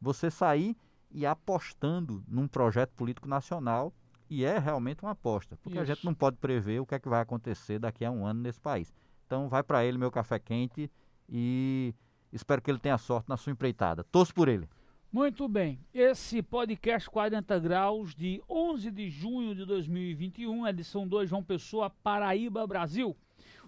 [0.00, 0.76] você sair
[1.10, 3.92] e apostando num projeto político nacional
[4.28, 5.82] e é realmente uma aposta, porque Isso.
[5.82, 8.40] a gente não pode prever o que é que vai acontecer daqui a um ano
[8.40, 8.92] nesse país.
[9.24, 10.90] Então vai para ele meu café quente
[11.28, 11.94] e
[12.32, 14.04] espero que ele tenha sorte na sua empreitada.
[14.04, 14.68] Torço por ele.
[15.16, 21.42] Muito bem, esse podcast 40 graus de 11 de junho de 2021, edição 2 João
[21.42, 23.16] Pessoa, Paraíba, Brasil.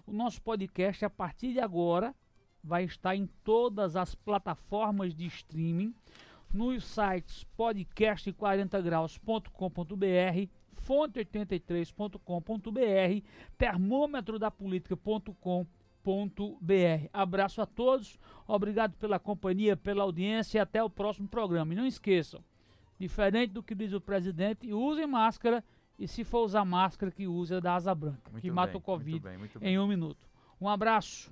[0.05, 2.13] O nosso podcast a partir de agora
[2.63, 5.91] vai estar em todas as plataformas de streaming
[6.53, 10.49] nos sites podcast40graus.com.br,
[10.85, 13.23] fonte83.com.br,
[16.09, 17.09] termômetrodapolitica.com.br.
[17.13, 21.73] Abraço a todos, obrigado pela companhia, pela audiência e até o próximo programa.
[21.73, 22.43] E não esqueçam,
[22.99, 25.63] diferente do que diz o presidente, usem máscara
[25.97, 28.77] e se for usar máscara, que use a da asa branca, muito que bem, mata
[28.77, 30.29] o Covid muito bem, muito em um minuto.
[30.59, 31.31] Um abraço.